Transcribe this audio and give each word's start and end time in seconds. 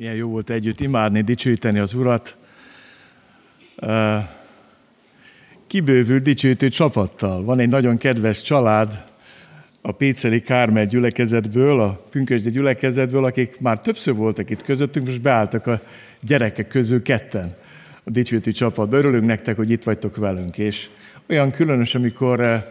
Milyen 0.00 0.14
jó 0.14 0.28
volt 0.28 0.50
együtt 0.50 0.80
imádni, 0.80 1.20
dicsőíteni 1.20 1.78
az 1.78 1.94
Urat. 1.94 2.36
Kibővült 5.66 6.22
dicsőítő 6.22 6.68
csapattal. 6.68 7.44
Van 7.44 7.58
egy 7.58 7.68
nagyon 7.68 7.96
kedves 7.96 8.42
család 8.42 9.04
a 9.80 9.92
Péceli 9.92 10.40
Kármel 10.40 10.86
gyülekezetből, 10.86 11.80
a 11.80 12.06
Pünkösdi 12.10 12.50
gyülekezetből, 12.50 13.24
akik 13.24 13.60
már 13.60 13.80
többször 13.80 14.14
voltak 14.14 14.50
itt 14.50 14.62
közöttünk, 14.62 15.06
most 15.06 15.20
beálltak 15.20 15.66
a 15.66 15.80
gyerekek 16.20 16.68
közül 16.68 17.02
ketten 17.02 17.54
a 18.04 18.10
dicsőítő 18.10 18.52
csapatba. 18.52 18.96
Örülünk 18.96 19.26
nektek, 19.26 19.56
hogy 19.56 19.70
itt 19.70 19.82
vagytok 19.82 20.16
velünk, 20.16 20.58
és 20.58 20.88
olyan 21.28 21.50
különös, 21.50 21.94
amikor 21.94 22.66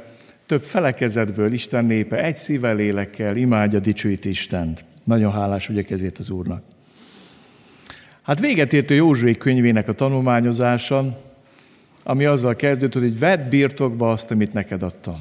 több 0.45 0.61
felekezetből 0.61 1.53
Isten 1.53 1.85
népe 1.85 2.23
egy 2.23 2.35
szívvel, 2.35 2.75
lélekkel 2.75 3.35
imádja, 3.35 3.79
dicsőít 3.79 4.25
Istent. 4.25 4.85
Nagyon 5.03 5.31
hálás 5.31 5.67
vagyok 5.67 5.89
ezért 5.89 6.17
az 6.17 6.29
Úrnak. 6.29 6.77
Hát 8.29 8.39
véget 8.39 8.73
ért 8.73 8.89
a 8.89 8.93
Józsué 8.93 9.33
könyvének 9.33 9.87
a 9.87 9.93
tanulmányozása, 9.93 11.17
ami 12.03 12.25
azzal 12.25 12.55
kezdődött, 12.55 13.01
hogy 13.01 13.19
vedd 13.19 13.49
birtokba 13.49 14.09
azt, 14.09 14.31
amit 14.31 14.53
neked 14.53 14.83
adtam. 14.83 15.15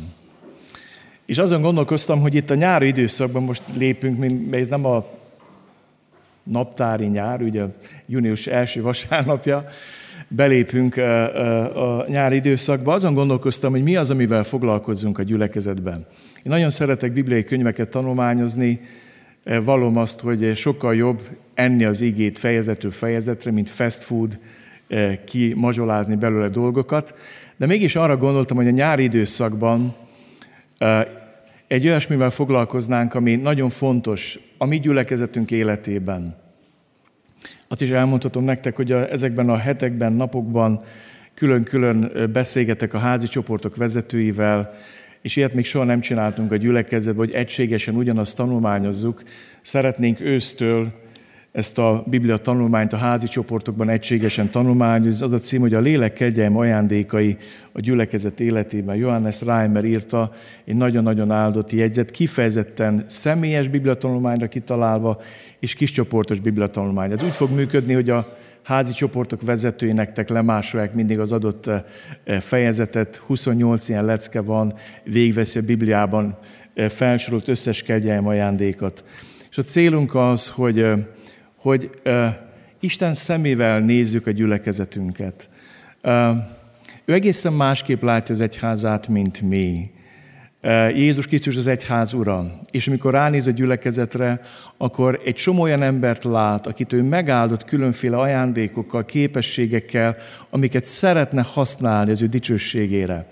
És 1.26 1.38
azon 1.38 1.60
gondolkoztam, 1.60 2.20
hogy 2.20 2.34
itt 2.34 2.50
a 2.50 2.54
nyári 2.54 2.86
időszakban 2.86 3.42
most 3.42 3.62
lépünk, 3.76 4.18
mint 4.18 4.54
ez 4.54 4.68
nem 4.68 4.84
a 4.84 5.06
naptári 6.42 7.06
nyár, 7.06 7.42
ugye 7.42 7.64
június 8.06 8.46
első 8.46 8.82
vasárnapja, 8.82 9.68
belépünk 10.28 10.96
a 10.96 12.04
nyári 12.08 12.36
időszakba, 12.36 12.92
azon 12.92 13.14
gondolkoztam, 13.14 13.70
hogy 13.70 13.82
mi 13.82 13.96
az, 13.96 14.10
amivel 14.10 14.42
foglalkozzunk 14.42 15.18
a 15.18 15.22
gyülekezetben. 15.22 16.06
Én 16.36 16.42
nagyon 16.44 16.70
szeretek 16.70 17.12
bibliai 17.12 17.44
könyveket 17.44 17.88
tanulmányozni, 17.88 18.80
valom 19.64 19.96
azt, 19.96 20.20
hogy 20.20 20.56
sokkal 20.56 20.94
jobb 20.94 21.20
enni 21.54 21.84
az 21.84 22.00
igét 22.00 22.38
fejezetről 22.38 22.90
fejezetre, 22.90 23.50
mint 23.50 23.70
fast 23.70 24.02
food, 24.02 24.38
ki 25.24 25.54
mazsolázni 25.56 26.16
belőle 26.16 26.48
dolgokat. 26.48 27.14
De 27.56 27.66
mégis 27.66 27.96
arra 27.96 28.16
gondoltam, 28.16 28.56
hogy 28.56 28.66
a 28.66 28.70
nyári 28.70 29.02
időszakban 29.02 29.94
egy 31.66 31.86
olyasmivel 31.86 32.30
foglalkoznánk, 32.30 33.14
ami 33.14 33.36
nagyon 33.36 33.68
fontos 33.68 34.38
a 34.58 34.66
mi 34.66 34.78
gyülekezetünk 34.78 35.50
életében. 35.50 36.36
Azt 37.68 37.82
is 37.82 37.90
elmondhatom 37.90 38.44
nektek, 38.44 38.76
hogy 38.76 38.92
a, 38.92 39.10
ezekben 39.10 39.48
a 39.48 39.56
hetekben, 39.56 40.12
napokban 40.12 40.82
külön-külön 41.34 42.12
beszélgetek 42.32 42.94
a 42.94 42.98
házi 42.98 43.26
csoportok 43.26 43.76
vezetőivel, 43.76 44.74
és 45.28 45.36
ilyet 45.36 45.54
még 45.54 45.64
soha 45.64 45.84
nem 45.84 46.00
csináltunk 46.00 46.52
a 46.52 46.56
gyülekezetben, 46.56 47.26
hogy 47.26 47.34
egységesen 47.34 47.94
ugyanazt 47.94 48.36
tanulmányozzuk. 48.36 49.22
Szeretnénk 49.62 50.20
ősztől 50.20 50.92
ezt 51.52 51.78
a 51.78 52.04
Biblia 52.06 52.36
tanulmányt 52.36 52.92
a 52.92 52.96
házi 52.96 53.26
csoportokban 53.26 53.88
egységesen 53.88 54.50
tanulmányozni. 54.50 55.24
Az 55.24 55.32
a 55.32 55.38
cím, 55.38 55.60
hogy 55.60 55.74
a 55.74 55.80
lélek 55.80 56.12
kegyelm 56.12 56.56
ajándékai 56.56 57.36
a 57.72 57.80
gyülekezet 57.80 58.40
életében. 58.40 58.96
Johannes 58.96 59.42
Reimer 59.42 59.84
írta 59.84 60.32
egy 60.64 60.76
nagyon-nagyon 60.76 61.30
áldott 61.30 61.72
jegyzet, 61.72 62.10
kifejezetten 62.10 63.04
személyes 63.06 63.68
Biblia 63.68 63.94
tanulmányra 63.94 64.48
kitalálva, 64.48 65.20
és 65.60 65.74
kiscsoportos 65.74 66.40
Biblia 66.40 66.66
tanulmány. 66.66 67.10
Ez 67.10 67.22
úgy 67.22 67.36
fog 67.36 67.50
működni, 67.50 67.94
hogy 67.94 68.10
a 68.10 68.36
házi 68.62 68.92
csoportok 68.92 69.42
vezetői 69.42 69.92
nektek 69.92 70.28
lemásolják 70.28 70.94
mindig 70.94 71.18
az 71.18 71.32
adott 71.32 71.66
eh, 71.66 71.82
eh, 72.24 72.40
fejezetet. 72.40 73.16
28 73.16 73.88
ilyen 73.88 74.04
lecke 74.04 74.40
van, 74.40 74.74
végveszi 75.04 75.58
a 75.58 75.62
Bibliában 75.62 76.38
eh, 76.74 76.88
felsorolt 76.88 77.48
összes 77.48 77.82
kegyelm 77.82 78.26
ajándékot. 78.26 79.04
És 79.50 79.58
a 79.58 79.62
célunk 79.62 80.14
az, 80.14 80.48
hogy, 80.48 80.86
hogy 81.56 81.90
Isten 82.80 83.14
szemével 83.14 83.80
nézzük 83.80 84.26
a 84.26 84.30
gyülekezetünket. 84.30 85.48
Ő 87.04 87.12
egészen 87.12 87.52
másképp 87.52 88.02
látja 88.02 88.34
az 88.34 88.40
egyházát, 88.40 89.08
mint 89.08 89.40
mi. 89.40 89.90
Jézus 90.94 91.26
Krisztus 91.26 91.56
az 91.56 91.66
egyház 91.66 92.12
ura. 92.12 92.44
És 92.70 92.88
amikor 92.88 93.12
ránéz 93.12 93.46
a 93.46 93.50
gyülekezetre, 93.50 94.40
akkor 94.76 95.20
egy 95.24 95.34
csomó 95.34 95.62
olyan 95.62 95.82
embert 95.82 96.24
lát, 96.24 96.66
akit 96.66 96.92
ő 96.92 97.02
megáldott 97.02 97.64
különféle 97.64 98.16
ajándékokkal, 98.16 99.04
képességekkel, 99.04 100.16
amiket 100.50 100.84
szeretne 100.84 101.42
használni 101.52 102.10
az 102.10 102.22
ő 102.22 102.26
dicsőségére. 102.26 103.26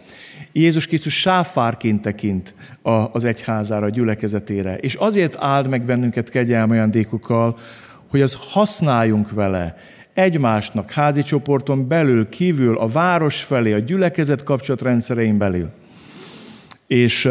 Jézus 0.52 0.86
Krisztus 0.86 1.20
sáfárként 1.20 2.02
tekint 2.02 2.54
az 3.12 3.24
egyházára, 3.24 3.86
a 3.86 3.90
gyülekezetére. 3.90 4.76
És 4.76 4.94
azért 4.94 5.36
áld 5.38 5.68
meg 5.68 5.82
bennünket 5.82 6.30
kegyelme 6.30 6.74
ajándékokkal, 6.74 7.58
hogy 8.10 8.22
az 8.22 8.38
használjunk 8.40 9.30
vele 9.30 9.76
egymásnak, 10.14 10.90
házi 10.90 11.22
csoporton 11.22 11.88
belül, 11.88 12.28
kívül, 12.28 12.76
a 12.76 12.86
város 12.86 13.42
felé, 13.42 13.72
a 13.72 13.78
gyülekezet 13.78 14.42
kapcsolatrendszerein 14.42 15.38
belül. 15.38 15.70
És 16.86 17.28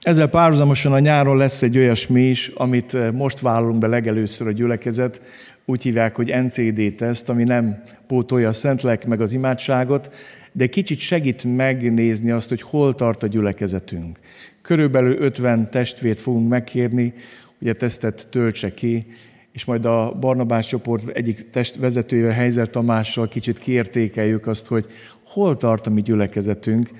ezzel 0.00 0.28
párhuzamosan 0.28 0.92
a 0.92 0.98
nyáron 0.98 1.36
lesz 1.36 1.62
egy 1.62 1.78
olyasmi 1.78 2.22
is, 2.22 2.50
amit 2.54 3.12
most 3.12 3.40
vállalunk 3.40 3.78
be 3.78 3.86
legelőször 3.86 4.46
a 4.46 4.52
gyülekezet, 4.52 5.20
úgy 5.64 5.82
hívják, 5.82 6.16
hogy 6.16 6.34
NCD-teszt, 6.44 7.28
ami 7.28 7.44
nem 7.44 7.82
pótolja 8.06 8.48
a 8.48 8.52
szentlek 8.52 9.06
meg 9.06 9.20
az 9.20 9.32
imádságot, 9.32 10.14
de 10.52 10.66
kicsit 10.66 10.98
segít 10.98 11.56
megnézni 11.56 12.30
azt, 12.30 12.48
hogy 12.48 12.62
hol 12.62 12.94
tart 12.94 13.22
a 13.22 13.26
gyülekezetünk. 13.26 14.18
Körülbelül 14.62 15.16
50 15.18 15.70
testvért 15.70 16.20
fogunk 16.20 16.48
megkérni, 16.48 17.14
hogy 17.58 17.68
a 17.68 17.72
tesztet 17.72 18.28
töltse 18.30 18.74
ki, 18.74 19.06
és 19.52 19.64
majd 19.64 19.84
a 19.84 20.16
Barnabás 20.20 20.66
csoport 20.66 21.08
egyik 21.08 21.50
test 21.50 21.76
vezetőjével, 21.76 22.32
Helyzer 22.32 22.68
Tamással 22.68 23.28
kicsit 23.28 23.58
kiértékeljük 23.58 24.46
azt, 24.46 24.66
hogy 24.66 24.86
hol 25.24 25.56
tart 25.56 25.86
a 25.86 25.90
mi 25.90 26.02
gyülekezetünk, 26.02 26.90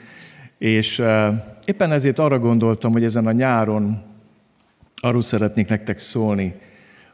és 0.59 1.03
éppen 1.65 1.93
ezért 1.93 2.19
arra 2.19 2.39
gondoltam, 2.39 2.93
hogy 2.93 3.05
ezen 3.05 3.27
a 3.27 3.33
nyáron 3.33 4.03
arról 4.97 5.23
szeretnék 5.23 5.69
nektek 5.69 5.99
szólni, 5.99 6.55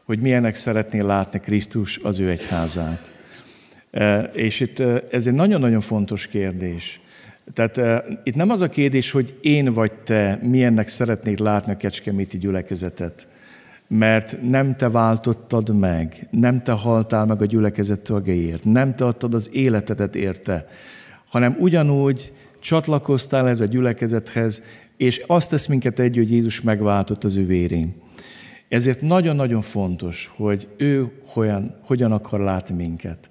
hogy 0.05 0.19
milyenek 0.19 0.55
szeretné 0.55 0.99
látni 0.99 1.39
Krisztus 1.39 1.99
az 2.03 2.19
ő 2.19 2.29
egyházát. 2.29 3.11
És 4.33 4.59
itt 4.59 4.79
ez 5.11 5.27
egy 5.27 5.33
nagyon-nagyon 5.33 5.79
fontos 5.79 6.27
kérdés. 6.27 6.99
Tehát 7.53 8.03
itt 8.23 8.35
nem 8.35 8.49
az 8.49 8.61
a 8.61 8.69
kérdés, 8.69 9.11
hogy 9.11 9.37
én 9.41 9.73
vagy 9.73 9.93
te 9.93 10.39
milyennek 10.41 10.87
szeretnéd 10.87 11.39
látni 11.39 11.71
a 11.71 11.77
kecskeméti 11.77 12.37
gyülekezetet, 12.37 13.27
mert 13.87 14.41
nem 14.41 14.75
te 14.75 14.89
váltottad 14.89 15.79
meg, 15.79 16.27
nem 16.31 16.63
te 16.63 16.71
haltál 16.71 17.25
meg 17.25 17.41
a 17.41 17.45
gyülekezet 17.45 17.99
tagjaiért, 17.99 18.63
nem 18.63 18.93
te 18.93 19.05
adtad 19.05 19.33
az 19.33 19.49
életedet 19.53 20.15
érte, 20.15 20.67
hanem 21.29 21.55
ugyanúgy 21.59 22.33
csatlakoztál 22.65 23.47
ez 23.47 23.59
a 23.59 23.65
gyülekezethez, 23.65 24.61
és 24.97 25.23
azt 25.27 25.49
tesz 25.49 25.65
minket 25.65 25.99
egy, 25.99 26.15
hogy 26.15 26.31
Jézus 26.31 26.61
megváltott 26.61 27.23
az 27.23 27.35
ő 27.35 27.45
vérén. 27.45 27.93
Ezért 28.69 29.01
nagyon-nagyon 29.01 29.61
fontos, 29.61 30.31
hogy 30.35 30.67
ő 30.77 31.11
hogyan, 31.25 31.79
hogyan 31.83 32.11
akar 32.11 32.39
látni 32.39 32.75
minket. 32.75 33.29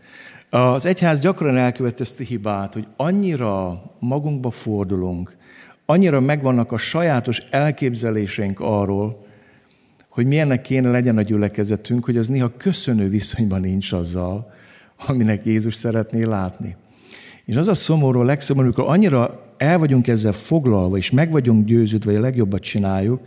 Az 0.50 0.86
egyház 0.86 1.20
gyakran 1.20 1.56
elkövet 1.56 2.00
ezt 2.00 2.20
a 2.20 2.22
hibát, 2.22 2.74
hogy 2.74 2.86
annyira 2.96 3.82
magunkba 3.98 4.50
fordulunk, 4.50 5.36
annyira 5.86 6.20
megvannak 6.20 6.72
a 6.72 6.76
sajátos 6.76 7.38
elképzeléseink 7.50 8.60
arról, 8.60 9.26
hogy 10.08 10.26
milyennek 10.26 10.60
kéne 10.60 10.90
legyen 10.90 11.18
a 11.18 11.22
gyülekezetünk, 11.22 12.04
hogy 12.04 12.16
az 12.16 12.28
néha 12.28 12.56
köszönő 12.56 13.08
viszonyban 13.08 13.60
nincs 13.60 13.92
azzal, 13.92 14.52
aminek 15.06 15.44
Jézus 15.44 15.74
szeretné 15.74 16.22
látni. 16.22 16.76
És 17.44 17.56
az 17.56 17.68
a 17.68 17.74
szomorú, 17.74 18.20
a 18.20 18.24
legszomorú, 18.24 18.66
amikor 18.66 18.84
annyira 18.88 19.52
el 19.56 19.78
vagyunk 19.78 20.08
ezzel 20.08 20.32
foglalva, 20.32 20.96
és 20.96 21.10
meg 21.10 21.30
vagyunk 21.30 21.66
győződve, 21.66 22.10
hogy 22.10 22.20
a 22.20 22.22
legjobbat 22.22 22.62
csináljuk, 22.62 23.20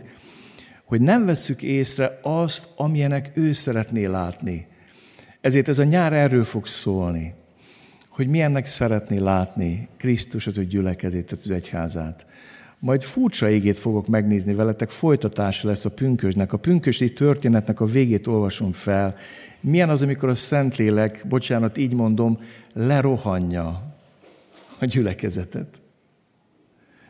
hogy 0.84 1.00
nem 1.00 1.26
vesszük 1.26 1.62
észre 1.62 2.18
azt, 2.22 2.68
amilyenek 2.76 3.30
ő 3.34 3.52
szeretné 3.52 4.04
látni. 4.04 4.66
Ezért 5.40 5.68
ez 5.68 5.78
a 5.78 5.84
nyár 5.84 6.12
erről 6.12 6.44
fog 6.44 6.66
szólni, 6.66 7.34
hogy 8.08 8.28
milyennek 8.28 8.66
szeretné 8.66 9.18
látni 9.18 9.88
Krisztus 9.96 10.46
az 10.46 10.58
ő 10.58 10.64
gyülekezét, 10.64 11.32
az 11.32 11.50
egyházát. 11.50 12.26
Majd 12.78 13.02
furcsa 13.02 13.48
égét 13.48 13.78
fogok 13.78 14.06
megnézni 14.06 14.54
veletek, 14.54 14.90
folytatása 14.90 15.68
lesz 15.68 15.84
a 15.84 15.90
pünkösnek. 15.90 16.52
A 16.52 16.56
pünkösdi 16.56 17.12
történetnek 17.12 17.80
a 17.80 17.86
végét 17.86 18.26
olvasom 18.26 18.72
fel. 18.72 19.14
Milyen 19.60 19.88
az, 19.88 20.02
amikor 20.02 20.28
a 20.28 20.34
Szentlélek, 20.34 21.24
bocsánat, 21.28 21.78
így 21.78 21.94
mondom, 21.94 22.38
lerohanja 22.74 23.97
a 24.80 24.84
gyülekezetet. 24.84 25.80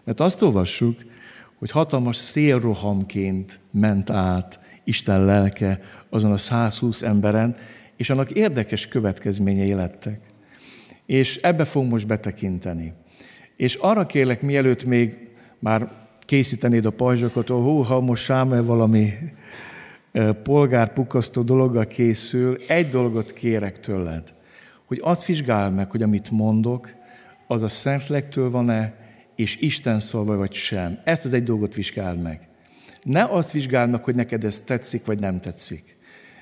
Mert 0.04 0.20
azt 0.20 0.42
olvassuk, 0.42 0.98
hogy 1.58 1.70
hatalmas 1.70 2.16
szélrohamként 2.16 3.58
ment 3.70 4.10
át 4.10 4.60
Isten 4.84 5.24
lelke 5.24 5.80
azon 6.08 6.32
a 6.32 6.36
120 6.36 7.02
emberen, 7.02 7.56
és 7.96 8.10
annak 8.10 8.30
érdekes 8.30 8.86
következményei 8.86 9.72
lettek. 9.72 10.20
És 11.06 11.36
ebbe 11.36 11.64
fogunk 11.64 11.92
most 11.92 12.06
betekinteni. 12.06 12.92
És 13.56 13.74
arra 13.74 14.06
kérlek, 14.06 14.42
mielőtt 14.42 14.84
még 14.84 15.28
már 15.58 15.90
készítenéd 16.20 16.86
a 16.86 16.90
pajzsokat, 16.90 17.48
hogy 17.48 17.62
hú, 17.62 17.82
ha 17.82 18.00
most 18.00 18.24
Sámuel 18.24 18.62
valami 18.62 19.10
polgárpukasztó 20.42 21.42
dologgal 21.42 21.86
készül, 21.86 22.56
egy 22.66 22.88
dolgot 22.88 23.32
kérek 23.32 23.80
tőled, 23.80 24.34
hogy 24.86 25.00
azt 25.02 25.24
vizsgál 25.24 25.70
meg, 25.70 25.90
hogy 25.90 26.02
amit 26.02 26.30
mondok, 26.30 26.90
az 27.50 27.62
a 27.62 27.68
Szentlektől 27.68 28.50
van-e, 28.50 28.94
és 29.36 29.56
Isten 29.56 30.00
szolva 30.00 30.36
vagy 30.36 30.52
sem. 30.52 30.98
Ezt 31.04 31.24
az 31.24 31.32
egy 31.32 31.42
dolgot 31.42 31.74
vizsgáld 31.74 32.22
meg. 32.22 32.48
Ne 33.02 33.24
azt 33.24 33.50
vizsgáld 33.50 33.90
meg, 33.90 34.04
hogy 34.04 34.14
neked 34.14 34.44
ez 34.44 34.60
tetszik, 34.60 35.06
vagy 35.06 35.18
nem 35.18 35.40
tetszik. 35.40 35.96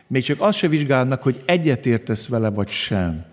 Még 0.07 0.23
csak 0.23 0.41
azt 0.41 0.59
se 0.59 0.69
vizsgáld 0.69 1.09
meg, 1.09 1.23
hogy 1.23 1.43
egyetértesz 1.47 2.29
vele, 2.29 2.51
vagy 2.51 2.69
sem. 2.69 3.25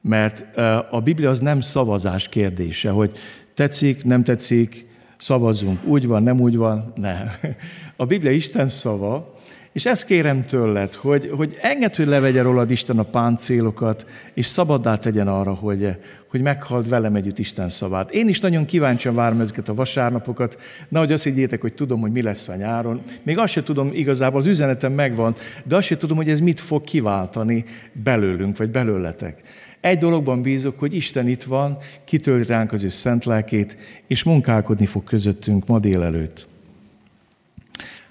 Mert 0.00 0.56
a 0.90 1.00
Biblia 1.00 1.30
az 1.30 1.40
nem 1.40 1.60
szavazás 1.60 2.28
kérdése, 2.28 2.90
hogy 2.90 3.18
tetszik, 3.54 4.04
nem 4.04 4.24
tetszik, 4.24 4.86
szavazunk, 5.18 5.84
úgy 5.84 6.06
van, 6.06 6.22
nem 6.22 6.40
úgy 6.40 6.56
van, 6.56 6.92
nem. 6.96 7.30
A 7.96 8.04
Biblia 8.04 8.30
Isten 8.30 8.68
szava, 8.68 9.34
és 9.78 9.84
ezt 9.84 10.04
kérem 10.04 10.44
tőled, 10.44 10.94
hogy, 10.94 11.30
hogy 11.36 11.56
engedd, 11.60 11.96
hogy 11.96 12.06
levegye 12.06 12.42
rólad 12.42 12.70
Isten 12.70 12.98
a 12.98 13.02
páncélokat, 13.02 14.06
és 14.34 14.46
szabaddá 14.46 14.96
tegyen 14.96 15.28
arra, 15.28 15.54
hogy, 15.54 15.96
hogy 16.30 16.40
meghald 16.40 16.88
velem 16.88 17.14
együtt 17.14 17.38
Isten 17.38 17.68
szavát. 17.68 18.10
Én 18.10 18.28
is 18.28 18.40
nagyon 18.40 18.64
kíváncsian 18.64 19.14
várom 19.14 19.40
ezeket 19.40 19.68
a 19.68 19.74
vasárnapokat, 19.74 20.60
nehogy 20.88 21.12
azt 21.12 21.24
higgyétek, 21.24 21.60
hogy 21.60 21.74
tudom, 21.74 22.00
hogy 22.00 22.12
mi 22.12 22.22
lesz 22.22 22.48
a 22.48 22.54
nyáron. 22.54 23.02
Még 23.22 23.38
azt 23.38 23.52
sem 23.52 23.64
tudom, 23.64 23.90
igazából 23.92 24.40
az 24.40 24.46
üzenetem 24.46 24.92
megvan, 24.92 25.34
de 25.64 25.76
azt 25.76 25.86
sem 25.86 25.98
tudom, 25.98 26.16
hogy 26.16 26.30
ez 26.30 26.40
mit 26.40 26.60
fog 26.60 26.84
kiváltani 26.84 27.64
belőlünk, 27.92 28.56
vagy 28.56 28.70
belőletek. 28.70 29.40
Egy 29.80 29.98
dologban 29.98 30.42
bízok, 30.42 30.78
hogy 30.78 30.94
Isten 30.94 31.28
itt 31.28 31.42
van, 31.42 31.76
kitölt 32.04 32.46
ránk 32.46 32.72
az 32.72 32.84
ő 32.84 32.88
szent 32.88 33.24
lelkét, 33.24 33.76
és 34.06 34.22
munkálkodni 34.22 34.86
fog 34.86 35.04
közöttünk 35.04 35.66
ma 35.66 35.78
délelőtt. 35.78 36.48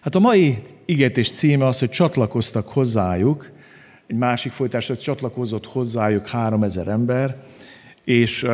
Hát 0.07 0.15
a 0.15 0.19
mai 0.19 0.57
ígértés 0.85 1.31
címe 1.31 1.65
az, 1.65 1.79
hogy 1.79 1.89
csatlakoztak 1.89 2.67
hozzájuk, 2.67 3.51
egy 4.07 4.15
másik 4.15 4.51
folytás, 4.51 4.87
hogy 4.87 4.99
csatlakozott 4.99 5.65
hozzájuk 5.65 6.27
három 6.27 6.63
ezer 6.63 6.87
ember, 6.87 7.35
és 8.03 8.45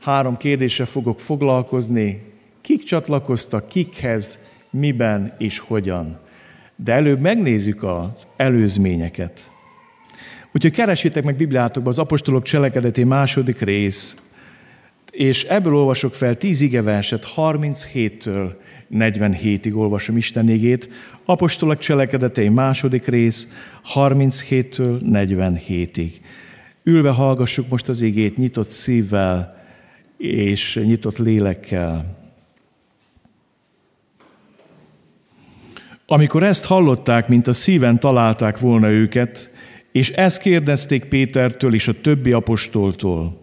három 0.00 0.36
kérdésre 0.36 0.84
fogok 0.84 1.20
foglalkozni, 1.20 2.22
kik 2.60 2.82
csatlakoztak, 2.82 3.68
kikhez, 3.68 4.38
miben 4.70 5.34
és 5.38 5.58
hogyan. 5.58 6.18
De 6.76 6.92
előbb 6.92 7.20
megnézzük 7.20 7.82
az 7.82 8.26
előzményeket. 8.36 9.50
Úgyhogy 10.52 10.72
keresétek 10.72 11.24
meg 11.24 11.36
Bibliátokban 11.36 11.92
az 11.92 11.98
apostolok 11.98 12.42
cselekedeti 12.42 13.04
második 13.04 13.60
rész, 13.60 14.16
és 15.10 15.44
ebből 15.44 15.74
olvasok 15.74 16.14
fel 16.14 16.34
tíz 16.34 16.60
igeverset 16.60 17.32
37-től 17.36 18.52
47-ig 18.92 19.74
olvasom 19.74 20.16
Isten 20.16 20.48
igét, 20.48 20.88
apostolok 21.24 21.78
cselekedetei 21.78 22.48
második 22.48 23.06
rész 23.06 23.48
37-től 23.94 25.00
47-ig. 25.12 26.10
Ülve 26.82 27.10
hallgassuk 27.10 27.68
most 27.68 27.88
az 27.88 28.00
igét 28.00 28.36
nyitott 28.36 28.68
szívvel 28.68 29.62
és 30.16 30.80
nyitott 30.84 31.18
lélekkel. 31.18 32.22
Amikor 36.06 36.42
ezt 36.42 36.64
hallották, 36.64 37.28
mint 37.28 37.46
a 37.46 37.52
szíven 37.52 37.98
találták 37.98 38.58
volna 38.58 38.88
őket, 38.88 39.50
és 39.92 40.10
ezt 40.10 40.40
kérdezték 40.40 41.04
Pétertől 41.04 41.74
és 41.74 41.88
a 41.88 42.00
többi 42.00 42.32
apostoltól. 42.32 43.42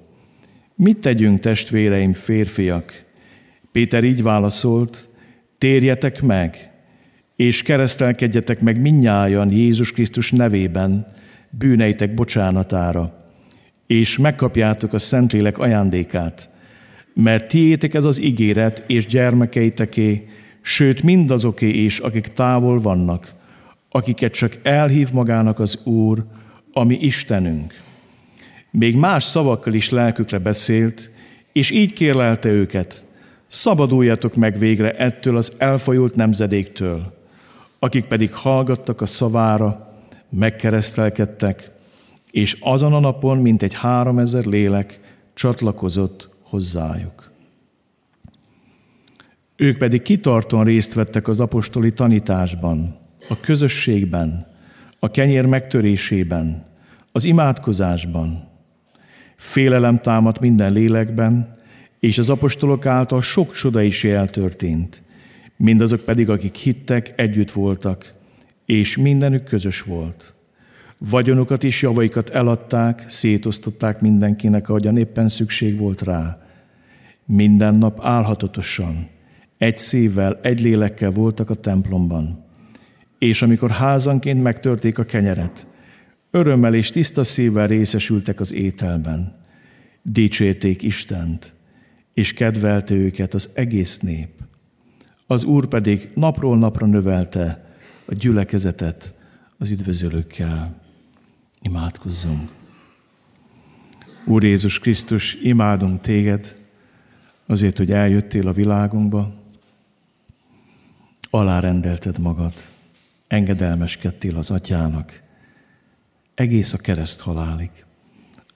Mit 0.76 0.98
tegyünk, 0.98 1.40
testvéreim, 1.40 2.14
férfiak? 2.14 3.04
Péter 3.72 4.04
így 4.04 4.24
válaszolt, 4.24 5.10
térjetek 5.62 6.22
meg, 6.22 6.72
és 7.36 7.62
keresztelkedjetek 7.62 8.62
meg 8.62 8.82
minnyájan 8.82 9.52
Jézus 9.52 9.92
Krisztus 9.92 10.32
nevében, 10.32 11.08
bűneitek 11.50 12.14
bocsánatára, 12.14 13.26
és 13.88 14.18
megkapjátok 14.18 14.94
a 14.94 15.00
Szentlélek 15.00 15.58
ajándékát, 15.58 16.50
mert 17.14 17.48
tiétek 17.48 17.94
ez 17.94 18.06
az 18.06 18.22
ígéret, 18.22 18.84
és 18.88 19.06
gyermekeiteké, 19.06 20.28
sőt 20.62 21.04
mindazoké 21.04 21.70
is, 21.70 22.00
akik 22.00 22.28
távol 22.28 22.80
vannak, 22.80 23.34
akiket 23.90 24.34
csak 24.34 24.58
elhív 24.64 25.12
magának 25.14 25.60
az 25.60 25.86
Úr, 25.86 26.26
ami 26.74 26.96
Istenünk. 26.96 27.74
Még 28.72 28.96
más 28.96 29.24
szavakkal 29.24 29.74
is 29.74 29.90
lelkükre 29.90 30.38
beszélt, 30.38 31.12
és 31.54 31.72
így 31.72 31.94
kérlelte 31.94 32.50
őket, 32.50 33.06
szabaduljatok 33.52 34.36
meg 34.36 34.58
végre 34.58 34.92
ettől 34.92 35.38
az 35.38 35.54
elfajult 35.58 36.16
nemzedéktől, 36.16 37.14
akik 37.80 38.06
pedig 38.06 38.34
hallgattak 38.34 39.02
a 39.02 39.06
szavára, 39.06 39.96
megkeresztelkedtek, 40.30 41.72
és 42.32 42.58
azon 42.60 42.94
a 42.94 43.00
napon 43.00 43.38
mint 43.38 43.64
egy 43.64 43.74
háromezer 43.74 44.46
lélek 44.46 45.00
csatlakozott 45.34 46.30
hozzájuk. 46.42 47.32
Ők 49.56 49.78
pedig 49.78 50.02
kitartóan 50.02 50.64
részt 50.64 50.94
vettek 50.94 51.28
az 51.28 51.40
apostoli 51.40 51.92
tanításban, 51.92 52.98
a 53.30 53.40
közösségben, 53.40 54.48
a 55.00 55.12
kenyér 55.12 55.46
megtörésében, 55.46 56.66
az 57.12 57.26
imádkozásban. 57.26 58.48
Félelem 59.36 60.02
támadt 60.02 60.40
minden 60.40 60.74
lélekben, 60.74 61.56
és 62.02 62.18
az 62.18 62.30
apostolok 62.30 62.86
által 62.86 63.22
sok 63.22 63.54
csoda 63.54 63.82
is 63.82 64.04
eltörtént. 64.04 65.04
Mindazok 65.58 66.02
pedig, 66.02 66.30
akik 66.30 66.56
hittek, 66.56 67.14
együtt 67.16 67.52
voltak, 67.52 68.14
és 68.66 68.98
mindenük 68.98 69.44
közös 69.44 69.82
volt. 69.82 70.34
Vagyonukat 70.98 71.64
és 71.64 71.82
javaikat 71.82 72.30
eladták, 72.30 73.06
szétosztották 73.08 74.02
mindenkinek, 74.02 74.70
ahogyan 74.70 74.98
éppen 74.98 75.30
szükség 75.30 75.78
volt 75.78 76.02
rá. 76.02 76.42
Minden 77.26 77.76
nap 77.76 78.00
álhatatosan, 78.02 79.08
egy 79.58 79.78
szívvel, 79.78 80.40
egy 80.42 80.62
lélekkel 80.62 81.12
voltak 81.12 81.50
a 81.50 81.56
templomban 81.56 82.50
és 83.22 83.42
amikor 83.42 83.70
házanként 83.70 84.44
megtörték 84.44 84.98
a 84.98 85.04
kenyeret, 85.04 85.68
örömmel 86.32 86.74
és 86.74 86.90
tiszta 86.90 87.24
szívvel 87.24 87.68
részesültek 87.68 88.40
az 88.40 88.54
ételben. 88.54 89.36
Dicsérték 90.02 90.84
Istent, 90.84 91.54
és 92.14 92.34
kedvelte 92.34 92.94
őket 92.94 93.34
az 93.34 93.50
egész 93.54 94.00
nép. 94.00 94.30
Az 95.28 95.44
Úr 95.44 95.68
pedig 95.68 96.10
napról 96.16 96.58
napra 96.58 96.86
növelte 96.86 97.76
a 98.06 98.14
gyülekezetet 98.14 99.14
az 99.58 99.70
üdvözölőkkel. 99.70 100.82
Imádkozzunk! 101.62 102.50
Úr 104.26 104.44
Jézus 104.44 104.80
Krisztus, 104.80 105.34
imádunk 105.34 106.02
téged 106.02 106.56
azért, 107.46 107.78
hogy 107.78 107.92
eljöttél 107.92 108.48
a 108.48 108.54
világunkba, 108.54 109.34
alárendelted 111.30 112.20
magad 112.20 112.54
engedelmeskedtél 113.28 114.38
az 114.38 114.52
atyának, 114.52 115.22
egész 116.36 116.74
a 116.74 116.78
kereszt 116.78 117.22
halálig, 117.22 117.70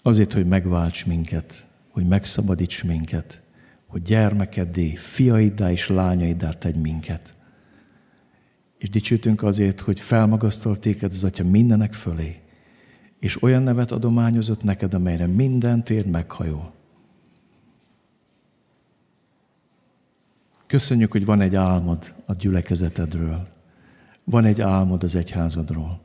azért, 0.02 0.34
hogy 0.34 0.48
megválts 0.48 1.06
minket, 1.06 1.68
hogy 1.90 2.06
megszabadíts 2.06 2.84
minket, 2.84 3.42
hogy 3.88 4.02
gyermekeddé, 4.02 4.96
fiaiddá 4.96 5.72
és 5.72 5.90
lányaiddá 5.90 6.50
tegy 6.50 6.76
minket. 6.76 7.36
És 8.78 8.90
dicsőtünk 8.90 9.44
azért, 9.44 9.80
hogy 9.80 10.00
felmagasztalt 10.00 10.80
téged 10.80 11.12
az 11.12 11.24
Atya 11.24 11.44
mindenek 11.44 11.94
fölé, 11.94 12.40
és 13.20 13.44
olyan 13.44 13.64
nevet 13.64 13.92
adományozott 13.92 14.64
neked, 14.64 14.94
amelyre 14.94 15.28
minden 15.28 15.84
tér 15.84 16.06
meghajol. 16.08 16.74
Köszönjük, 20.68 21.12
hogy 21.12 21.26
van 21.26 21.42
egy 21.42 21.56
álmod 21.56 22.14
a 22.26 22.34
gyülekezetedről. 22.34 23.48
Van 24.24 24.46
egy 24.46 24.62
álmod 24.62 25.04
az 25.04 25.16
egyházadról. 25.16 26.02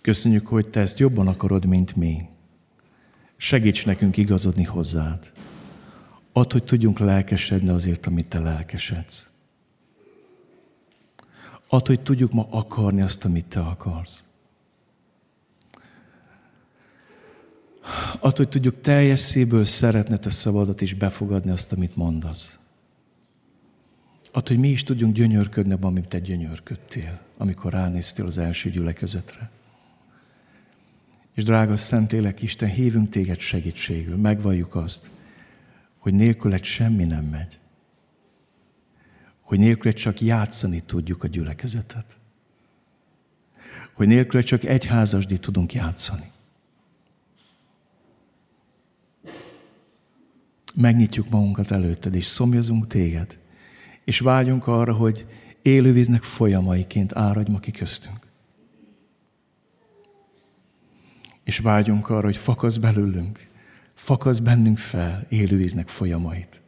Köszönjük, 0.00 0.46
hogy 0.46 0.68
te 0.68 0.80
ezt 0.80 0.98
jobban 0.98 1.28
akarod, 1.28 1.64
mint 1.64 1.96
mi. 1.96 2.28
Segíts 3.36 3.86
nekünk 3.86 4.16
igazodni 4.16 4.64
hozzád. 4.64 5.32
Add, 6.32 6.52
hogy 6.52 6.64
tudjunk 6.64 6.98
lelkesedni 6.98 7.68
azért, 7.68 8.06
amit 8.06 8.28
te 8.28 8.38
lelkesedsz. 8.38 9.28
Add, 11.68 11.86
hogy 11.86 12.00
tudjuk 12.00 12.32
ma 12.32 12.46
akarni 12.50 13.00
azt, 13.00 13.24
amit 13.24 13.46
te 13.46 13.60
akarsz. 13.60 14.24
Add, 18.20 18.36
hogy 18.36 18.48
tudjuk 18.48 18.80
teljes 18.80 19.20
szívből 19.20 19.64
szeretni 19.64 20.18
te 20.18 20.30
szabadat 20.30 20.82
és 20.82 20.94
befogadni 20.94 21.50
azt, 21.50 21.72
amit 21.72 21.96
mondasz. 21.96 22.58
Attól, 24.34 24.56
hogy 24.56 24.58
mi 24.58 24.68
is 24.68 24.82
tudjunk 24.82 25.14
gyönyörködni 25.14 25.72
abban, 25.72 25.90
amit 25.90 26.08
te 26.08 26.18
gyönyörködtél, 26.18 27.20
amikor 27.36 27.72
ránéztél 27.72 28.26
az 28.26 28.38
első 28.38 28.70
gyülekezetre. 28.70 29.50
És 31.34 31.44
drága 31.44 31.76
Szentélek 31.76 32.42
Isten, 32.42 32.68
hívunk 32.68 33.08
téged 33.08 33.38
segítségül, 33.38 34.16
megvalljuk 34.16 34.74
azt, 34.74 35.10
hogy 36.02 36.14
nélküled 36.14 36.64
semmi 36.64 37.04
nem 37.04 37.24
megy. 37.24 37.58
Hogy 39.40 39.58
nélküled 39.58 39.96
csak 39.96 40.20
játszani 40.20 40.80
tudjuk 40.80 41.24
a 41.24 41.26
gyülekezetet. 41.26 42.16
hogy 43.92 44.06
nélkül 44.06 44.42
csak 44.42 44.64
egy 44.64 44.86
házasdit 44.86 45.40
tudunk 45.40 45.74
játszani. 45.74 46.30
Megnyitjuk 50.74 51.28
magunkat 51.28 51.70
előtted, 51.70 52.14
és 52.14 52.26
szomjazunk 52.26 52.86
téged, 52.86 53.38
és 54.04 54.18
vágyunk 54.18 54.66
arra, 54.66 54.94
hogy 54.94 55.26
élővíznek 55.62 56.22
folyamaiként 56.22 57.16
áradj 57.16 57.50
ma 57.50 57.60
ki 57.60 57.70
köztünk. 57.70 58.26
És 61.44 61.58
vágyunk 61.58 62.08
arra, 62.08 62.26
hogy 62.26 62.36
fakasz 62.36 62.76
belőlünk, 62.76 63.50
fakasz 63.94 64.38
bennünk 64.38 64.78
fel 64.78 65.26
élővíznek 65.28 65.88
folyamait. 65.88 66.62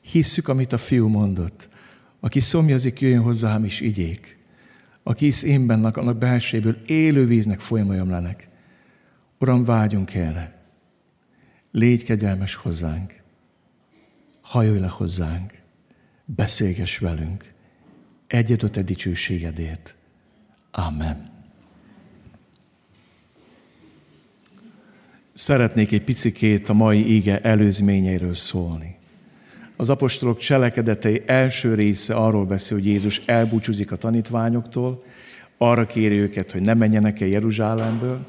Hisszük, 0.00 0.48
amit 0.48 0.72
a 0.72 0.78
fiú 0.78 1.08
mondott. 1.08 1.68
Aki 2.20 2.40
szomjazik, 2.40 3.00
jöjjön 3.00 3.22
hozzám 3.22 3.64
is 3.64 3.80
igyék. 3.80 4.38
Aki 5.02 5.24
hisz 5.24 5.42
én 5.42 5.66
bennek, 5.66 5.96
annak 5.96 6.18
belséből 6.18 6.82
élő 6.86 7.26
víznek 7.26 7.60
folyamajomlenek. 7.60 8.48
Uram, 9.38 9.64
vágyunk 9.64 10.14
erre. 10.14 10.62
Légy 11.70 12.04
kegyelmes 12.04 12.54
hozzánk. 12.54 13.22
Hajolj 14.42 14.78
le 14.78 14.88
hozzánk. 14.88 15.62
Beszélgess 16.24 16.98
velünk. 16.98 17.52
Egyed 18.26 18.62
a 18.62 18.70
te 18.70 18.82
dicsőségedért. 18.82 19.96
Amen. 20.70 21.35
Szeretnék 25.38 25.92
egy 25.92 26.02
picikét 26.02 26.68
a 26.68 26.72
mai 26.72 27.14
ége 27.14 27.40
előzményeiről 27.40 28.34
szólni. 28.34 28.96
Az 29.76 29.90
apostolok 29.90 30.38
cselekedetei 30.38 31.22
első 31.26 31.74
része 31.74 32.14
arról 32.14 32.44
beszél, 32.44 32.76
hogy 32.76 32.86
Jézus 32.86 33.22
elbúcsúzik 33.26 33.92
a 33.92 33.96
tanítványoktól, 33.96 35.02
arra 35.58 35.86
kéri 35.86 36.18
őket, 36.18 36.52
hogy 36.52 36.60
ne 36.60 36.74
menjenek 36.74 37.20
el 37.20 37.28
Jeruzsálemből, 37.28 38.26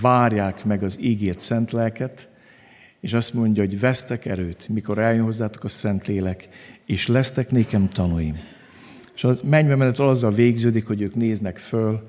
várják 0.00 0.64
meg 0.64 0.82
az 0.82 0.98
ígért 1.00 1.38
szent 1.38 1.72
lelket, 1.72 2.28
és 3.00 3.12
azt 3.12 3.34
mondja, 3.34 3.62
hogy 3.62 3.80
vesztek 3.80 4.26
erőt, 4.26 4.68
mikor 4.68 4.98
eljön 4.98 5.24
hozzátok 5.24 5.64
a 5.64 5.68
szent 5.68 6.06
lélek, 6.06 6.48
és 6.84 7.06
lesztek 7.06 7.50
nékem 7.50 7.88
tanúim. 7.88 8.38
És 9.14 9.24
a 9.24 9.34
mennybe 9.44 9.76
menet 9.76 9.98
azzal 9.98 10.32
végződik, 10.32 10.86
hogy 10.86 11.00
ők 11.00 11.14
néznek 11.14 11.58
föl, 11.58 12.02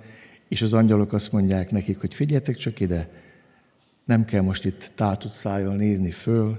és 0.48 0.62
az 0.62 0.74
angyalok 0.74 1.14
azt 1.14 1.32
mondják 1.32 1.72
nekik, 1.72 2.00
hogy 2.00 2.14
figyeljetek 2.14 2.56
csak 2.56 2.80
ide, 2.80 3.10
nem 4.08 4.26
kell 4.26 4.42
most 4.42 4.66
itt 4.66 4.92
tátott 4.96 5.32
szájjal 5.32 5.76
nézni 5.76 6.12
föl, 6.12 6.58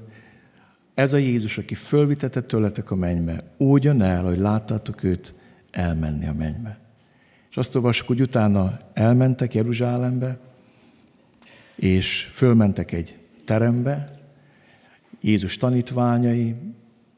ez 0.95 1.13
a 1.13 1.17
Jézus, 1.17 1.59
aki 1.59 1.75
fölvitetett 1.75 2.47
tőletek 2.47 2.91
a 2.91 2.95
mennybe, 2.95 3.43
úgy 3.57 3.85
jön 3.85 4.03
el, 4.03 4.25
hogy 4.25 4.39
láttátok 4.39 5.03
őt 5.03 5.35
elmenni 5.71 6.27
a 6.27 6.33
mennybe. 6.33 6.79
És 7.51 7.57
azt 7.57 7.75
olvassuk, 7.75 8.07
hogy 8.07 8.21
utána 8.21 8.79
elmentek 8.93 9.55
Jeruzsálembe, 9.55 10.39
és 11.77 12.31
fölmentek 12.33 12.93
egy 12.93 13.17
terembe, 13.45 14.11
Jézus 15.21 15.57
tanítványai, 15.57 16.55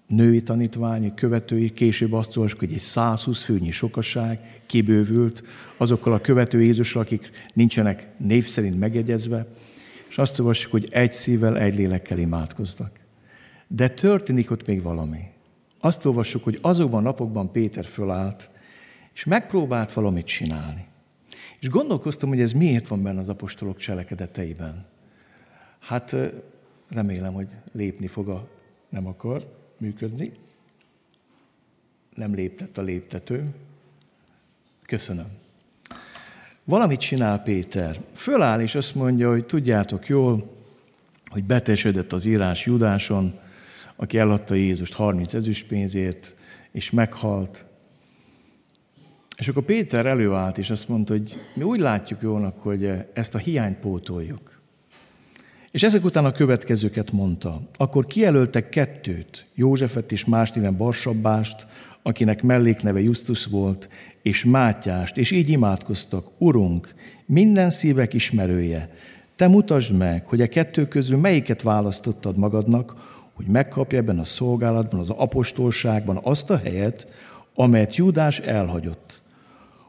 női 0.07 0.43
tanítványai, 0.43 1.13
követői, 1.15 1.73
később 1.73 2.13
azt 2.13 2.37
olvassuk, 2.37 2.59
hogy 2.59 2.73
egy 2.73 2.79
120 2.79 3.43
főnyi 3.43 3.71
sokaság 3.71 4.61
kibővült 4.67 5.43
azokkal 5.77 6.13
a 6.13 6.21
követő 6.21 6.63
Jézusra, 6.63 7.01
akik 7.01 7.31
nincsenek 7.55 8.09
név 8.19 8.47
szerint 8.47 8.79
megjegyezve, 8.79 9.47
és 10.11 10.19
azt 10.19 10.39
olvassuk, 10.39 10.71
hogy 10.71 10.89
egy 10.91 11.13
szívvel, 11.13 11.59
egy 11.59 11.75
lélekkel 11.75 12.19
imádkoznak. 12.19 13.01
De 13.69 13.89
történik 13.89 14.51
ott 14.51 14.67
még 14.67 14.83
valami. 14.83 15.31
Azt 15.81 16.05
olvassuk, 16.05 16.45
hogy 16.45 16.59
azokban 16.63 16.99
a 17.01 17.03
napokban 17.03 17.53
Péter 17.53 17.85
fölállt, 17.85 18.51
és 19.15 19.25
megpróbált 19.25 19.93
valamit 19.93 20.27
csinálni. 20.27 20.87
És 21.61 21.69
gondolkoztam, 21.69 22.29
hogy 22.29 22.41
ez 22.41 22.53
miért 22.53 22.89
van 22.89 23.03
benne 23.03 23.21
az 23.21 23.29
apostolok 23.29 23.77
cselekedeteiben. 23.77 24.87
Hát 25.79 26.17
remélem, 26.89 27.33
hogy 27.33 27.49
lépni 27.73 28.07
fog 28.07 28.29
a 28.29 28.49
nem 28.89 29.07
akar 29.07 29.53
működni. 29.79 30.31
Nem 32.15 32.35
léptett 32.35 32.79
a 32.79 32.83
léptető. 32.83 33.55
Köszönöm. 34.83 35.40
Valamit 36.71 37.01
csinál 37.01 37.39
Péter. 37.43 38.01
Föláll, 38.15 38.61
és 38.61 38.75
azt 38.75 38.95
mondja, 38.95 39.31
hogy 39.31 39.45
tudjátok 39.45 40.07
jól, 40.07 40.51
hogy 41.31 41.45
betesedett 41.45 42.13
az 42.13 42.25
írás 42.25 42.67
Judáson, 42.67 43.39
aki 43.97 44.19
eladta 44.19 44.55
Jézust 44.55 44.95
30 44.95 45.35
ezüstpénzért, 45.35 46.35
és 46.73 46.91
meghalt. 46.91 47.65
És 49.37 49.49
akkor 49.49 49.63
Péter 49.63 50.07
előállt, 50.07 50.59
és 50.59 50.71
azt 50.71 50.89
mondta, 50.89 51.13
hogy 51.13 51.35
mi 51.55 51.63
úgy 51.63 51.81
látjuk 51.81 52.23
jónak, 52.23 52.59
hogy 52.59 52.91
ezt 53.13 53.35
a 53.35 53.39
hiányt 53.39 53.79
pótoljuk. 53.79 54.61
És 55.71 55.83
ezek 55.83 56.05
után 56.05 56.25
a 56.25 56.33
következőket 56.33 57.13
mondta. 57.13 57.61
Akkor 57.77 58.07
kijelöltek 58.07 58.69
kettőt, 58.69 59.47
Józsefet 59.55 60.13
és 60.13 60.25
más 60.25 60.51
néven 60.51 60.77
Barsabbást, 60.77 61.67
akinek 62.03 62.43
mellékneve 62.43 63.01
Justus 63.01 63.47
volt, 63.47 63.89
és 64.23 64.45
Mátyást, 64.45 65.17
és 65.17 65.31
így 65.31 65.49
imádkoztak, 65.49 66.27
Urunk, 66.39 66.95
minden 67.27 67.71
szívek 67.71 68.15
ismerője, 68.15 68.91
te 69.37 69.49
mutasd 69.49 69.97
meg, 69.97 70.27
hogy 70.27 70.41
a 70.41 70.49
kettő 70.49 70.89
közül 70.89 71.19
melyiket 71.19 71.63
választottad 71.63 72.37
magadnak, 72.37 72.95
hogy 73.33 73.47
megkapja 73.47 73.99
ebben 73.99 74.19
a 74.19 74.25
szolgálatban, 74.25 75.01
az 75.01 75.11
apostolságban 75.11 76.21
azt 76.23 76.51
a 76.51 76.57
helyet, 76.57 77.07
amelyet 77.55 77.97
Júdás 77.97 78.39
elhagyott, 78.39 79.23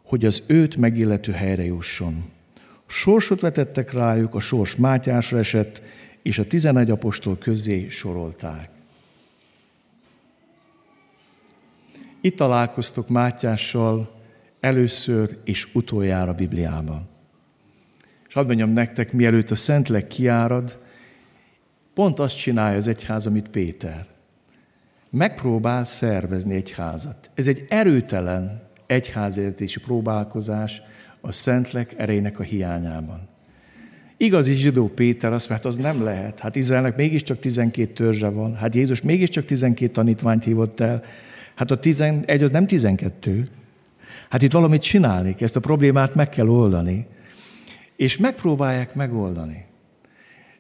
hogy 0.04 0.26
az 0.26 0.44
őt 0.48 0.76
megillető 0.76 1.32
helyre 1.32 1.64
jusson. 1.64 2.24
Sorsot 2.88 3.42
vetettek 3.42 3.94
rájuk, 3.94 4.36
a 4.36 4.40
sors 4.40 4.76
Mátyásra 4.76 5.38
esett, 5.38 5.82
és 6.22 6.40
a 6.40 6.48
tizenegy 6.48 6.92
apostol 6.92 7.38
közé 7.38 7.88
sorolták. 7.88 8.70
Itt 12.22 12.36
találkoztok 12.36 13.10
Mátyással 13.10 14.21
először 14.62 15.38
és 15.44 15.68
utoljára 15.74 16.34
Bibliában. 16.34 17.10
És 18.28 18.34
hadd 18.34 18.46
mondjam 18.46 18.70
nektek, 18.70 19.12
mielőtt 19.12 19.52
a 19.52 19.56
Szentlek 19.56 20.08
kiárad, 20.08 20.80
Pont 21.94 22.20
azt 22.20 22.38
csinálja 22.38 22.78
az 22.78 22.88
egyház, 22.88 23.26
amit 23.26 23.50
Péter. 23.50 24.06
Megpróbál 25.10 25.86
szervezni 25.86 26.56
egy 26.56 26.72
házat. 26.72 27.30
Ez 27.34 27.48
egy 27.48 27.66
erőtelen 27.68 28.62
egyházértési 28.88 29.80
próbálkozás 29.80 30.82
a 31.22 31.32
Szentlek 31.32 31.94
erejének 31.98 32.40
a 32.40 32.44
hiányában. 32.44 33.30
Igazi 34.18 34.54
zsidó 34.54 34.88
Péter 34.88 35.34
azt 35.34 35.50
mondta, 35.50 35.68
az 35.68 35.78
nem 35.78 36.04
lehet. 36.04 36.40
Hát 36.40 36.56
Izraelnek 36.56 36.96
mégiscsak 36.96 37.40
12 37.40 37.94
törzse 37.94 38.30
van. 38.30 38.56
Hát 38.56 38.76
Jézus 38.76 39.02
mégiscsak 39.02 39.46
12 39.46 39.92
tanítványt 39.92 40.44
hívott 40.44 40.80
el. 40.80 41.04
Hát 41.56 41.72
a 41.72 41.80
11 41.80 42.44
az 42.44 42.52
nem 42.52 42.66
12. 42.66 43.48
Hát 44.32 44.42
itt 44.42 44.52
valamit 44.52 44.82
csinálni, 44.82 45.36
ezt 45.40 45.56
a 45.56 45.60
problémát 45.60 46.16
meg 46.16 46.30
kell 46.30 46.48
oldani. 46.48 47.08
És 47.96 48.18
megpróbálják 48.18 48.96
megoldani. 48.96 49.66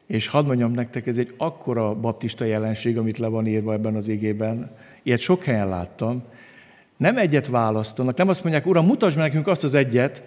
És 0.07 0.27
hadd 0.27 0.45
mondjam 0.45 0.71
nektek, 0.71 1.07
ez 1.07 1.17
egy 1.17 1.33
akkora 1.37 1.95
baptista 1.95 2.45
jelenség, 2.45 2.97
amit 2.97 3.17
le 3.17 3.27
van 3.27 3.47
írva 3.47 3.73
ebben 3.73 3.95
az 3.95 4.07
igében. 4.07 4.71
Ilyet 5.03 5.19
sok 5.19 5.43
helyen 5.43 5.69
láttam. 5.69 6.23
Nem 6.97 7.17
egyet 7.17 7.47
választanak, 7.47 8.17
nem 8.17 8.29
azt 8.29 8.43
mondják, 8.43 8.65
uram, 8.65 8.85
mutasd 8.85 9.17
meg 9.17 9.25
nekünk 9.27 9.47
azt 9.47 9.63
az 9.63 9.73
egyet, 9.73 10.23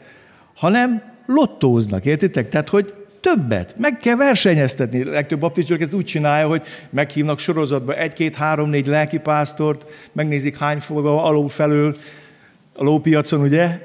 hanem 0.54 1.02
lottóznak, 1.26 2.04
értitek? 2.04 2.48
Tehát, 2.48 2.68
hogy 2.68 2.94
többet, 3.20 3.74
meg 3.78 3.98
kell 3.98 4.16
versenyeztetni. 4.16 5.04
Legtöbb 5.04 5.40
baptista 5.40 5.76
ezt 5.78 5.94
úgy 5.94 6.04
csinálja, 6.04 6.48
hogy 6.48 6.62
meghívnak 6.90 7.38
sorozatba 7.38 7.96
egy-két, 7.96 8.34
három, 8.34 8.68
négy 8.68 8.86
lelkipásztort, 8.86 10.10
megnézik 10.12 10.58
hány 10.58 10.78
foga 10.78 11.24
alul 11.24 11.48
felül 11.48 11.94
a 12.76 12.85
lópiacon, 12.85 13.40
ugye? 13.40 13.81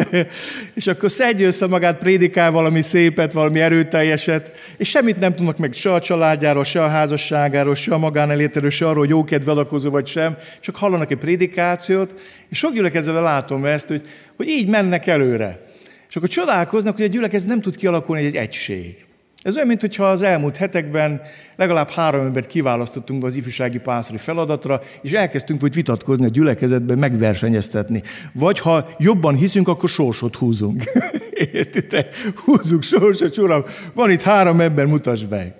és 0.74 0.86
akkor 0.86 1.10
szedje 1.10 1.46
össze 1.46 1.66
magát, 1.66 1.98
prédikál 1.98 2.50
valami 2.50 2.82
szépet, 2.82 3.32
valami 3.32 3.60
erőteljeset, 3.60 4.50
és 4.76 4.88
semmit 4.88 5.20
nem 5.20 5.34
tudnak 5.34 5.56
meg 5.56 5.72
se 5.72 5.92
a 5.92 6.00
családjáról, 6.00 6.64
se 6.64 6.84
a 6.84 6.88
házasságáról, 6.88 7.74
se 7.74 7.94
a 7.94 7.98
magánelétéről, 7.98 8.70
se 8.70 8.86
arról, 8.86 8.98
hogy 8.98 9.08
jókedve 9.08 9.50
adakozó 9.50 9.90
vagy 9.90 10.06
sem, 10.06 10.36
csak 10.60 10.76
hallanak 10.76 11.10
egy 11.10 11.18
prédikációt, 11.18 12.20
és 12.48 12.58
sok 12.58 12.72
gyülekezetben 12.72 13.22
látom 13.22 13.64
ezt, 13.64 13.88
hogy, 13.88 14.02
hogy 14.36 14.48
így 14.48 14.68
mennek 14.68 15.06
előre. 15.06 15.60
És 16.08 16.16
akkor 16.16 16.28
csodálkoznak, 16.28 16.96
hogy 16.96 17.04
a 17.04 17.08
gyülekezet 17.08 17.48
nem 17.48 17.60
tud 17.60 17.76
kialakulni 17.76 18.24
egy 18.24 18.36
egység. 18.36 19.04
Ez 19.42 19.56
olyan, 19.56 19.66
mintha 19.66 20.04
az 20.04 20.22
elmúlt 20.22 20.56
hetekben 20.56 21.20
legalább 21.56 21.90
három 21.90 22.26
embert 22.26 22.46
kiválasztottunk 22.46 23.24
az 23.24 23.36
ifjúsági 23.36 23.78
pásztori 23.78 24.18
feladatra, 24.18 24.80
és 25.02 25.12
elkezdtünk 25.12 25.60
hogy 25.60 25.74
vitatkozni 25.74 26.24
a 26.24 26.28
gyülekezetben, 26.28 26.98
megversenyeztetni. 26.98 28.02
Vagy 28.32 28.58
ha 28.58 28.88
jobban 28.98 29.34
hiszünk, 29.34 29.68
akkor 29.68 29.88
sorsot 29.88 30.36
húzunk. 30.36 30.84
Értitek? 31.52 32.14
Húzzuk 32.44 32.82
sorsot, 32.82 33.38
uram, 33.38 33.64
van 33.94 34.10
itt 34.10 34.22
három 34.22 34.60
ember, 34.60 34.86
mutasd 34.86 35.30
meg. 35.30 35.54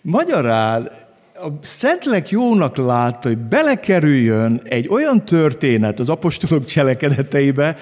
Magyarán 0.00 0.90
a 1.34 1.48
Szentlek 1.60 2.30
jónak 2.30 2.76
látta, 2.76 3.28
hogy 3.28 3.38
belekerüljön 3.38 4.60
egy 4.64 4.88
olyan 4.88 5.24
történet 5.24 5.98
az 5.98 6.08
apostolok 6.08 6.64
cselekedeteibe, 6.64 7.76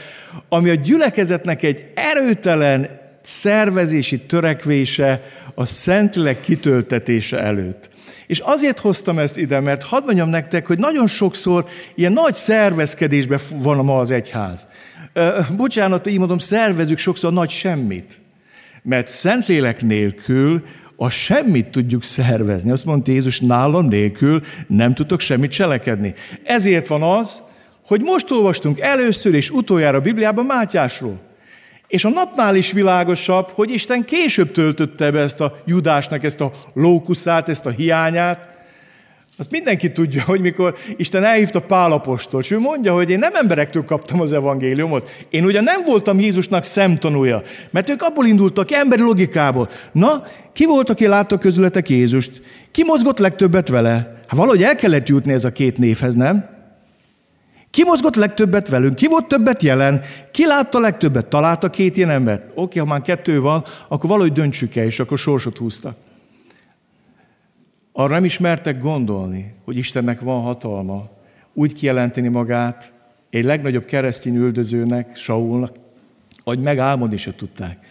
ami 0.48 0.70
a 0.70 0.74
gyülekezetnek 0.74 1.62
egy 1.62 1.86
erőtelen 1.94 3.04
szervezési 3.26 4.20
törekvése 4.20 5.22
a 5.54 5.64
Szentlek 5.64 6.40
kitöltetése 6.40 7.38
előtt. 7.38 7.88
És 8.26 8.38
azért 8.38 8.78
hoztam 8.78 9.18
ezt 9.18 9.36
ide, 9.36 9.60
mert 9.60 9.82
hadd 9.82 10.04
mondjam 10.04 10.28
nektek, 10.28 10.66
hogy 10.66 10.78
nagyon 10.78 11.06
sokszor 11.06 11.64
ilyen 11.94 12.12
nagy 12.12 12.34
szervezkedésben 12.34 13.38
van 13.54 13.84
ma 13.84 13.98
az 13.98 14.10
egyház. 14.10 14.66
Bocsánat, 15.56 16.06
így 16.06 16.18
mondom, 16.18 16.38
szervezünk 16.38 16.98
sokszor 16.98 17.32
nagy 17.32 17.50
semmit. 17.50 18.18
Mert 18.82 19.08
Szentlélek 19.08 19.82
nélkül 19.82 20.64
a 20.96 21.08
semmit 21.08 21.66
tudjuk 21.66 22.02
szervezni. 22.02 22.70
Azt 22.70 22.84
mondta 22.84 23.12
Jézus, 23.12 23.40
nálam 23.40 23.86
nélkül 23.86 24.42
nem 24.66 24.94
tudok 24.94 25.20
semmit 25.20 25.50
cselekedni. 25.50 26.14
Ezért 26.44 26.86
van 26.86 27.02
az, 27.02 27.42
hogy 27.86 28.00
most 28.00 28.30
olvastunk 28.30 28.80
először 28.80 29.34
és 29.34 29.50
utoljára 29.50 29.98
a 29.98 30.00
Bibliában 30.00 30.44
Mátyásról. 30.44 31.25
És 31.88 32.04
a 32.04 32.08
napnál 32.08 32.56
is 32.56 32.72
világosabb, 32.72 33.50
hogy 33.50 33.70
Isten 33.70 34.04
később 34.04 34.52
töltötte 34.52 35.10
be 35.10 35.20
ezt 35.20 35.40
a 35.40 35.56
Judásnak, 35.64 36.24
ezt 36.24 36.40
a 36.40 36.50
lókuszát, 36.74 37.48
ezt 37.48 37.66
a 37.66 37.70
hiányát. 37.70 38.54
Azt 39.38 39.50
mindenki 39.50 39.92
tudja, 39.92 40.22
hogy 40.22 40.40
mikor 40.40 40.76
Isten 40.96 41.24
elhívta 41.24 41.60
Pálapostól, 41.60 42.40
és 42.40 42.50
ő 42.50 42.58
mondja, 42.58 42.94
hogy 42.94 43.10
én 43.10 43.18
nem 43.18 43.34
emberektől 43.34 43.84
kaptam 43.84 44.20
az 44.20 44.32
evangéliumot. 44.32 45.10
Én 45.30 45.44
ugye 45.44 45.60
nem 45.60 45.84
voltam 45.84 46.20
Jézusnak 46.20 46.64
szemtanúja, 46.64 47.42
mert 47.70 47.90
ők 47.90 48.02
abból 48.02 48.26
indultak, 48.26 48.72
emberi 48.72 49.02
logikából. 49.02 49.68
Na, 49.92 50.22
ki 50.52 50.64
volt, 50.64 50.90
aki 50.90 51.06
látta 51.06 51.38
közületek 51.38 51.88
Jézust? 51.88 52.42
Ki 52.70 52.84
mozgott 52.84 53.18
legtöbbet 53.18 53.68
vele? 53.68 53.92
Hát 54.26 54.38
valahogy 54.38 54.62
el 54.62 54.76
kellett 54.76 55.08
jutni 55.08 55.32
ez 55.32 55.44
a 55.44 55.52
két 55.52 55.78
névhez, 55.78 56.14
nem? 56.14 56.55
Ki 57.76 57.84
mozgott 57.84 58.14
legtöbbet 58.14 58.68
velünk? 58.68 58.94
Ki 58.94 59.06
volt 59.06 59.28
többet 59.28 59.62
jelen? 59.62 60.02
Ki 60.32 60.46
látta 60.46 60.78
legtöbbet? 60.78 61.26
Találta 61.26 61.70
két 61.70 61.96
ilyen 61.96 62.10
embert? 62.10 62.50
Oké, 62.54 62.78
ha 62.78 62.84
már 62.84 63.02
kettő 63.02 63.40
van, 63.40 63.64
akkor 63.88 64.10
valahogy 64.10 64.32
döntsük 64.32 64.76
el, 64.76 64.84
és 64.84 65.00
akkor 65.00 65.18
sorsot 65.18 65.58
húztak. 65.58 65.96
Arra 67.92 68.14
nem 68.14 68.24
is 68.24 68.38
mertek 68.38 68.80
gondolni, 68.80 69.54
hogy 69.64 69.76
Istennek 69.76 70.20
van 70.20 70.42
hatalma 70.42 71.10
úgy 71.52 71.74
kijelenteni 71.74 72.28
magát 72.28 72.92
egy 73.30 73.44
legnagyobb 73.44 73.84
keresztény 73.84 74.36
üldözőnek, 74.36 75.16
Saulnak, 75.16 75.74
hogy 76.44 76.58
megálmodni 76.58 77.16
se 77.16 77.34
tudták. 77.34 77.86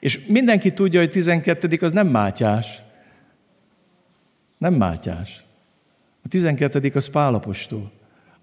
És 0.00 0.26
mindenki 0.26 0.72
tudja, 0.72 1.00
hogy 1.00 1.10
12. 1.10 1.78
az 1.80 1.92
nem 1.92 2.06
Mátyás. 2.06 2.82
Nem 4.58 4.74
Mátyás. 4.74 5.44
A 6.24 6.28
12. 6.28 6.90
az 6.94 7.08
Pálapostól 7.08 7.94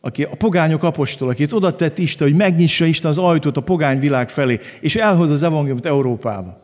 aki 0.05 0.23
a 0.23 0.35
pogányok 0.37 0.83
apostol, 0.83 1.29
akit 1.29 1.53
oda 1.53 1.75
tett 1.75 1.97
Isten, 1.97 2.27
hogy 2.27 2.37
megnyissa 2.37 2.85
Isten 2.85 3.09
az 3.09 3.17
ajtót 3.17 3.57
a 3.57 3.61
pogány 3.61 3.99
világ 3.99 4.29
felé, 4.29 4.59
és 4.79 4.95
elhoz 4.95 5.31
az 5.31 5.43
evangéliumot 5.43 5.85
Európába. 5.85 6.57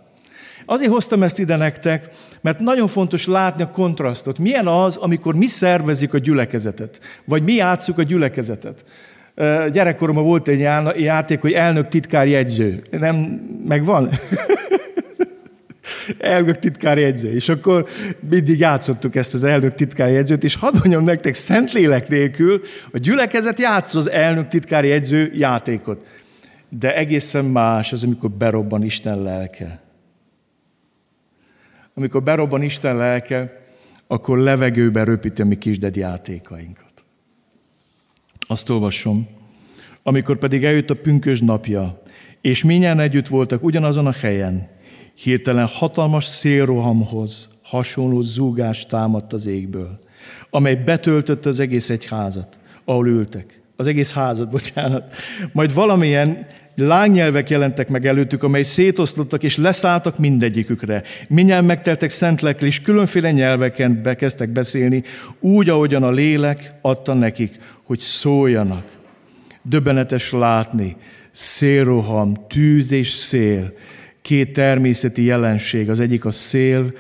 Azért 0.66 0.92
hoztam 0.92 1.24
ezt 1.24 1.40
ide 1.40 1.56
nektek, 1.56 2.10
mert 2.42 2.60
nagyon 2.60 2.88
fontos 2.88 3.28
látni 3.28 3.64
a 3.64 3.70
kontrasztot. 3.70 4.40
Milyen 4.40 4.68
az, 4.68 4.96
amikor 4.96 5.36
mi 5.36 5.48
szervezzük 5.48 6.14
a 6.14 6.18
gyülekezetet, 6.18 7.00
vagy 7.26 7.44
mi 7.44 7.54
játsszuk 7.54 7.98
a 7.98 8.04
gyülekezetet. 8.04 8.84
Gyerekkoromban 9.72 10.24
volt 10.24 10.48
egy 10.48 10.60
játék, 10.98 11.42
hogy 11.42 11.52
elnök 11.52 11.88
titkár 11.88 12.28
jegyző. 12.28 12.84
Nem, 12.92 13.16
megvan? 13.68 14.10
elnök 16.18 16.60
titkár 16.60 16.98
jegyző. 16.98 17.34
És 17.34 17.50
akkor 17.50 17.88
mindig 18.30 18.60
játszottuk 18.60 19.16
ezt 19.16 19.34
az 19.34 19.44
elnök 19.44 19.74
titkár 19.74 20.10
jegyzőt, 20.10 20.44
és 20.44 20.56
hadd 20.56 20.74
mondjam 20.74 21.04
nektek, 21.04 21.34
Szentlélek 21.34 22.08
nélkül 22.08 22.62
a 22.92 22.98
gyülekezet 22.98 23.60
játsz 23.60 23.96
az 23.96 24.10
elnök 24.10 24.48
titkár 24.48 24.86
jegyző 24.86 25.32
játékot. 25.36 26.06
De 26.70 26.96
egészen 26.96 27.46
más 27.46 27.92
az, 27.92 28.04
amikor 28.04 28.32
berobban 28.32 28.84
Isten 28.84 29.22
lelke. 29.22 29.82
Amikor 31.94 32.24
berobban 32.24 32.62
Isten 32.62 32.96
lelke, 32.96 33.56
akkor 34.08 34.38
levegőben 34.38 35.06
röpíti 35.06 35.42
a 35.42 35.46
mi 35.46 35.58
kisded 35.58 35.96
játékainkat. 35.96 37.04
Azt 38.40 38.70
olvasom. 38.70 39.28
Amikor 40.04 40.38
pedig 40.38 40.64
eljött 40.64 40.90
a 40.90 40.96
pünkös 40.96 41.40
napja, 41.40 42.02
és 42.42 42.64
minnyáján 42.64 43.00
együtt 43.00 43.28
voltak 43.28 43.64
ugyanazon 43.64 44.06
a 44.08 44.12
helyen, 44.12 44.68
Hirtelen 45.24 45.68
hatalmas 45.68 46.26
szélrohamhoz 46.26 47.50
hasonló 47.64 48.22
zúgás 48.22 48.86
támadt 48.86 49.34
az 49.34 49.46
égből, 49.46 50.00
amely 50.50 50.76
betöltötte 50.76 51.50
az 51.50 51.60
egész 51.60 51.90
egyházat, 51.90 52.58
ahol 52.86 53.08
ültek. 53.08 53.62
Az 53.76 53.88
egész 53.88 54.12
házat, 54.12 54.50
bocsánat. 54.60 55.16
Majd 55.52 55.74
valamilyen 55.74 56.48
lángnyelvek 56.76 57.50
jelentek 57.50 57.90
meg 57.90 58.06
előttük, 58.06 58.44
amely 58.44 58.64
szétoszlottak 58.64 59.44
és 59.44 59.58
leszálltak 59.58 60.18
mindegyikükre. 60.18 61.04
Minnyáján 61.30 61.66
megteltek 61.66 62.10
szentlekkel, 62.10 62.68
és 62.68 62.82
különféle 62.82 63.32
nyelveken 63.32 64.02
bekezdtek 64.04 64.50
beszélni, 64.50 65.04
úgy, 65.40 65.70
ahogyan 65.70 66.04
a 66.04 66.12
lélek 66.12 66.74
adta 66.82 67.14
nekik, 67.14 67.60
hogy 67.84 68.00
szóljanak. 68.00 68.84
Döbbenetes 69.62 70.32
látni, 70.32 70.96
szélroham, 71.32 72.34
tűz 72.48 72.92
és 72.92 73.10
szél, 73.10 73.74
két 74.30 74.54
természeti 74.54 75.24
jelenség. 75.24 75.90
Az 75.90 76.00
egyik 76.00 76.26
a 76.26 76.32
szél, 76.32 76.94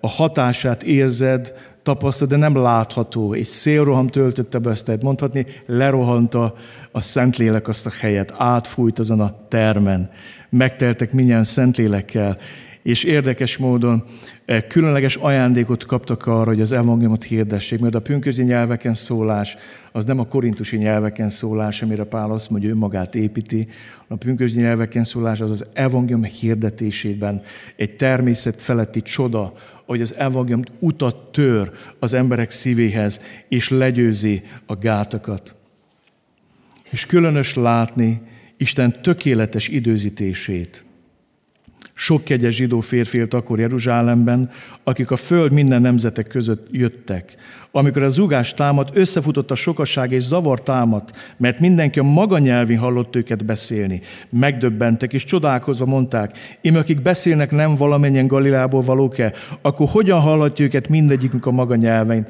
a 0.00 0.08
hatását 0.08 0.82
érzed, 0.82 1.52
tapasztad, 1.82 2.28
de 2.28 2.36
nem 2.36 2.56
látható. 2.56 3.32
Egy 3.32 3.46
szélroham 3.46 4.06
töltötte 4.06 4.58
be 4.58 4.70
ezt, 4.70 5.02
mondhatni, 5.02 5.46
lerohanta 5.66 6.54
a 6.92 7.00
Szentlélek 7.00 7.68
azt 7.68 7.86
a 7.86 7.90
helyet, 8.00 8.34
átfújt 8.36 8.98
azon 8.98 9.20
a 9.20 9.46
termen. 9.48 10.10
Megteltek 10.50 11.12
minnyáján 11.12 11.44
Szentlélekkel, 11.44 12.38
és 12.86 13.04
érdekes 13.04 13.56
módon 13.56 14.04
eh, 14.44 14.62
különleges 14.68 15.16
ajándékot 15.16 15.84
kaptak 15.84 16.26
arra, 16.26 16.44
hogy 16.44 16.60
az 16.60 16.72
evangéliumot 16.72 17.24
hirdessék, 17.24 17.80
mert 17.80 17.94
a 17.94 18.00
pünközi 18.00 18.42
nyelveken 18.42 18.94
szólás 18.94 19.56
az 19.92 20.04
nem 20.04 20.18
a 20.18 20.24
korintusi 20.24 20.76
nyelveken 20.76 21.28
szólás, 21.28 21.82
amire 21.82 22.04
Pál 22.04 22.30
azt 22.30 22.50
mondja, 22.50 22.68
hogy 22.68 22.76
önmagát 22.78 23.14
építi. 23.14 23.68
A 24.08 24.16
pünközi 24.16 24.60
nyelveken 24.60 25.04
szólás 25.04 25.40
az 25.40 25.50
az 25.50 25.66
evangélium 25.72 26.22
hirdetésében 26.22 27.42
egy 27.76 27.96
természet 27.96 28.62
feletti 28.62 29.02
csoda, 29.02 29.52
hogy 29.86 30.00
az 30.00 30.14
evangélium 30.14 30.62
utat 30.78 31.16
tör 31.32 31.70
az 31.98 32.14
emberek 32.14 32.50
szívéhez, 32.50 33.20
és 33.48 33.68
legyőzi 33.68 34.42
a 34.66 34.76
gátakat. 34.76 35.54
És 36.90 37.06
különös 37.06 37.54
látni 37.54 38.20
Isten 38.56 39.02
tökéletes 39.02 39.68
időzítését– 39.68 40.84
sok 41.98 42.24
kegyes 42.24 42.54
zsidó 42.54 42.80
férfi 42.80 43.18
élt 43.18 43.34
akkor 43.34 43.58
Jeruzsálemben, 43.58 44.50
akik 44.84 45.10
a 45.10 45.16
föld 45.16 45.52
minden 45.52 45.80
nemzetek 45.80 46.26
között 46.26 46.66
jöttek. 46.70 47.34
Amikor 47.70 48.02
a 48.02 48.08
zugás 48.08 48.54
támad, 48.54 48.90
összefutott 48.92 49.50
a 49.50 49.54
sokaság 49.54 50.12
és 50.12 50.22
zavar 50.22 50.62
támad, 50.62 51.02
mert 51.36 51.60
mindenki 51.60 51.98
a 51.98 52.02
maga 52.02 52.38
nyelvén 52.38 52.78
hallott 52.78 53.16
őket 53.16 53.44
beszélni. 53.44 54.00
Megdöbbentek 54.30 55.12
és 55.12 55.24
csodálkozva 55.24 55.86
mondták, 55.86 56.38
im 56.60 56.76
akik 56.76 57.02
beszélnek 57.02 57.50
nem 57.50 57.74
valamennyien 57.74 58.26
Galilából 58.26 58.82
valók-e, 58.82 59.32
akkor 59.62 59.88
hogyan 59.88 60.20
hallhatja 60.20 60.64
őket 60.64 60.88
mindegyikünk 60.88 61.46
a 61.46 61.50
maga 61.50 61.74
nyelvein? 61.74 62.26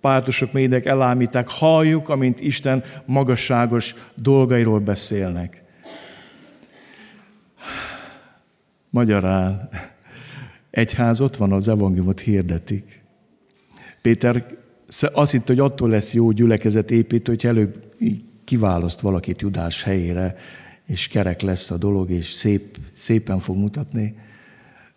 Pártosok, 0.00 0.52
médek 0.52 0.86
elámíták, 0.86 1.50
halljuk, 1.50 2.08
amint 2.08 2.40
Isten 2.40 2.82
magasságos 3.04 3.94
dolgairól 4.14 4.78
beszélnek. 4.78 5.62
Magyarán 8.90 9.68
egyház 10.70 11.20
ott 11.20 11.36
van, 11.36 11.52
az 11.52 11.68
evangéliumot 11.68 12.20
hirdetik. 12.20 13.02
Péter 14.02 14.58
azt 15.12 15.32
hitt, 15.32 15.46
hogy 15.46 15.58
attól 15.58 15.88
lesz 15.88 16.14
jó 16.14 16.30
gyülekezet 16.30 16.90
építő, 16.90 17.32
hogy 17.32 17.46
előbb 17.46 17.94
kiválaszt 18.44 19.00
valakit 19.00 19.42
Judás 19.42 19.82
helyére, 19.82 20.36
és 20.86 21.08
kerek 21.08 21.40
lesz 21.40 21.70
a 21.70 21.76
dolog, 21.76 22.10
és 22.10 22.32
szép, 22.32 22.78
szépen 22.92 23.38
fog 23.38 23.56
mutatni. 23.56 24.14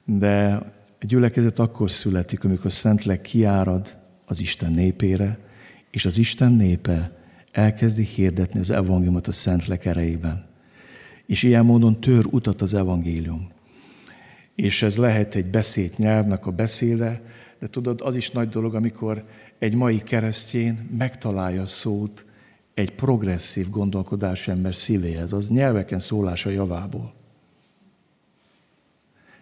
De 0.05 0.53
a 0.99 1.05
gyülekezet 1.05 1.59
akkor 1.59 1.91
születik, 1.91 2.43
amikor 2.43 2.71
Szentlek 2.71 3.21
kiárad 3.21 3.97
az 4.25 4.39
Isten 4.39 4.71
népére, 4.71 5.37
és 5.91 6.05
az 6.05 6.17
Isten 6.17 6.51
népe 6.51 7.17
elkezdi 7.51 8.03
hirdetni 8.03 8.59
az 8.59 8.69
evangéliumot 8.69 9.27
a 9.27 9.31
Szentlek 9.31 9.85
erejében. 9.85 10.45
És 11.25 11.43
ilyen 11.43 11.65
módon 11.65 12.01
tör 12.01 12.25
utat 12.29 12.61
az 12.61 12.73
evangélium 12.73 13.52
és 14.55 14.81
ez 14.81 14.97
lehet 14.97 15.35
egy 15.35 15.45
beszélt 15.45 15.97
nyelvnek 15.97 16.45
a 16.45 16.51
beszéde, 16.51 17.21
de 17.59 17.67
tudod, 17.67 18.01
az 18.01 18.15
is 18.15 18.31
nagy 18.31 18.49
dolog, 18.49 18.75
amikor 18.75 19.23
egy 19.59 19.75
mai 19.75 20.03
keresztjén 20.03 20.89
megtalálja 20.97 21.61
a 21.61 21.65
szót 21.65 22.25
egy 22.73 22.91
progresszív 22.91 23.69
gondolkodás 23.69 24.47
ember 24.47 24.75
szívéhez, 24.75 25.33
az 25.33 25.49
nyelveken 25.49 25.99
szólása 25.99 26.49
javából. 26.49 27.13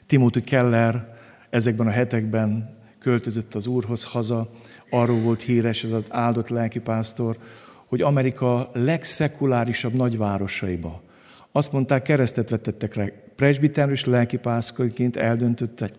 Timothy 0.06 0.42
Keller 0.42 1.18
ezekben 1.50 1.88
a 1.88 1.92
hetekben 1.92 2.78
költözött 3.00 3.56
az 3.56 3.68
úrhoz 3.68 4.04
haza, 4.04 4.50
arról 4.90 5.20
volt 5.20 5.42
híres 5.42 5.84
ez 5.84 5.92
az 5.92 6.04
áldott 6.10 6.50
lelkipásztor, 6.50 7.38
hogy 7.86 8.02
Amerika 8.02 8.70
legszekulárisabb 8.74 9.94
nagyvárosaiba. 9.94 11.02
Azt 11.52 11.72
mondták, 11.72 12.02
keresztet 12.02 12.50
vetettek. 12.50 13.14
Presbiterus 13.42 14.06
lelkipásztorként 14.06 15.16
eldöntöttek, 15.16 15.94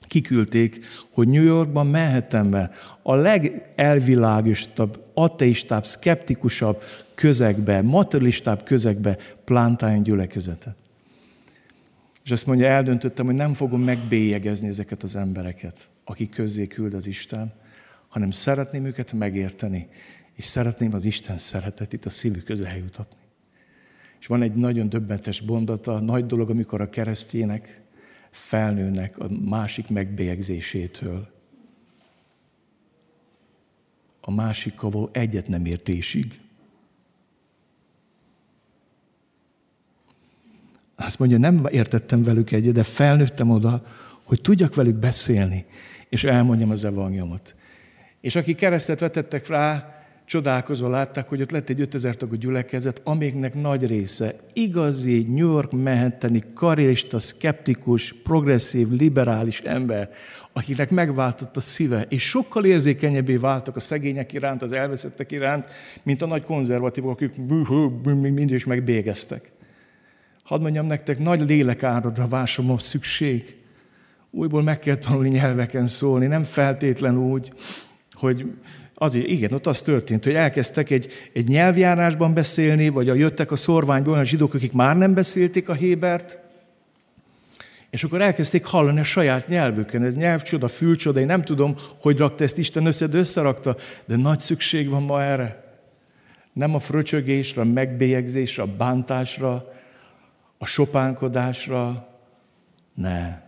kiküldték, 0.00 0.84
hogy 1.12 1.28
New 1.28 1.42
Yorkban, 1.42 1.86
Manhattanben 1.86 2.70
a 3.02 3.14
legelvilágosabb, 3.14 5.04
ateistább, 5.14 5.86
szkeptikusabb 5.86 6.82
közegbe, 7.14 7.82
materialistább 7.82 8.62
közegbe 8.62 9.16
plántáljon 9.44 10.02
gyülekezetet. 10.02 10.76
És 12.24 12.30
azt 12.30 12.46
mondja, 12.46 12.66
eldöntöttem, 12.66 13.26
hogy 13.26 13.34
nem 13.34 13.54
fogom 13.54 13.80
megbélyegezni 13.80 14.68
ezeket 14.68 15.02
az 15.02 15.16
embereket, 15.16 15.88
akik 16.04 16.30
közé 16.30 16.66
küld 16.66 16.94
az 16.94 17.06
Isten, 17.06 17.52
hanem 18.08 18.30
szeretném 18.30 18.84
őket 18.84 19.12
megérteni, 19.12 19.88
és 20.34 20.44
szeretném 20.44 20.94
az 20.94 21.04
Isten 21.04 21.38
szeretetét 21.38 22.06
a 22.06 22.10
szívük 22.10 22.44
közel 22.44 22.76
jutatni. 22.76 23.27
És 24.20 24.26
van 24.26 24.42
egy 24.42 24.54
nagyon 24.54 24.88
döbbentes 24.88 25.40
bondata, 25.40 26.00
nagy 26.00 26.26
dolog, 26.26 26.50
amikor 26.50 26.80
a 26.80 26.90
keresztjének 26.90 27.82
felnőnek 28.30 29.18
a 29.18 29.26
másik 29.44 29.88
megbélyegzésétől. 29.88 31.28
A 34.20 34.30
másik 34.30 34.80
való 34.80 35.08
egyet 35.12 35.48
nem 35.48 35.64
értésig. 35.64 36.40
Azt 40.96 41.18
mondja, 41.18 41.38
nem 41.38 41.66
értettem 41.70 42.22
velük 42.22 42.50
egyet, 42.50 42.72
de 42.72 42.82
felnőttem 42.82 43.50
oda, 43.50 43.82
hogy 44.22 44.40
tudjak 44.40 44.74
velük 44.74 44.96
beszélni, 44.96 45.66
és 46.08 46.24
elmondjam 46.24 46.70
az 46.70 46.84
evangéliumot. 46.84 47.54
És 48.20 48.36
aki 48.36 48.54
keresztet 48.54 49.00
vetettek 49.00 49.46
rá, 49.46 49.97
csodálkozva 50.28 50.88
látták, 50.88 51.28
hogy 51.28 51.40
ott 51.40 51.50
lett 51.50 51.68
egy 51.68 51.80
5000 51.80 52.16
tagú 52.16 52.34
gyülekezet, 52.34 53.00
amiknek 53.04 53.54
nagy 53.54 53.86
része 53.86 54.34
igazi 54.52 55.26
New 55.28 55.50
York 55.50 55.72
meheteni, 55.72 56.42
karrierista, 56.54 57.18
szkeptikus, 57.18 58.12
progresszív, 58.12 58.88
liberális 58.88 59.60
ember, 59.60 60.10
akiknek 60.52 60.90
megváltott 60.90 61.56
a 61.56 61.60
szíve, 61.60 62.06
és 62.08 62.28
sokkal 62.28 62.64
érzékenyebbé 62.64 63.36
váltak 63.36 63.76
a 63.76 63.80
szegények 63.80 64.32
iránt, 64.32 64.62
az 64.62 64.72
elveszettek 64.72 65.32
iránt, 65.32 65.66
mint 66.02 66.22
a 66.22 66.26
nagy 66.26 66.42
konzervatívok, 66.42 67.10
akik 67.10 67.36
mindig 68.06 68.50
is 68.50 68.64
megbégeztek. 68.64 69.52
Hadd 70.42 70.60
mondjam 70.60 70.86
nektek, 70.86 71.18
nagy 71.18 71.40
lélekáradra 71.40 72.28
vásom 72.28 72.70
a 72.70 72.78
szükség. 72.78 73.56
Újból 74.30 74.62
meg 74.62 74.78
kell 74.78 74.96
tanulni 74.96 75.28
nyelveken 75.28 75.86
szólni, 75.86 76.26
nem 76.26 76.42
feltétlen 76.42 77.18
úgy, 77.18 77.52
hogy 78.12 78.46
Azért, 79.00 79.26
igen, 79.26 79.52
ott 79.52 79.66
az 79.66 79.82
történt, 79.82 80.24
hogy 80.24 80.34
elkezdtek 80.34 80.90
egy, 80.90 81.12
egy 81.32 81.48
nyelvjárásban 81.48 82.34
beszélni, 82.34 82.88
vagy 82.88 83.08
a 83.08 83.14
jöttek 83.14 83.50
a 83.50 83.56
szorványból 83.56 84.12
olyan 84.12 84.24
zsidók, 84.24 84.54
akik 84.54 84.72
már 84.72 84.96
nem 84.96 85.14
beszélték 85.14 85.68
a 85.68 85.72
Hébert, 85.72 86.38
és 87.90 88.04
akkor 88.04 88.20
elkezdték 88.20 88.64
hallani 88.64 89.00
a 89.00 89.04
saját 89.04 89.48
nyelvüken. 89.48 90.02
Ez 90.02 90.16
nyelvcsoda, 90.16 90.68
fülcsoda, 90.68 91.20
én 91.20 91.26
nem 91.26 91.42
tudom, 91.42 91.76
hogy 92.00 92.18
rakta 92.18 92.44
ezt 92.44 92.58
Isten 92.58 92.86
össze, 92.86 93.06
de 93.06 93.18
összerakta, 93.18 93.76
de 94.04 94.16
nagy 94.16 94.40
szükség 94.40 94.88
van 94.88 95.02
ma 95.02 95.22
erre. 95.22 95.64
Nem 96.52 96.74
a 96.74 96.78
fröcsögésre, 96.78 97.60
a 97.60 97.64
megbélyegzésre, 97.64 98.62
a 98.62 98.74
bántásra, 98.76 99.72
a 100.58 100.66
sopánkodásra, 100.66 102.08
ne, 102.94 103.42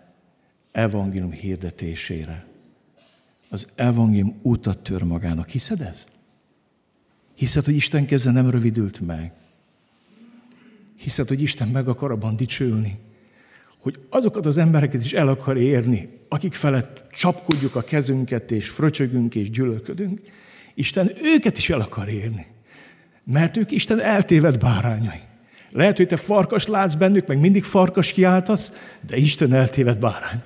evangélium 0.72 1.32
hirdetésére 1.32 2.48
az 3.52 3.68
evangélium 3.74 4.38
utat 4.42 4.78
tör 4.78 5.02
magának. 5.02 5.48
Hiszed 5.48 5.80
ezt? 5.80 6.10
Hiszed, 7.34 7.64
hogy 7.64 7.74
Isten 7.74 8.06
keze 8.06 8.30
nem 8.30 8.50
rövidült 8.50 9.00
meg? 9.00 9.32
Hiszed, 10.96 11.28
hogy 11.28 11.42
Isten 11.42 11.68
meg 11.68 11.88
akar 11.88 12.10
abban 12.10 12.36
dicsülni? 12.36 12.98
Hogy 13.80 13.98
azokat 14.10 14.46
az 14.46 14.58
embereket 14.58 15.04
is 15.04 15.12
el 15.12 15.28
akar 15.28 15.56
érni, 15.56 16.08
akik 16.28 16.54
felett 16.54 17.04
csapkodjuk 17.10 17.74
a 17.74 17.82
kezünket, 17.82 18.50
és 18.50 18.68
fröcsögünk, 18.68 19.34
és 19.34 19.50
gyűlölködünk. 19.50 20.20
Isten 20.74 21.10
őket 21.22 21.58
is 21.58 21.70
el 21.70 21.80
akar 21.80 22.08
érni. 22.08 22.46
Mert 23.24 23.56
ők 23.56 23.70
Isten 23.70 24.00
eltéved 24.00 24.58
bárányai. 24.58 25.20
Lehet, 25.70 25.96
hogy 25.96 26.06
te 26.06 26.16
farkas 26.16 26.66
látsz 26.66 26.94
bennük, 26.94 27.26
meg 27.26 27.40
mindig 27.40 27.64
farkas 27.64 28.12
kiáltasz, 28.12 28.96
de 29.06 29.16
Isten 29.16 29.52
eltéved 29.52 29.98
bárány. 29.98 30.42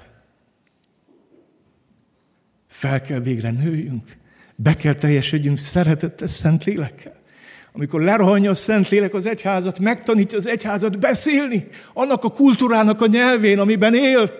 Fel 2.84 3.00
kell 3.00 3.20
végre 3.20 3.50
nőjünk. 3.50 4.16
Be 4.56 4.74
kell 4.74 4.94
teljesedjünk 4.94 5.58
szeretettel, 5.58 6.28
szent 6.28 6.64
lélekkel. 6.64 7.20
Amikor 7.72 8.00
lerohanja 8.00 8.50
a 8.50 8.54
szent 8.54 8.88
lélek 8.88 9.14
az 9.14 9.26
egyházat, 9.26 9.78
megtanítja 9.78 10.38
az 10.38 10.46
egyházat 10.46 10.98
beszélni 10.98 11.68
annak 11.92 12.24
a 12.24 12.30
kultúrának 12.30 13.00
a 13.00 13.06
nyelvén, 13.06 13.58
amiben 13.58 13.94
él. 13.94 14.32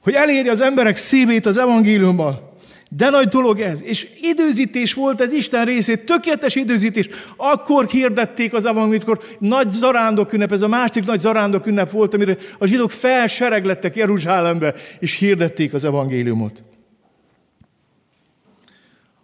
Hogy 0.00 0.14
elérje 0.14 0.50
az 0.50 0.60
emberek 0.60 0.96
szívét 0.96 1.46
az 1.46 1.58
evangéliummal. 1.58 2.49
De 2.96 3.10
nagy 3.10 3.28
dolog 3.28 3.60
ez. 3.60 3.82
És 3.82 4.06
időzítés 4.20 4.94
volt 4.94 5.20
ez 5.20 5.32
Isten 5.32 5.64
részét, 5.64 6.04
tökéletes 6.04 6.54
időzítés. 6.54 7.08
Akkor 7.36 7.86
hirdették 7.86 8.52
az 8.52 8.66
evangéliumot, 8.66 9.06
amikor 9.06 9.36
nagy 9.38 9.72
zarándok 9.72 10.32
ünnep, 10.32 10.52
ez 10.52 10.62
a 10.62 10.68
másik 10.68 11.04
nagy 11.04 11.20
zarándok 11.20 11.66
ünnep 11.66 11.90
volt, 11.90 12.14
amire 12.14 12.36
a 12.58 12.66
zsidók 12.66 12.90
felsereglettek 12.90 13.96
Jeruzsálembe, 13.96 14.74
és 14.98 15.14
hirdették 15.14 15.74
az 15.74 15.84
evangéliumot. 15.84 16.62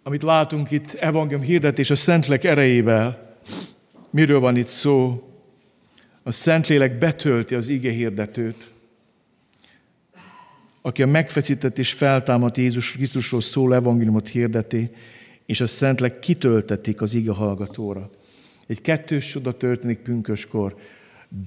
Amit 0.03 0.23
látunk 0.23 0.71
itt, 0.71 0.93
evangélium 0.93 1.45
hirdetés 1.45 1.89
a 1.89 1.95
Szentlek 1.95 2.43
erejével. 2.43 3.37
Miről 4.11 4.39
van 4.39 4.55
itt 4.55 4.67
szó? 4.67 5.23
A 6.23 6.31
Szentlélek 6.31 6.97
betölti 6.97 7.55
az 7.55 7.67
ige 7.67 7.91
hirdetőt 7.91 8.71
aki 10.81 11.01
a 11.01 11.07
megfeszített 11.07 11.77
és 11.77 11.93
feltámadt 11.93 12.57
Jézus 12.57 12.91
Krisztusról 12.91 13.41
szól 13.41 13.75
evangéliumot 13.75 14.27
hirdeti, 14.27 14.89
és 15.45 15.61
a 15.61 15.67
Szentlek 15.67 16.19
kitöltetik 16.19 17.01
az 17.01 17.13
ige 17.13 17.31
hallgatóra. 17.31 18.09
Egy 18.67 18.81
kettős 18.81 19.29
csoda 19.31 19.51
történik 19.51 19.99
pünköskor. 19.99 20.75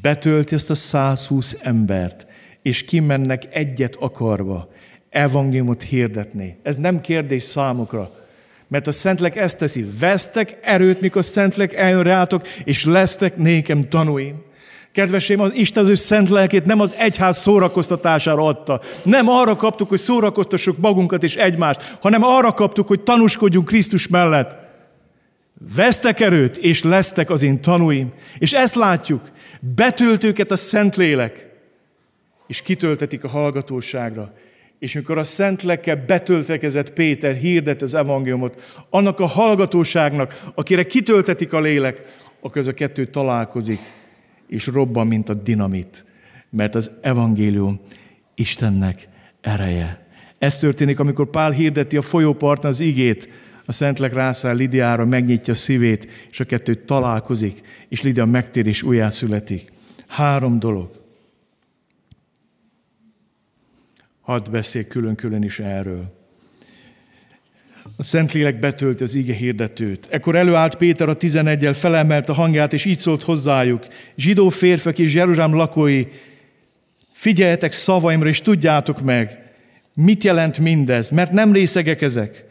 Betölti 0.03 0.55
ezt 0.55 0.71
a 0.71 0.75
120 0.75 1.57
embert, 1.63 2.27
és 2.63 2.85
kimennek 2.85 3.43
egyet 3.51 3.97
akarva 3.97 4.73
evangéliumot 5.11 5.83
hirdetni. 5.83 6.57
Ez 6.63 6.77
nem 6.77 7.01
kérdés 7.01 7.43
számukra, 7.43 8.11
mert 8.69 8.87
a 8.87 8.93
Szentlek 8.93 9.37
ezt 9.37 9.59
teszi. 9.59 9.87
Vesztek 10.01 10.59
erőt, 10.63 11.01
mikor 11.01 11.21
a 11.21 11.25
Szentlek 11.25 11.75
eljön 11.75 12.03
rátok, 12.03 12.47
és 12.65 12.85
lesztek 12.85 13.37
nékem 13.37 13.89
tanúim. 13.89 14.43
Kedveseim, 14.93 15.41
az 15.41 15.55
Isten 15.55 15.83
az 15.83 15.89
ő 15.89 15.95
szent 15.95 16.29
lelkét 16.29 16.65
nem 16.65 16.81
az 16.81 16.95
egyház 16.99 17.39
szórakoztatására 17.39 18.47
adta. 18.47 18.81
Nem 19.03 19.29
arra 19.29 19.57
kaptuk, 19.57 19.89
hogy 19.89 19.99
szórakoztassuk 19.99 20.79
magunkat 20.79 21.23
és 21.23 21.37
egymást, 21.37 21.97
hanem 22.01 22.23
arra 22.23 22.53
kaptuk, 22.53 22.89
hogy 22.89 23.01
tanúskodjunk 23.01 23.67
Krisztus 23.67 24.09
mellett. 24.09 24.57
Vesztek 25.75 26.21
erőt, 26.21 26.57
és 26.57 26.83
lesztek 26.83 27.31
az 27.31 27.43
én 27.43 27.61
tanúim. 27.61 28.13
És 28.39 28.53
ezt 28.53 28.75
látjuk. 28.75 29.31
Betölt 29.75 30.25
őket 30.25 30.51
a 30.51 30.57
szent 30.57 30.97
lélek, 30.97 31.49
és 32.47 32.63
kitöltetik 32.63 33.25
a 33.25 33.29
hallgatóságra. 33.29 34.33
És 34.79 34.93
mikor 34.93 35.19
a 35.19 35.25
szent 35.25 35.63
lelke 35.63 35.95
betöltekezett 35.95 36.93
Péter, 36.93 37.35
hirdet 37.35 37.83
az 37.83 37.95
evangéliumot, 37.95 38.85
annak 38.91 39.21
a 39.21 39.27
hallgatóságnak, 39.27 40.41
akire 40.55 40.87
kitöltetik 40.87 41.53
a 41.53 41.61
lélek, 41.61 42.03
akkor 42.41 42.61
ez 42.61 42.67
a 42.67 42.75
kettő 42.75 43.05
találkozik 43.05 43.81
és 44.51 44.67
robban, 44.67 45.07
mint 45.07 45.29
a 45.29 45.35
dinamit, 45.35 46.05
mert 46.51 46.75
az 46.75 46.91
evangélium 47.01 47.81
Istennek 48.35 49.09
ereje. 49.41 50.07
Ez 50.39 50.59
történik, 50.59 50.99
amikor 50.99 51.31
Pál 51.31 51.51
hirdeti 51.51 51.97
a 51.97 52.03
folyóparton 52.03 52.71
az 52.71 52.81
igét, 52.81 53.29
a 53.67 53.73
Szentlek 53.73 54.13
rászáll 54.13 54.55
Lidiára, 54.55 55.05
megnyitja 55.05 55.53
a 55.53 55.57
szívét, 55.57 56.09
és 56.31 56.41
a 56.41 56.45
kettő 56.45 56.75
találkozik, 56.75 57.61
és 57.89 58.03
Lidia 58.03 58.25
megtér 58.25 58.67
és 58.67 58.83
újjászületik. 58.83 59.73
Három 60.07 60.59
dolog. 60.59 60.91
Hadd 64.21 64.51
beszél 64.51 64.85
külön-külön 64.87 65.43
is 65.43 65.59
erről. 65.59 66.20
A 68.01 68.03
Szentlélek 68.03 68.59
betölt 68.59 69.01
az 69.01 69.15
ige 69.15 69.35
hirdetőt. 69.35 70.07
Ekkor 70.11 70.37
előállt 70.37 70.77
Péter 70.77 71.09
a 71.09 71.15
tizenegyel, 71.15 71.73
felemelt 71.73 72.29
a 72.29 72.33
hangját, 72.33 72.73
és 72.73 72.85
így 72.85 72.99
szólt 72.99 73.23
hozzájuk. 73.23 73.87
Zsidó 74.17 74.49
férfek 74.49 74.99
és 74.99 75.15
Jeruzsálem 75.15 75.55
lakói, 75.55 76.07
figyeljetek 77.13 77.73
szavaimra, 77.73 78.29
és 78.29 78.41
tudjátok 78.41 79.01
meg, 79.01 79.39
mit 79.95 80.25
jelent 80.25 80.59
mindez, 80.59 81.11
mert 81.11 81.33
nem 81.33 81.53
részegek 81.53 82.03
ezek, 82.03 82.45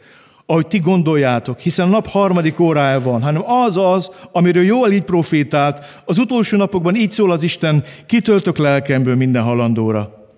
ahogy 0.46 0.66
ti 0.66 0.78
gondoljátok, 0.78 1.58
hiszen 1.58 1.88
nap 1.88 2.06
harmadik 2.06 2.60
órája 2.60 3.00
van, 3.00 3.22
hanem 3.22 3.50
az 3.50 3.76
az, 3.76 4.10
amiről 4.32 4.64
jól 4.64 4.90
így 4.90 5.04
profétált, 5.04 6.02
az 6.04 6.18
utolsó 6.18 6.56
napokban 6.56 6.94
így 6.94 7.12
szól 7.12 7.30
az 7.30 7.42
Isten, 7.42 7.84
kitöltök 8.06 8.58
lelkemből 8.58 9.16
minden 9.16 9.42
halandóra. 9.42 10.28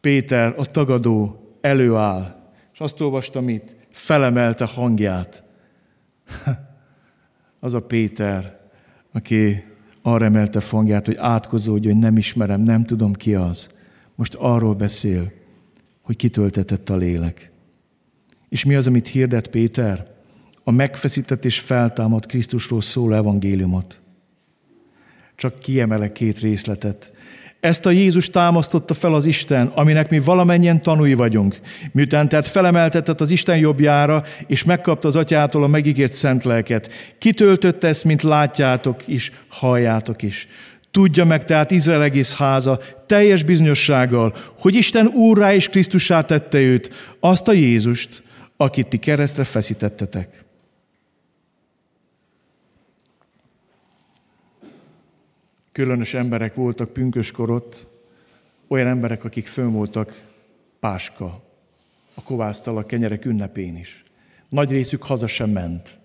Péter, 0.00 0.54
a 0.56 0.66
tagadó, 0.66 1.40
előáll, 1.60 2.36
és 2.72 2.78
azt 2.78 3.00
olvastam 3.00 3.48
itt, 3.48 3.78
felemelte 3.90 4.64
hangját. 4.64 5.44
Az 7.62 7.74
a 7.74 7.80
Péter, 7.80 8.60
aki 9.12 9.64
arra 10.02 10.24
emelte 10.24 10.60
hangját, 10.70 11.06
hogy 11.06 11.16
átkozódjon, 11.16 11.92
hogy 11.92 12.02
nem 12.02 12.16
ismerem, 12.16 12.60
nem 12.60 12.84
tudom 12.84 13.12
ki 13.12 13.34
az. 13.34 13.68
Most 14.14 14.34
arról 14.34 14.74
beszél, 14.74 15.32
hogy 16.02 16.16
kitöltetett 16.16 16.88
a 16.88 16.96
lélek. 16.96 17.50
És 18.48 18.64
mi 18.64 18.74
az, 18.74 18.86
amit 18.86 19.08
hirdet 19.08 19.48
Péter? 19.48 20.06
A 20.64 20.70
megfeszített 20.70 21.44
és 21.44 21.60
feltámadt 21.60 22.26
Krisztusról 22.26 22.80
szóló 22.80 23.14
evangéliumot. 23.14 24.00
Csak 25.34 25.58
kiemelek 25.58 26.12
két 26.12 26.38
részletet. 26.38 27.12
Ezt 27.60 27.86
a 27.86 27.90
Jézus 27.90 28.30
támasztotta 28.30 28.94
fel 28.94 29.14
az 29.14 29.26
Isten, 29.26 29.66
aminek 29.66 30.10
mi 30.10 30.18
valamennyien 30.18 30.82
tanúi 30.82 31.14
vagyunk. 31.14 31.60
Miután 31.92 32.28
tehát 32.28 32.48
felemeltetett 32.48 33.20
az 33.20 33.30
Isten 33.30 33.56
jobbjára, 33.56 34.24
és 34.46 34.64
megkapta 34.64 35.08
az 35.08 35.16
atyától 35.16 35.62
a 35.62 35.66
megígért 35.66 36.12
szent 36.12 36.44
lelket. 36.44 36.90
Kitöltötte 37.18 37.88
ezt, 37.88 38.04
mint 38.04 38.22
látjátok 38.22 39.02
is, 39.06 39.32
halljátok 39.48 40.22
is. 40.22 40.48
Tudja 40.90 41.24
meg 41.24 41.44
tehát 41.44 41.70
Izrael 41.70 42.02
egész 42.02 42.36
háza 42.36 42.80
teljes 43.06 43.42
bizonyossággal, 43.42 44.34
hogy 44.58 44.74
Isten 44.74 45.06
úrrá 45.06 45.54
és 45.54 45.68
Krisztussá 45.68 46.20
tette 46.20 46.58
őt, 46.58 47.14
azt 47.20 47.48
a 47.48 47.52
Jézust, 47.52 48.22
akit 48.56 48.88
ti 48.88 48.98
keresztre 48.98 49.44
feszítettetek. 49.44 50.44
Különös 55.72 56.14
emberek 56.14 56.54
voltak 56.54 56.92
pünköskorott, 56.92 57.86
olyan 58.68 58.86
emberek, 58.86 59.24
akik 59.24 59.46
fönn 59.46 59.72
voltak 59.72 60.22
Páska, 60.80 61.42
a 62.14 62.22
kovásztal 62.22 62.76
a 62.76 62.82
kenyerek 62.82 63.24
ünnepén 63.24 63.76
is. 63.76 64.04
Nagy 64.48 64.70
részük 64.70 65.02
haza 65.02 65.26
sem 65.26 65.50
ment, 65.50 65.98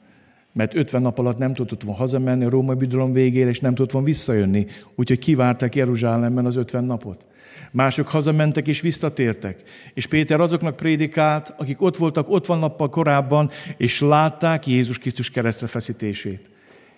mert 0.51 0.75
50 0.75 1.01
nap 1.01 1.19
alatt 1.19 1.37
nem 1.37 1.53
tudott 1.53 1.83
volna 1.83 1.99
hazamenni 1.99 2.45
a 2.45 2.49
római 2.49 2.75
bidalom 2.75 3.11
végére, 3.11 3.49
és 3.49 3.59
nem 3.59 3.75
tudott 3.75 3.91
volna 3.91 4.07
visszajönni, 4.07 4.65
úgyhogy 4.95 5.19
kivárták 5.19 5.75
Jeruzsálemben 5.75 6.45
az 6.45 6.55
50 6.55 6.83
napot. 6.83 7.25
Mások 7.71 8.07
hazamentek 8.07 8.67
és 8.67 8.81
visszatértek. 8.81 9.63
És 9.93 10.07
Péter 10.07 10.39
azoknak 10.39 10.75
prédikált, 10.75 11.53
akik 11.57 11.81
ott 11.81 11.97
voltak 11.97 12.27
50 12.29 12.59
nappal 12.59 12.89
korábban, 12.89 13.49
és 13.77 13.99
látták 14.01 14.67
Jézus 14.67 14.97
Krisztus 14.97 15.29
keresztre 15.29 15.67
feszítését. 15.67 16.49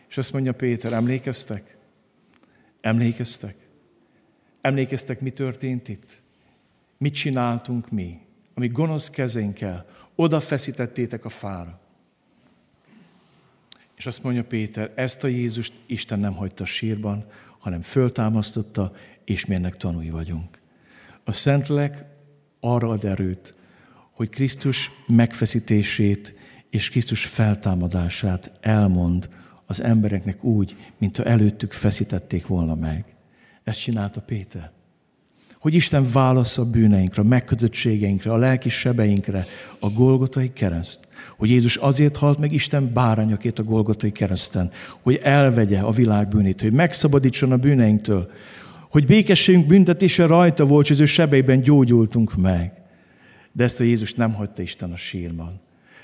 És 0.10 0.18
azt 0.18 0.34
mondja 0.34 0.52
Péter, 0.52 0.94
emlékeztek? 0.94 1.77
Emlékeztek? 2.88 3.56
Emlékeztek, 4.62 5.20
mi 5.20 5.30
történt 5.30 5.88
itt? 5.88 6.22
Mit 6.98 7.14
csináltunk 7.14 7.92
mi? 7.92 8.20
Ami 8.54 8.68
gonosz 8.68 9.10
kezénkkel 9.10 9.86
oda 10.16 10.40
feszítettétek 10.40 11.26
a 11.26 11.30
fára. 11.30 11.80
És 13.96 14.06
azt 14.06 14.24
mondja 14.24 14.44
Péter, 14.44 14.92
ezt 14.96 15.24
a 15.24 15.28
Jézust 15.28 15.74
Isten 15.86 16.20
nem 16.20 16.34
hagyta 16.34 16.66
sírban, 16.66 17.26
hanem 17.58 17.82
föltámasztotta, 17.82 18.96
és 19.26 19.46
mi 19.46 19.56
ennek 19.56 19.78
tanúi 19.78 20.10
vagyunk. 20.10 20.60
A 21.24 21.32
Szentlek 21.32 22.06
arra 22.60 22.90
ad 22.90 23.04
erőt, 23.04 23.58
hogy 24.12 24.30
Krisztus 24.30 24.92
megfeszítését 25.08 26.36
és 26.70 26.90
Krisztus 26.90 27.26
feltámadását 27.26 28.52
elmond 28.62 29.30
az 29.68 29.84
embereknek 29.84 30.44
úgy, 30.44 30.76
mint 30.98 31.18
ha 31.18 31.24
előttük 31.24 31.72
feszítették 31.72 32.48
volna 32.48 32.76
meg. 32.76 33.06
Ezt 33.64 33.80
csinálta 33.80 34.22
Péter. 34.22 34.72
Hogy 35.60 35.74
Isten 35.74 36.06
válasz 36.12 36.58
a 36.58 36.70
bűneinkre, 36.70 37.22
a 37.22 37.26
megkötöttségeinkre, 37.26 38.32
a 38.32 38.38
lelki 38.38 38.70
sebeinkre, 38.70 39.46
a 39.80 39.90
Golgotai 39.90 40.54
kereszt. 40.54 41.08
Hogy 41.38 41.50
Jézus 41.50 41.76
azért 41.76 42.18
halt 42.18 42.40
meg 42.40 42.52
Isten 42.54 42.94
bárányakét 42.94 43.60
a 43.60 43.64
Golgotai 43.64 44.12
kereszten, 44.12 44.72
hogy 45.02 45.16
elvegye 45.16 45.80
a 45.80 45.92
világ 45.92 46.28
bűnét, 46.28 46.62
hogy 46.62 46.74
megszabadítson 46.74 47.52
a 47.52 47.58
bűneinktől, 47.58 48.32
hogy 48.90 49.06
békességünk 49.06 49.66
büntetése 49.66 50.26
rajta 50.26 50.66
volt, 50.66 50.86
és 50.86 50.92
az 50.92 51.00
ő 51.00 51.06
sebeiben 51.06 51.62
gyógyultunk 51.62 52.36
meg. 52.36 52.72
De 53.52 53.64
ezt 53.64 53.80
a 53.80 53.84
Jézus 53.84 54.14
nem 54.14 54.34
hagyta 54.34 54.62
Isten 54.62 54.92
a 54.92 54.98
sírban. 54.98 55.60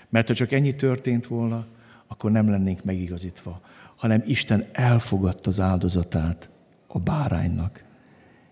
Mert 0.10 0.28
ha 0.28 0.34
csak 0.34 0.52
ennyi 0.52 0.76
történt 0.76 1.28
volna, 1.28 1.66
akkor 2.14 2.32
nem 2.32 2.50
lennénk 2.50 2.84
megigazítva, 2.84 3.62
hanem 3.96 4.24
Isten 4.26 4.66
elfogadta 4.72 5.50
az 5.50 5.60
áldozatát 5.60 6.50
a 6.88 7.00
báránynak, 7.00 7.84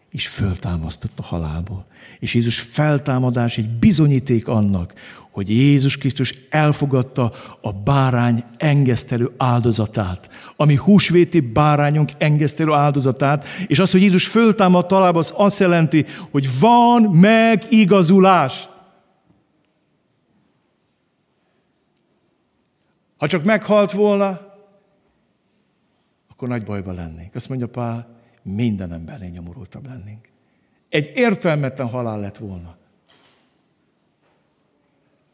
és 0.10 0.28
föltámasztott 0.28 1.20
a 1.20 1.24
halálból. 1.24 1.86
És 2.20 2.34
Jézus 2.34 2.60
feltámadás 2.60 3.58
egy 3.58 3.70
bizonyíték 3.70 4.48
annak, 4.48 4.94
hogy 5.32 5.50
Jézus 5.50 5.98
Krisztus 5.98 6.34
elfogadta 6.50 7.32
a 7.62 7.72
bárány 7.72 8.44
engesztelő 8.58 9.32
áldozatát, 9.38 10.30
ami 10.56 10.76
húsvéti 10.76 11.40
bárányunk 11.40 12.12
engesztelő 12.18 12.72
áldozatát, 12.72 13.46
és 13.68 13.80
az, 13.80 13.92
hogy 13.92 14.02
Jézus 14.02 14.28
föltámadt 14.28 14.88
találba, 14.88 15.20
az 15.20 15.34
azt 15.36 15.60
jelenti, 15.60 16.06
hogy 16.32 16.48
van 16.60 17.02
megigazulás. 17.02 18.70
Ha 23.22 23.28
csak 23.28 23.44
meghalt 23.44 23.92
volna, 23.92 24.56
akkor 26.28 26.48
nagy 26.48 26.64
bajba 26.64 26.92
lennénk. 26.92 27.36
Azt 27.36 27.50
mondja 27.50 27.68
Pál, 27.68 28.20
minden 28.42 28.92
embernél 28.92 29.30
nyomorultabb 29.30 29.88
lennénk. 29.88 30.30
Egy 30.90 31.12
értelmetlen 31.16 31.88
halál 31.88 32.20
lett 32.20 32.38
volna. 32.38 32.78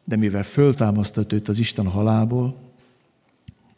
De 0.03 0.15
mivel 0.15 0.43
föltámasztott 0.43 1.33
őt 1.33 1.47
az 1.47 1.59
Isten 1.59 1.85
a 1.85 1.89
halálból, 1.89 2.57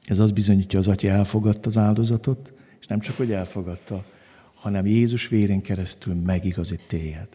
ez 0.06 0.19
az 0.19 0.32
bizonyítja, 0.32 0.80
az 0.80 0.88
Atya 0.88 1.10
elfogadta 1.10 1.67
az 1.67 1.78
áldozatot, 1.78 2.54
és 2.80 2.86
nem 2.86 3.00
csak, 3.00 3.17
hogy 3.17 3.32
elfogadta, 3.32 4.06
hanem 4.54 4.86
Jézus 4.86 5.28
vérén 5.28 5.62
keresztül 5.62 6.13
megigazít 6.13 6.88
téged. 6.88 7.28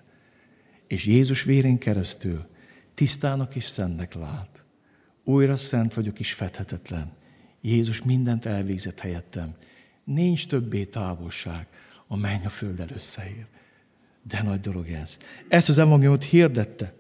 És 0.87 1.07
Jézus 1.07 1.43
vérén 1.43 1.79
keresztül 1.79 2.47
tisztának 2.95 3.57
és 3.57 3.65
szentnek 3.65 4.15
lát. 4.15 4.54
Újra 5.25 5.57
szent 5.57 5.95
vagyok 5.95 6.21
és 6.21 6.33
fedhetetlen. 6.33 7.13
Jézus 7.61 8.03
mindent 8.03 8.47
elvégzett 8.47 9.01
helyettem. 9.01 9.55
Nincs 10.05 10.47
többé 10.47 10.85
távolság, 10.85 11.67
a 12.07 12.17
menny 12.17 12.45
a 12.45 12.49
földdel 12.49 12.89
összeér. 12.95 13.47
De 14.23 14.43
nagy 14.43 14.61
dolog 14.61 14.89
ez. 14.89 15.19
Ezt 15.49 15.69
az 15.69 15.79
evangéliumot 15.79 16.25
hirdette. 16.25 16.95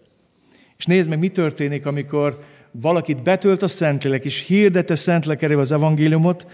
És 0.76 0.84
nézd 0.84 1.08
meg, 1.08 1.18
mi 1.18 1.28
történik, 1.28 1.86
amikor 1.86 2.44
valakit 2.70 3.22
betölt 3.22 3.62
a 3.62 3.68
Szentlélek, 3.68 4.24
és 4.24 4.38
hirdette 4.38 4.94
Szentlélek 4.94 5.58
az 5.58 5.72
evangéliumot, 5.72 6.46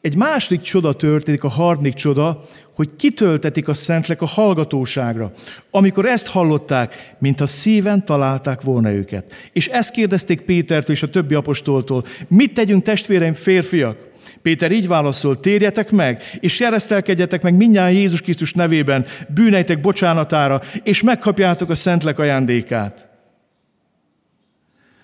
egy 0.00 0.16
második 0.16 0.60
csoda 0.60 0.92
történik, 0.92 1.44
a 1.44 1.48
harmadik 1.48 1.94
csoda, 1.94 2.40
hogy 2.74 2.90
kitöltetik 2.96 3.68
a 3.68 3.74
Szentlek 3.74 4.22
a 4.22 4.26
hallgatóságra. 4.26 5.32
Amikor 5.70 6.04
ezt 6.04 6.26
hallották, 6.26 7.14
mintha 7.18 7.46
szíven 7.46 8.04
találták 8.04 8.60
volna 8.62 8.90
őket. 8.90 9.32
És 9.52 9.66
ezt 9.66 9.90
kérdezték 9.90 10.40
Pétertől 10.40 10.96
és 10.96 11.02
a 11.02 11.10
többi 11.10 11.34
apostoltól, 11.34 12.04
mit 12.28 12.54
tegyünk 12.54 12.82
testvéreim 12.82 13.34
férfiak? 13.34 14.08
Péter 14.42 14.72
így 14.72 14.88
válaszol, 14.88 15.40
térjetek 15.40 15.90
meg, 15.90 16.22
és 16.40 16.56
keresztelkedjetek 16.56 17.42
meg 17.42 17.54
mindjárt 17.54 17.92
Jézus 17.92 18.20
Krisztus 18.20 18.52
nevében, 18.52 19.06
bűneitek 19.34 19.80
bocsánatára, 19.80 20.60
és 20.82 21.02
megkapjátok 21.02 21.70
a 21.70 21.74
Szentlek 21.74 22.18
ajándékát. 22.18 23.08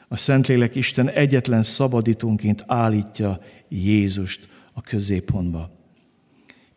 A 0.09 0.17
Szentlélek 0.17 0.75
Isten 0.75 1.11
egyetlen 1.11 1.63
szabadítónként 1.63 2.65
állítja 2.67 3.41
Jézust 3.69 4.49
a 4.77 4.81
középpontba. 4.81 5.71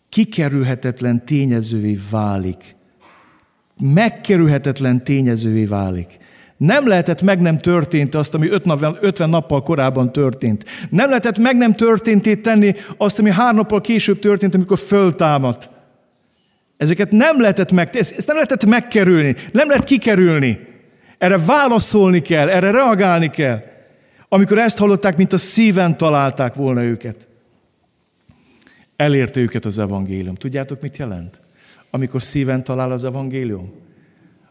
Kikerülhetetlen 0.09 1.25
tényezővé 1.25 1.99
válik. 2.11 2.75
Megkerülhetetlen 3.79 5.03
tényezővé 5.03 5.65
válik. 5.65 6.17
Nem 6.57 6.87
lehetett 6.87 7.21
meg 7.21 7.41
nem 7.41 7.57
történt 7.57 8.15
azt, 8.15 8.33
ami 8.33 8.49
50 8.49 9.29
nappal 9.29 9.63
korábban 9.63 10.11
történt. 10.11 10.65
Nem 10.89 11.07
lehetett 11.07 11.37
meg 11.37 11.57
nem 11.57 11.73
történté 11.73 12.35
tenni 12.35 12.75
azt, 12.97 13.19
ami 13.19 13.31
három 13.31 13.55
nappal 13.55 13.81
később 13.81 14.19
történt, 14.19 14.55
amikor 14.55 14.77
föltámadt. 14.77 15.69
Ezeket 16.77 17.11
nem 17.11 17.41
lehetett 17.41 17.71
meg, 17.71 17.95
ezt 17.95 18.27
nem 18.27 18.35
lehetett 18.35 18.65
megkerülni, 18.65 19.35
nem 19.51 19.67
lehet 19.67 19.83
kikerülni. 19.83 20.59
Erre 21.17 21.37
válaszolni 21.37 22.21
kell, 22.21 22.49
erre 22.49 22.71
reagálni 22.71 23.29
kell. 23.29 23.63
Amikor 24.29 24.57
ezt 24.57 24.77
hallották, 24.77 25.17
mint 25.17 25.33
a 25.33 25.37
szíven 25.37 25.97
találták 25.97 26.55
volna 26.55 26.83
őket. 26.83 27.28
Elérte 28.99 29.39
őket 29.39 29.65
az 29.65 29.77
evangélium. 29.77 30.35
Tudjátok, 30.35 30.81
mit 30.81 30.97
jelent? 30.97 31.39
Amikor 31.89 32.21
szíven 32.21 32.63
talál 32.63 32.91
az 32.91 33.03
evangélium? 33.03 33.71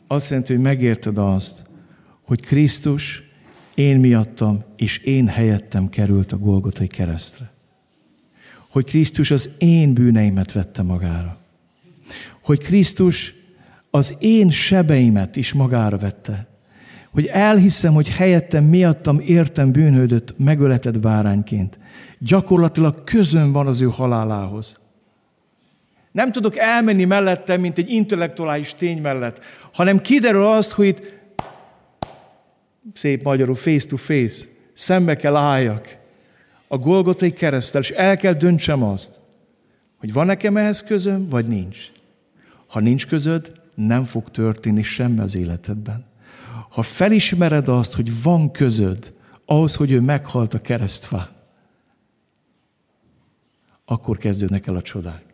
Azt 0.06 0.30
jelenti, 0.30 0.52
hogy 0.52 0.62
megérted 0.62 1.18
azt, 1.18 1.64
hogy 2.22 2.40
Krisztus 2.40 3.22
én 3.74 4.00
miattam 4.00 4.64
és 4.76 4.98
én 4.98 5.26
helyettem 5.26 5.88
került 5.88 6.32
a 6.32 6.38
Golgotai 6.38 6.86
keresztre. 6.86 7.50
Hogy 8.68 8.84
Krisztus 8.84 9.30
az 9.30 9.50
én 9.58 9.94
bűneimet 9.94 10.52
vette 10.52 10.82
magára. 10.82 11.38
Hogy 12.42 12.58
Krisztus 12.58 13.34
az 13.90 14.16
én 14.18 14.50
sebeimet 14.50 15.36
is 15.36 15.52
magára 15.52 15.98
vette. 15.98 16.46
Hogy 17.10 17.26
elhiszem, 17.26 17.92
hogy 17.92 18.08
helyettem, 18.08 18.64
miattam 18.64 19.20
értem 19.20 19.72
bűnhődött, 19.72 20.34
megöleted 20.38 20.98
bárányként. 20.98 21.78
Gyakorlatilag 22.18 23.04
közön 23.04 23.52
van 23.52 23.66
az 23.66 23.80
ő 23.80 23.86
halálához. 23.86 24.80
Nem 26.12 26.32
tudok 26.32 26.56
elmenni 26.56 27.04
mellette, 27.04 27.56
mint 27.56 27.78
egy 27.78 27.90
intellektuális 27.90 28.74
tény 28.74 29.00
mellett, 29.00 29.44
hanem 29.72 30.00
kiderül 30.00 30.46
azt, 30.46 30.70
hogy 30.70 30.86
itt 30.86 31.14
szép 32.94 33.22
magyarul 33.22 33.54
face 33.54 33.86
to 33.86 33.96
face, 33.96 34.44
szembe 34.72 35.16
kell 35.16 35.36
álljak 35.36 35.96
a 36.68 36.78
Golgotai 36.78 37.32
keresztel, 37.32 37.80
és 37.80 37.90
el 37.90 38.16
kell 38.16 38.32
döntsem 38.32 38.82
azt, 38.82 39.12
hogy 39.98 40.12
van 40.12 40.26
nekem 40.26 40.56
ehhez 40.56 40.82
közöm, 40.82 41.28
vagy 41.28 41.46
nincs. 41.46 41.78
Ha 42.66 42.80
nincs 42.80 43.06
közöd, 43.06 43.52
nem 43.74 44.04
fog 44.04 44.30
történni 44.30 44.82
semmi 44.82 45.18
az 45.18 45.36
életedben. 45.36 46.04
Ha 46.68 46.82
felismered 46.82 47.68
azt, 47.68 47.94
hogy 47.94 48.22
van 48.22 48.50
közöd 48.50 49.14
ahhoz, 49.44 49.74
hogy 49.74 49.90
ő 49.90 50.00
meghalt 50.00 50.54
a 50.54 50.60
keresztfán, 50.60 51.28
akkor 53.84 54.18
kezdődnek 54.18 54.66
el 54.66 54.76
a 54.76 54.82
csodák. 54.82 55.24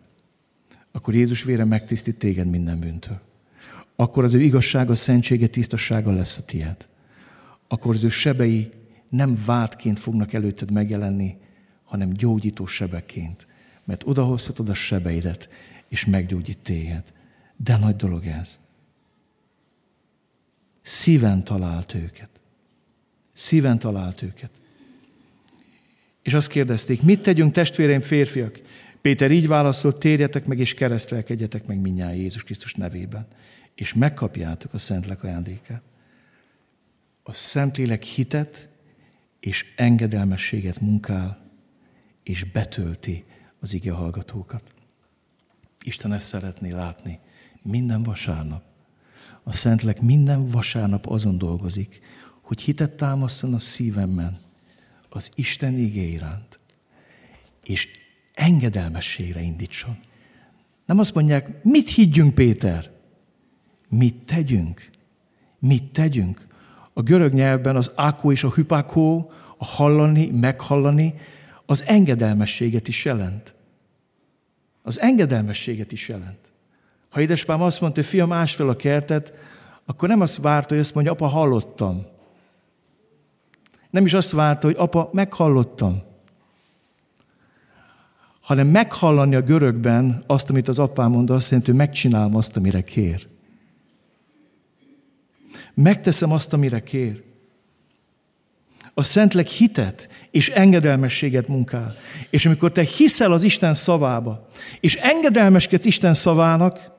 Akkor 0.92 1.14
Jézus 1.14 1.42
vére 1.42 1.64
megtisztít 1.64 2.18
téged 2.18 2.50
minden 2.50 2.78
bűntől. 2.78 3.20
Akkor 3.96 4.24
az 4.24 4.34
ő 4.34 4.40
igazsága, 4.40 4.94
szentsége, 4.94 5.46
tisztasága 5.46 6.12
lesz 6.12 6.38
a 6.38 6.44
tiéd. 6.44 6.76
Akkor 7.68 7.94
az 7.94 8.04
ő 8.04 8.08
sebei 8.08 8.70
nem 9.08 9.38
vádként 9.46 9.98
fognak 9.98 10.32
előtted 10.32 10.70
megjelenni, 10.70 11.36
hanem 11.84 12.12
gyógyító 12.12 12.66
sebekként. 12.66 13.46
Mert 13.84 14.06
odahozhatod 14.06 14.68
a 14.68 14.74
sebeidet, 14.74 15.48
és 15.88 16.04
meggyógyít 16.04 16.58
téged. 16.58 17.12
De 17.56 17.76
nagy 17.76 17.96
dolog 17.96 18.26
ez. 18.26 18.58
Szíven 20.84 21.44
talált 21.44 21.94
őket. 21.94 22.28
Szíven 23.32 23.78
talált 23.78 24.22
őket. 24.22 24.50
És 26.22 26.34
azt 26.34 26.48
kérdezték, 26.48 27.02
mit 27.02 27.22
tegyünk 27.22 27.52
testvéreim 27.52 28.00
férfiak? 28.00 28.60
Péter 29.00 29.30
így 29.30 29.46
válaszolt, 29.46 29.98
térjetek 29.98 30.46
meg 30.46 30.58
és 30.58 30.74
keresztelkedjetek 30.74 31.66
meg 31.66 31.80
minnyáján 31.80 32.16
Jézus 32.16 32.42
Krisztus 32.42 32.74
nevében, 32.74 33.26
és 33.74 33.94
megkapjátok 33.94 34.74
a 34.74 34.78
Szentlek 34.78 35.22
ajándékát. 35.22 35.82
A 37.22 37.32
Szentlélek 37.32 38.02
hitet 38.02 38.68
és 39.40 39.72
engedelmességet 39.76 40.80
munkál, 40.80 41.50
és 42.22 42.44
betölti 42.44 43.24
az 43.60 43.74
ige 43.74 43.92
hallgatókat. 43.92 44.62
Isten 45.82 46.12
ezt 46.12 46.26
szeretné 46.26 46.70
látni 46.70 47.18
minden 47.62 48.02
vasárnap. 48.02 48.73
A 49.44 49.52
Szentlek 49.52 50.00
minden 50.00 50.46
vasárnap 50.46 51.06
azon 51.06 51.38
dolgozik, 51.38 52.00
hogy 52.42 52.60
hitet 52.60 52.90
támasztan 52.90 53.54
a 53.54 53.58
szívemben 53.58 54.40
az 55.08 55.30
Isten 55.34 55.78
igé 55.78 56.10
iránt, 56.10 56.58
és 57.64 57.88
engedelmességre 58.34 59.40
indítson. 59.40 59.98
Nem 60.86 60.98
azt 60.98 61.14
mondják, 61.14 61.62
mit 61.62 61.90
higgyünk, 61.90 62.34
Péter? 62.34 62.90
Mit 63.88 64.14
tegyünk? 64.14 64.90
Mit 65.58 65.84
tegyünk? 65.84 66.46
A 66.92 67.02
görög 67.02 67.32
nyelvben 67.32 67.76
az 67.76 67.92
ákó 67.94 68.32
és 68.32 68.44
a 68.44 68.54
hypákó, 68.54 69.32
a 69.56 69.64
hallani, 69.64 70.26
meghallani, 70.26 71.14
az 71.66 71.84
engedelmességet 71.86 72.88
is 72.88 73.04
jelent. 73.04 73.54
Az 74.82 75.00
engedelmességet 75.00 75.92
is 75.92 76.08
jelent. 76.08 76.52
Ha 77.14 77.20
édesapám 77.20 77.62
azt 77.62 77.80
mondta, 77.80 78.00
hogy 78.00 78.10
fiam, 78.10 78.32
ás 78.32 78.54
fel 78.54 78.68
a 78.68 78.76
kertet, 78.76 79.32
akkor 79.86 80.08
nem 80.08 80.20
azt 80.20 80.36
várta, 80.36 80.74
hogy 80.74 80.82
azt 80.82 80.94
mondja, 80.94 81.12
apa, 81.12 81.26
hallottam. 81.26 82.06
Nem 83.90 84.04
is 84.04 84.14
azt 84.14 84.30
várta, 84.30 84.66
hogy 84.66 84.76
apa, 84.78 85.08
meghallottam. 85.12 86.02
Hanem 88.40 88.66
meghallani 88.66 89.34
a 89.34 89.42
görögben 89.42 90.24
azt, 90.26 90.50
amit 90.50 90.68
az 90.68 90.78
apám 90.78 91.10
mond, 91.10 91.30
azt 91.30 91.50
jelenti, 91.50 91.70
hogy 91.70 91.80
megcsinálom 91.80 92.36
azt, 92.36 92.56
amire 92.56 92.82
kér. 92.82 93.26
Megteszem 95.74 96.32
azt, 96.32 96.52
amire 96.52 96.82
kér. 96.82 97.22
A 98.94 99.02
Szentleg 99.02 99.46
hitet 99.46 100.08
és 100.30 100.48
engedelmességet 100.48 101.48
munkál. 101.48 101.94
És 102.30 102.46
amikor 102.46 102.72
te 102.72 102.82
hiszel 102.82 103.32
az 103.32 103.42
Isten 103.42 103.74
szavába, 103.74 104.46
és 104.80 104.94
engedelmeskedsz 104.94 105.84
Isten 105.84 106.14
szavának, 106.14 106.92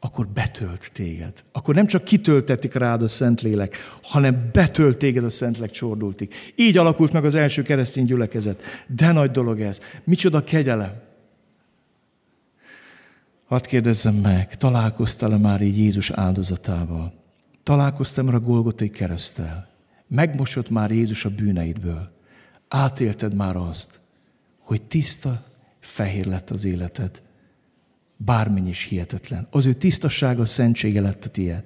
akkor 0.00 0.28
betölt 0.28 0.90
téged. 0.92 1.44
Akkor 1.52 1.74
nem 1.74 1.86
csak 1.86 2.04
kitöltetik 2.04 2.74
rád 2.74 3.02
a 3.02 3.08
Szentlélek, 3.08 3.76
hanem 4.02 4.50
betölt 4.52 4.96
téged 4.96 5.24
a 5.24 5.30
Szentlek 5.30 5.70
csordultik. 5.70 6.52
Így 6.56 6.76
alakult 6.76 7.12
meg 7.12 7.24
az 7.24 7.34
első 7.34 7.62
keresztény 7.62 8.04
gyülekezet. 8.04 8.62
De 8.86 9.12
nagy 9.12 9.30
dolog 9.30 9.60
ez. 9.60 9.80
Micsoda 10.04 10.44
kegyelem. 10.44 10.92
Hadd 13.46 13.66
kérdezzem 13.66 14.14
meg, 14.14 14.56
találkoztál-e 14.56 15.36
már 15.36 15.60
így 15.60 15.78
Jézus 15.78 16.10
áldozatával? 16.10 17.12
Találkoztam 17.62 18.34
a 18.34 18.40
Golgotai 18.40 18.90
keresztel? 18.90 19.68
Megmosott 20.08 20.70
már 20.70 20.90
Jézus 20.90 21.24
a 21.24 21.30
bűneidből? 21.30 22.12
Átélted 22.68 23.34
már 23.34 23.56
azt, 23.56 24.00
hogy 24.58 24.82
tiszta, 24.82 25.44
fehér 25.80 26.26
lett 26.26 26.50
az 26.50 26.64
életed? 26.64 27.22
Bármennyi 28.16 28.68
is 28.68 28.82
hihetetlen. 28.82 29.46
Az 29.50 29.66
ő 29.66 29.72
tisztassága, 29.72 30.44
szentsége 30.44 31.00
lett 31.00 31.24
a 31.24 31.28
tiéd. 31.28 31.64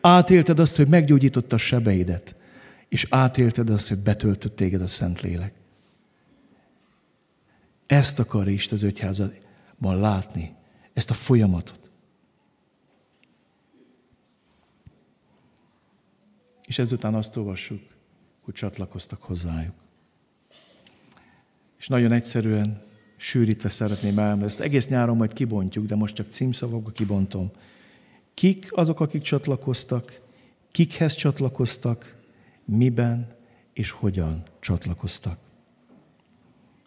Átélted 0.00 0.58
azt, 0.58 0.76
hogy 0.76 0.88
meggyógyította 0.88 1.54
a 1.54 1.58
sebeidet, 1.58 2.34
és 2.88 3.06
átélted 3.10 3.70
azt, 3.70 3.88
hogy 3.88 3.98
betöltött 3.98 4.56
téged 4.56 4.80
a 4.80 4.86
Szentlélek. 4.86 5.52
Ezt 7.86 8.18
akar 8.18 8.48
Isten 8.48 8.74
az 8.74 8.82
ötyházadban 8.82 10.00
látni, 10.00 10.54
ezt 10.92 11.10
a 11.10 11.14
folyamatot. 11.14 11.90
És 16.66 16.78
ezután 16.78 17.14
azt 17.14 17.36
olvassuk, 17.36 17.80
hogy 18.40 18.54
csatlakoztak 18.54 19.22
hozzájuk. 19.22 19.74
És 21.78 21.88
nagyon 21.88 22.12
egyszerűen 22.12 22.82
sűrítve 23.22 23.68
szeretném 23.68 24.18
elmondani. 24.18 24.46
Ezt 24.46 24.60
egész 24.60 24.88
nyáron 24.88 25.16
majd 25.16 25.32
kibontjuk, 25.32 25.86
de 25.86 25.94
most 25.94 26.14
csak 26.14 26.26
címszavakba 26.26 26.90
kibontom. 26.90 27.50
Kik 28.34 28.68
azok, 28.70 29.00
akik 29.00 29.22
csatlakoztak, 29.22 30.20
kikhez 30.70 31.14
csatlakoztak, 31.14 32.16
miben 32.64 33.34
és 33.72 33.90
hogyan 33.90 34.42
csatlakoztak. 34.60 35.38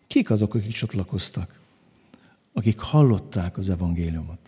Kik 0.07 0.29
azok, 0.29 0.53
akik 0.53 0.71
csatlakoztak? 0.71 1.59
Akik 2.53 2.79
hallották 2.79 3.57
az 3.57 3.69
evangéliumot. 3.69 4.39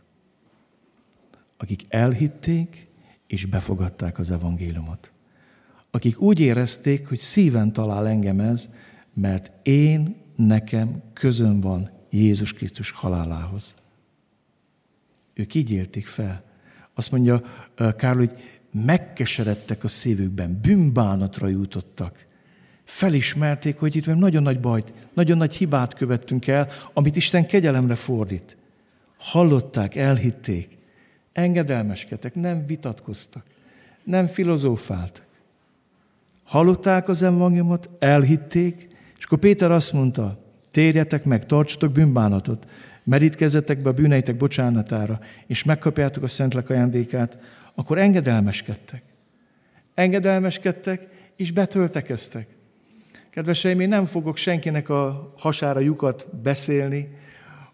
Akik 1.57 1.85
elhitték 1.89 2.87
és 3.27 3.45
befogadták 3.45 4.19
az 4.19 4.31
evangéliumot. 4.31 5.11
Akik 5.91 6.21
úgy 6.21 6.39
érezték, 6.39 7.07
hogy 7.07 7.17
szíven 7.17 7.73
talál 7.73 8.07
engem 8.07 8.39
ez, 8.39 8.69
mert 9.13 9.67
én 9.67 10.25
nekem 10.37 11.01
közön 11.13 11.61
van 11.61 11.89
Jézus 12.09 12.53
Krisztus 12.53 12.91
halálához. 12.91 13.75
Ők 15.33 15.53
így 15.53 15.71
élték 15.71 16.07
fel. 16.07 16.43
Azt 16.93 17.11
mondja 17.11 17.41
Kárl, 17.97 18.17
hogy 18.17 18.31
megkeseredtek 18.71 19.83
a 19.83 19.87
szívükben, 19.87 20.59
bűnbánatra 20.61 21.47
jutottak. 21.47 22.25
Felismerték, 22.83 23.77
hogy 23.77 23.95
itt 23.95 24.05
nagyon 24.05 24.43
nagy 24.43 24.59
bajt, 24.59 24.93
nagyon 25.13 25.37
nagy 25.37 25.55
hibát 25.55 25.93
követtünk 25.93 26.47
el, 26.47 26.67
amit 26.93 27.15
Isten 27.15 27.45
kegyelemre 27.45 27.95
fordít. 27.95 28.57
Hallották, 29.17 29.95
elhitték, 29.95 30.77
engedelmeskedtek, 31.33 32.35
nem 32.35 32.65
vitatkoztak, 32.65 33.45
nem 34.03 34.25
filozófáltak. 34.25 35.25
Hallották 36.43 37.09
az 37.09 37.21
evangéliumot, 37.21 37.89
elhitték, 37.99 38.95
és 39.17 39.23
akkor 39.23 39.39
Péter 39.39 39.71
azt 39.71 39.93
mondta, 39.93 40.43
térjetek 40.71 41.23
meg, 41.23 41.45
tartsatok 41.45 41.91
bűnbánatot, 41.91 42.65
merítkezzetek 43.03 43.81
be 43.81 43.89
a 43.89 43.93
bűneitek 43.93 44.37
bocsánatára, 44.37 45.19
és 45.47 45.63
megkapjátok 45.63 46.23
a 46.23 46.27
Szentlek 46.27 46.69
ajándékát, 46.69 47.37
akkor 47.75 47.97
engedelmeskedtek. 47.97 49.01
Engedelmeskedtek, 49.93 51.07
és 51.35 51.51
betöltekeztek. 51.51 52.47
Kedveseim, 53.29 53.79
én 53.79 53.89
nem 53.89 54.05
fogok 54.05 54.37
senkinek 54.37 54.89
a 54.89 55.33
hasára 55.37 55.79
lyukat 55.79 56.27
beszélni, 56.43 57.09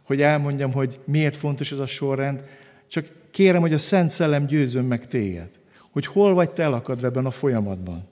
hogy 0.05 0.21
elmondjam, 0.21 0.71
hogy 0.71 0.99
miért 1.05 1.35
fontos 1.35 1.71
ez 1.71 1.79
a 1.79 1.85
sorrend, 1.85 2.43
csak 2.87 3.05
kérem, 3.31 3.61
hogy 3.61 3.73
a 3.73 3.77
Szent 3.77 4.09
Szellem 4.09 4.45
győzön 4.45 4.85
meg 4.85 5.07
téged, 5.07 5.49
hogy 5.91 6.05
hol 6.05 6.33
vagy 6.33 6.51
te 6.51 6.63
elakadva 6.63 7.07
ebben 7.07 7.25
a 7.25 7.31
folyamatban. 7.31 8.07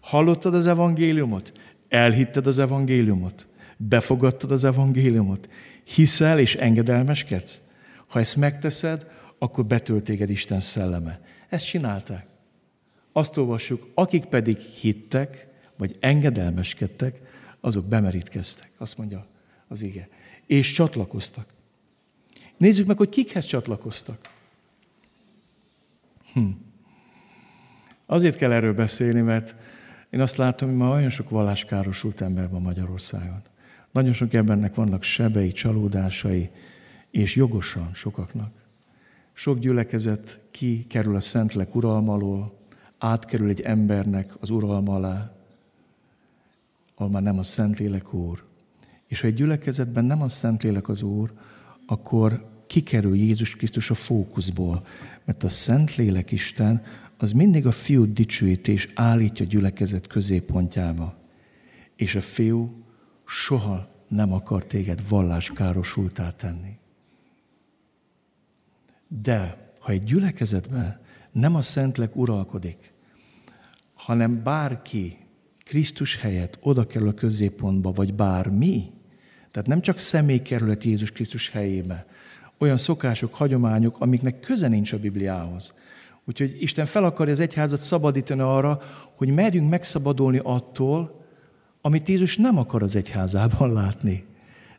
Hallottad 0.00 0.54
az 0.54 0.66
evangéliumot? 0.66 1.52
Elhitted 1.92 2.46
az 2.46 2.58
evangéliumot? 2.58 3.46
Befogadtad 3.76 4.50
az 4.50 4.64
evangéliumot? 4.64 5.48
Hiszel 5.84 6.38
és 6.38 6.54
engedelmeskedsz? 6.54 7.60
Ha 8.06 8.18
ezt 8.18 8.36
megteszed, 8.36 9.06
akkor 9.38 9.66
betölt 9.66 10.04
téged 10.04 10.30
Isten 10.30 10.60
szelleme. 10.60 11.20
Ezt 11.48 11.66
csinálták. 11.66 12.26
azt 13.12 13.36
olvassuk, 13.36 13.88
akik 13.94 14.24
pedig 14.24 14.58
hittek, 14.58 15.46
vagy 15.76 15.96
engedelmeskedtek, 16.00 17.20
azok 17.60 17.86
bemerítkeztek, 17.86 18.70
azt 18.78 18.98
mondja 18.98 19.26
az 19.68 19.82
ige, 19.82 20.08
és 20.46 20.72
csatlakoztak. 20.72 21.46
Nézzük 22.56 22.86
meg, 22.86 22.96
hogy 22.96 23.08
kikhez 23.08 23.44
csatlakoztak. 23.44 24.30
Hm. 26.32 26.48
Azért 28.06 28.36
kell 28.36 28.52
erről 28.52 28.74
beszélni, 28.74 29.20
mert 29.20 29.54
én 30.12 30.20
azt 30.20 30.36
látom, 30.36 30.68
hogy 30.68 30.78
ma 30.78 30.90
olyan 30.90 31.10
sok 31.10 31.30
valláskárosult 31.30 32.20
ember 32.20 32.50
van 32.50 32.62
Magyarországon. 32.62 33.42
Nagyon 33.90 34.12
sok 34.12 34.34
embernek 34.34 34.74
vannak 34.74 35.02
sebei, 35.02 35.52
csalódásai, 35.52 36.50
és 37.10 37.36
jogosan 37.36 37.90
sokaknak. 37.94 38.52
Sok 39.32 39.58
gyülekezet 39.58 40.40
kikerül 40.50 41.16
a 41.16 41.20
Szentlek 41.20 41.74
uralma 41.74 42.12
alól, 42.12 42.58
átkerül 42.98 43.48
egy 43.48 43.60
embernek 43.60 44.34
az 44.40 44.50
uralma 44.50 44.94
alá, 44.94 45.32
ahol 46.94 47.10
már 47.10 47.22
nem 47.22 47.38
a 47.38 47.44
Szentlélek 47.44 48.14
Úr. 48.14 48.44
És 49.06 49.20
ha 49.20 49.26
egy 49.26 49.34
gyülekezetben 49.34 50.04
nem 50.04 50.22
a 50.22 50.28
Szentlélek 50.28 50.88
az 50.88 51.02
Úr, 51.02 51.32
akkor 51.86 52.48
kikerül 52.66 53.16
Jézus 53.16 53.54
Krisztus 53.54 53.90
a 53.90 53.94
fókuszból, 53.94 54.86
mert 55.24 55.42
a 55.42 55.48
Szentlélek 55.48 56.30
Isten 56.30 56.82
az 57.22 57.32
mindig 57.32 57.66
a 57.66 57.70
fiú 57.70 58.12
dicsőítés 58.12 58.88
állítja 58.94 59.46
gyülekezet 59.46 60.06
középpontjába. 60.06 61.18
És 61.96 62.14
a 62.14 62.20
fiú 62.20 62.84
soha 63.26 64.04
nem 64.08 64.32
akar 64.32 64.66
téged 64.66 65.08
valláskárosultá 65.08 66.30
tenni. 66.30 66.78
De 69.08 69.70
ha 69.80 69.92
egy 69.92 70.02
gyülekezetben 70.02 71.00
nem 71.32 71.54
a 71.54 71.62
Szentlek 71.62 72.16
uralkodik, 72.16 72.92
hanem 73.94 74.42
bárki 74.42 75.16
Krisztus 75.64 76.16
helyett 76.16 76.58
oda 76.60 76.86
kerül 76.86 77.08
a 77.08 77.14
középpontba, 77.14 77.92
vagy 77.92 78.14
bármi, 78.14 78.90
tehát 79.50 79.68
nem 79.68 79.80
csak 79.80 79.98
személy 79.98 80.38
kerület 80.38 80.84
Jézus 80.84 81.10
Krisztus 81.10 81.50
helyébe, 81.50 82.06
olyan 82.58 82.78
szokások, 82.78 83.34
hagyományok, 83.34 83.96
amiknek 84.00 84.40
köze 84.40 84.68
nincs 84.68 84.92
a 84.92 84.98
Bibliához. 84.98 85.74
Úgyhogy 86.24 86.56
Isten 86.62 86.86
fel 86.86 87.04
akarja 87.04 87.32
az 87.32 87.40
egyházat 87.40 87.78
szabadítani 87.78 88.40
arra, 88.40 88.80
hogy 89.16 89.28
merjünk 89.28 89.70
megszabadulni 89.70 90.40
attól, 90.42 91.20
amit 91.80 92.08
Jézus 92.08 92.36
nem 92.36 92.58
akar 92.58 92.82
az 92.82 92.96
egyházában 92.96 93.72
látni. 93.72 94.24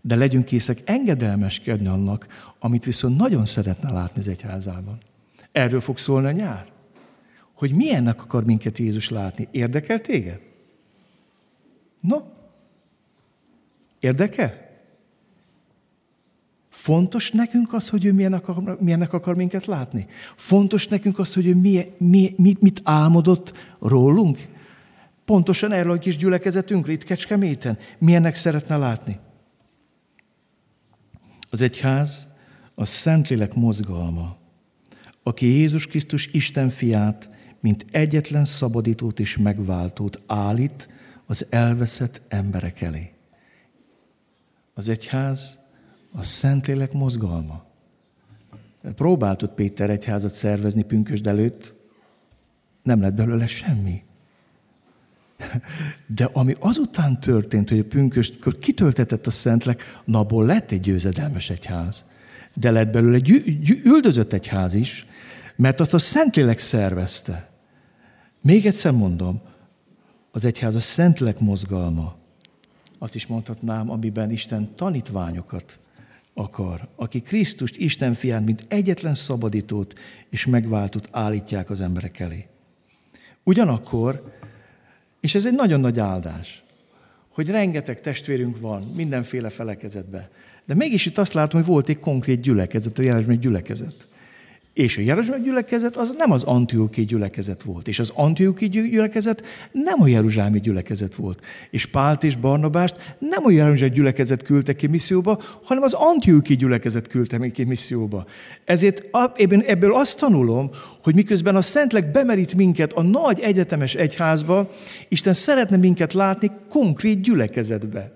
De 0.01 0.15
legyünk 0.15 0.45
készek 0.45 0.81
engedelmeskedni 0.85 1.87
annak, 1.87 2.27
amit 2.59 2.85
viszont 2.85 3.17
nagyon 3.17 3.45
szeretne 3.45 3.91
látni 3.91 4.19
az 4.19 4.27
egyházában. 4.27 4.97
Erről 5.51 5.81
fog 5.81 5.97
szólni 5.97 6.27
a 6.27 6.31
nyár. 6.31 6.71
Hogy 7.53 7.71
milyennek 7.71 8.21
akar 8.21 8.43
minket 8.43 8.77
Jézus 8.77 9.09
látni. 9.09 9.47
Érdekel 9.51 10.01
téged? 10.01 10.41
No? 11.99 12.21
Érdekel? 13.99 14.62
Fontos 16.73 17.31
nekünk 17.31 17.73
az, 17.73 17.89
hogy 17.89 18.05
ő 18.05 18.13
milyennek 18.13 18.47
akar, 18.47 18.77
milyennek 18.79 19.13
akar 19.13 19.35
minket 19.35 19.65
látni? 19.65 20.07
Fontos 20.35 20.87
nekünk 20.87 21.19
az, 21.19 21.33
hogy 21.33 21.47
ő 21.47 21.55
mi, 21.55 21.85
mi, 21.97 22.33
mit, 22.37 22.61
mit 22.61 22.81
álmodott 22.83 23.53
rólunk? 23.79 24.47
Pontosan 25.25 25.71
erről 25.71 25.91
a 25.91 25.99
kis 25.99 26.17
gyülekezetünkre 26.17 26.91
itt 26.91 27.03
Kecskeméten. 27.03 27.77
Milyennek 27.97 28.35
szeretne 28.35 28.77
látni? 28.77 29.19
Az 31.49 31.61
egyház 31.61 32.27
a 32.75 32.85
Szentlélek 32.85 33.53
mozgalma, 33.53 34.37
aki 35.23 35.45
Jézus 35.45 35.87
Krisztus 35.87 36.27
Isten 36.27 36.69
fiát, 36.69 37.29
mint 37.59 37.85
egyetlen 37.91 38.45
szabadítót 38.45 39.19
és 39.19 39.37
megváltót 39.37 40.21
állít 40.27 40.89
az 41.25 41.45
elveszett 41.49 42.21
emberek 42.27 42.81
elé. 42.81 43.11
Az 44.73 44.89
egyház 44.89 45.61
a 46.15 46.23
Szentlélek 46.23 46.93
mozgalma. 46.93 47.65
Próbáltott 48.95 49.53
Péter 49.53 49.89
egyházat 49.89 50.33
szervezni 50.33 50.83
pünkösd 50.83 51.27
előtt, 51.27 51.73
nem 52.83 53.01
lett 53.01 53.13
belőle 53.13 53.47
semmi. 53.47 54.03
De 56.07 56.29
ami 56.33 56.55
azután 56.59 57.19
történt, 57.19 57.69
hogy 57.69 57.79
a 57.79 57.83
pünköstkor 57.83 58.57
kitöltetett 58.57 59.27
a 59.27 59.31
Szentlek, 59.31 60.01
na 60.05 60.19
abból 60.19 60.45
lett 60.45 60.71
egy 60.71 60.79
győzedelmes 60.79 61.49
egyház. 61.49 62.05
De 62.53 62.71
lett 62.71 62.91
belőle 62.91 63.15
egy 63.15 63.81
üldözött 63.83 64.33
egyház 64.33 64.73
is, 64.73 65.05
mert 65.55 65.79
azt 65.79 65.93
a 65.93 65.99
Szentlélek 65.99 66.59
szervezte. 66.59 67.49
Még 68.41 68.65
egyszer 68.65 68.91
mondom, 68.91 69.41
az 70.31 70.45
egyház 70.45 70.75
a 70.75 70.79
Szentlélek 70.79 71.39
mozgalma. 71.39 72.15
Azt 72.97 73.15
is 73.15 73.27
mondhatnám, 73.27 73.89
amiben 73.89 74.31
Isten 74.31 74.75
tanítványokat 74.75 75.79
akar, 76.33 76.87
aki 76.95 77.21
Krisztust, 77.21 77.77
Isten 77.77 78.13
fián, 78.13 78.43
mint 78.43 78.65
egyetlen 78.67 79.15
szabadítót 79.15 79.99
és 80.29 80.45
megváltót 80.45 81.07
állítják 81.11 81.69
az 81.69 81.81
emberek 81.81 82.19
elé. 82.19 82.45
Ugyanakkor, 83.43 84.33
és 85.19 85.35
ez 85.35 85.45
egy 85.45 85.53
nagyon 85.53 85.79
nagy 85.79 85.99
áldás, 85.99 86.63
hogy 87.29 87.49
rengeteg 87.49 88.01
testvérünk 88.01 88.59
van 88.59 88.83
mindenféle 88.95 89.49
felekezetben, 89.49 90.27
de 90.65 90.73
mégis 90.73 91.05
itt 91.05 91.17
azt 91.17 91.33
látom, 91.33 91.61
hogy 91.61 91.69
volt 91.69 91.89
egy 91.89 91.99
konkrét 91.99 92.41
gyülekezet, 92.41 92.97
a 92.97 93.01
jelenleg 93.01 93.39
gyülekezet. 93.39 94.07
És 94.73 94.97
a 94.97 95.01
Jeruzsálemi 95.01 95.43
gyülekezet 95.43 95.95
az 95.95 96.13
nem 96.17 96.31
az 96.31 96.43
Antioki 96.43 97.05
gyülekezet 97.05 97.63
volt. 97.63 97.87
És 97.87 97.99
az 97.99 98.11
Antioki 98.15 98.69
gyülekezet 98.69 99.43
nem 99.71 100.01
a 100.01 100.07
Jeruzsálemi 100.07 100.59
gyülekezet 100.59 101.15
volt. 101.15 101.39
És 101.69 101.85
Pált 101.85 102.23
és 102.23 102.35
Barnabást 102.35 103.15
nem 103.19 103.45
a 103.45 103.51
Jeruzsálemi 103.51 103.95
gyülekezet 103.95 104.43
küldte 104.43 104.75
ki 104.75 104.87
misszióba, 104.87 105.41
hanem 105.63 105.83
az 105.83 105.93
Antioki 105.93 106.55
gyülekezet 106.55 107.07
küldte 107.07 107.51
ki 107.51 107.63
misszióba. 107.63 108.25
Ezért 108.65 109.03
ebből 109.65 109.95
azt 109.95 110.19
tanulom, 110.19 110.69
hogy 111.03 111.15
miközben 111.15 111.55
a 111.55 111.61
Szentlek 111.61 112.11
bemerít 112.11 112.55
minket 112.55 112.93
a 112.93 113.01
nagy 113.01 113.39
egyetemes 113.39 113.95
egyházba, 113.95 114.69
Isten 115.07 115.33
szeretne 115.33 115.77
minket 115.77 116.13
látni 116.13 116.51
konkrét 116.69 117.21
gyülekezetbe. 117.21 118.11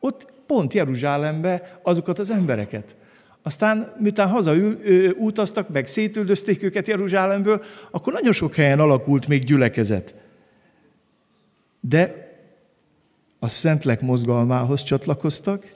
Ott 0.00 0.26
pont 0.46 0.74
Jeruzsálembe 0.74 1.80
azokat 1.82 2.18
az 2.18 2.30
embereket. 2.30 2.96
Aztán, 3.46 3.94
miután 3.98 4.28
hazaül, 4.28 4.80
utaztak, 5.18 5.68
meg 5.68 5.86
szétüldözték 5.86 6.62
őket 6.62 6.88
Jeruzsálemből, 6.88 7.62
akkor 7.90 8.12
nagyon 8.12 8.32
sok 8.32 8.54
helyen 8.54 8.80
alakult 8.80 9.28
még 9.28 9.44
gyülekezet. 9.44 10.14
De 11.80 12.30
a 13.38 13.48
Szentlek 13.48 14.00
mozgalmához 14.00 14.82
csatlakoztak, 14.82 15.74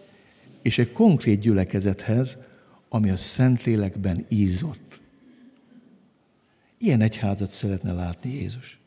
és 0.62 0.78
egy 0.78 0.92
konkrét 0.92 1.40
gyülekezethez, 1.40 2.38
ami 2.88 3.10
a 3.10 3.16
Szentlélekben 3.16 4.24
ízott. 4.28 5.00
Ilyen 6.78 7.00
egyházat 7.00 7.48
szeretne 7.48 7.92
látni 7.92 8.34
Jézus. 8.34 8.78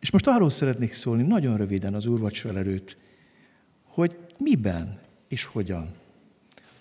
És 0.00 0.10
most 0.10 0.26
arról 0.26 0.50
szeretnék 0.50 0.92
szólni 0.92 1.22
nagyon 1.22 1.56
röviden 1.56 1.94
az 1.94 2.06
úrvacsor 2.06 2.56
előtt, 2.56 2.96
hogy 3.84 4.16
miben 4.38 5.04
és 5.28 5.44
hogyan. 5.44 5.94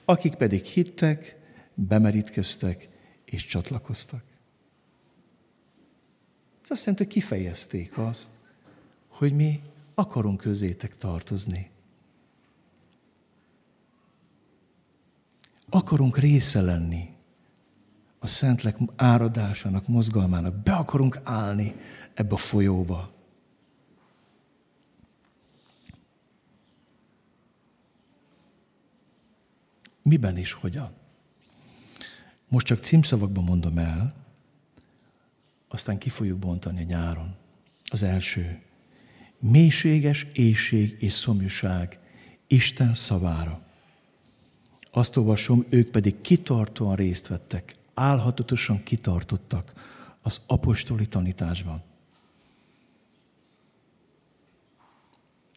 Akik 0.06 0.36
pedig 0.36 0.64
hittek, 0.64 1.36
bemerítkeztek 1.74 2.90
és 3.26 3.46
csatlakoztak. 3.46 4.24
Ez 6.64 6.72
azt 6.72 6.86
jelenti, 6.86 7.04
hogy 7.04 7.14
kifejezték 7.14 7.98
azt, 7.98 8.32
hogy 9.08 9.34
mi 9.34 9.62
akarunk 9.94 10.40
közétek 10.40 10.98
tartozni. 10.98 11.70
Akarunk 15.70 16.18
része 16.18 16.62
lenni 16.62 17.10
a 18.20 18.28
Szentlek 18.28 18.78
áradásának, 18.96 19.88
mozgalmának. 19.88 20.56
Be 20.56 20.74
akarunk 20.74 21.20
állni 21.24 21.76
ebbe 22.14 22.34
a 22.34 22.38
folyóba. 22.38 23.15
Miben 30.10 30.38
és 30.38 30.54
hogyan? 30.54 30.92
Most 32.48 32.66
csak 32.66 32.84
címszavakban 32.84 33.44
mondom 33.44 33.78
el, 33.78 34.16
aztán 35.68 35.98
ki 35.98 36.10
fogjuk 36.10 36.40
bontani 36.40 36.84
nyáron. 36.84 37.36
Az 37.86 38.04
első. 38.04 38.62
Mélységes 39.40 40.28
éjség 40.34 40.96
és 41.00 41.14
szomjúság 41.14 42.00
Isten 42.48 42.94
szavára. 42.94 43.62
Azt 44.92 45.18
olvasom, 45.18 45.66
ők 45.70 45.90
pedig 45.90 46.22
kitartóan 46.22 46.96
részt 46.96 47.28
vettek, 47.28 47.76
álhatatosan 47.94 48.84
kitartottak 48.84 49.74
az 50.22 50.42
apostoli 50.48 51.08
tanításban. 51.08 51.82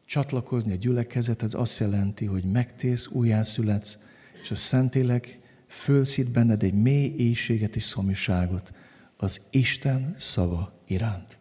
Csatlakozni 0.04 0.72
a 0.72 0.76
gyülekezethez 0.76 1.54
azt 1.54 1.78
jelenti, 1.78 2.24
hogy 2.24 2.44
megtérsz, 2.44 3.06
újjászületsz, 3.06 3.98
és 4.42 4.50
a 4.50 4.54
Szentélek 4.54 5.38
fölszít 5.66 6.30
benned 6.30 6.62
egy 6.62 6.74
mély 6.74 7.14
éjséget 7.16 7.76
és 7.76 7.82
szomjúságot 7.82 8.72
az 9.16 9.40
Isten 9.50 10.14
szava 10.18 10.72
iránt. 10.86 11.38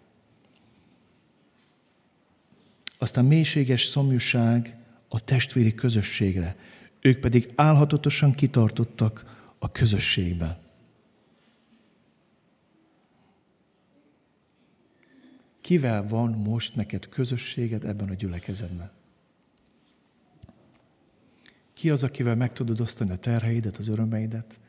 Aztán 2.98 3.26
mélységes 3.26 3.84
szomjúság 3.84 4.76
a 5.08 5.24
testvéri 5.24 5.74
közösségre. 5.74 6.56
Ők 7.02 7.20
pedig 7.20 7.52
álhatatosan 7.56 8.34
kitartottak 8.34 9.44
a 9.60 9.72
közösségben. 9.72 10.58
Kivel 15.62 16.08
van 16.08 16.32
most 16.32 16.76
neked 16.76 17.10
közösséged 17.10 17.86
ebben 17.86 18.10
a 18.10 18.14
gyülekezetben? 18.14 18.97
Ki 21.78 21.90
az, 21.90 22.04
akivel 22.04 22.36
meg 22.36 22.54
tudod 22.54 22.80
osztani 22.80 23.12
a 23.12 23.16
terheidet, 23.16 23.78
az 23.78 23.88
örömeidet? 23.88 24.60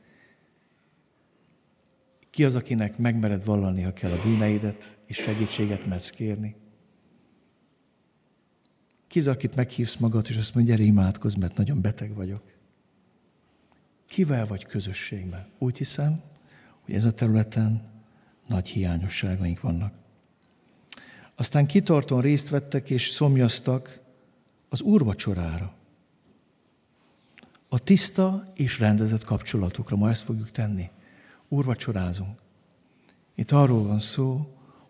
Ki 2.31 2.45
az, 2.45 2.55
akinek 2.55 2.99
megmered 2.99 3.45
vallani, 3.45 3.83
ha 3.83 3.93
kell 3.93 4.11
a 4.11 4.23
bűneidet, 4.23 4.99
és 5.07 5.17
segítséget 5.17 5.87
mersz 5.87 6.11
kérni? 6.11 6.55
Ki 9.07 9.19
az, 9.19 9.27
akit 9.27 9.55
meghívsz 9.55 9.97
magad, 9.97 10.27
és 10.29 10.37
azt 10.37 10.55
mondja, 10.55 10.75
gyere 10.75 10.87
imádkozz, 10.87 11.35
mert 11.35 11.57
nagyon 11.57 11.81
beteg 11.81 12.15
vagyok? 12.15 12.43
Kivel 14.07 14.47
vagy 14.47 14.67
közösségben? 14.67 15.47
Úgy 15.59 15.77
hiszem, 15.77 16.23
hogy 16.85 16.95
ez 16.95 17.05
a 17.05 17.13
területen 17.13 17.83
nagy 18.47 18.69
hiányosságaink 18.69 19.61
vannak. 19.61 19.95
Aztán 21.35 21.67
kitartóan 21.67 22.23
részt 22.23 22.49
vettek 22.49 22.91
és 22.91 23.09
szomjaztak 23.09 24.01
az 24.69 24.81
úrvacsorára. 24.81 25.77
A 27.69 27.79
tiszta 27.79 28.43
és 28.55 28.79
rendezett 28.79 29.25
kapcsolatukra 29.25 29.97
ma 29.97 30.11
ezt 30.11 30.25
fogjuk 30.25 30.51
tenni. 30.51 30.91
Úrvacsorázunk. 31.49 32.39
Itt 33.35 33.51
arról 33.51 33.83
van 33.83 34.01
szó, 34.01 34.37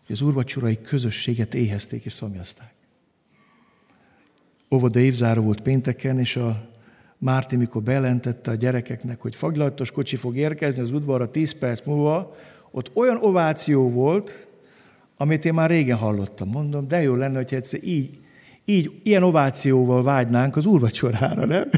hogy 0.07 0.17
az 0.17 0.23
úrvacsorai 0.23 0.81
közösséget 0.81 1.55
éhezték 1.55 2.05
és 2.05 2.13
szomjazták. 2.13 2.75
Óvoda 4.71 5.01
évzáró 5.01 5.43
volt 5.43 5.61
pénteken, 5.61 6.19
és 6.19 6.37
a 6.37 6.69
Márti, 7.19 7.57
mikor 7.57 7.83
bejelentette 7.83 8.51
a 8.51 8.55
gyerekeknek, 8.55 9.21
hogy 9.21 9.35
fagylatos 9.35 9.91
kocsi 9.91 10.17
fog 10.17 10.37
érkezni 10.37 10.83
az 10.83 10.91
udvarra 10.91 11.31
10 11.31 11.53
perc 11.53 11.85
múlva, 11.85 12.35
ott 12.71 12.91
olyan 12.95 13.17
ováció 13.21 13.91
volt, 13.91 14.49
amit 15.17 15.45
én 15.45 15.55
már 15.55 15.71
régen 15.71 15.97
hallottam. 15.97 16.49
Mondom, 16.49 16.89
de 16.89 17.03
jó 17.03 17.15
lenne, 17.15 17.37
hogy 17.37 17.55
egyszer 17.55 17.81
így, 17.83 18.19
így, 18.65 19.01
ilyen 19.03 19.23
ovációval 19.23 20.03
vágynánk 20.03 20.57
az 20.57 20.67
úrvacsorára, 20.67 21.47
nem? 21.47 21.71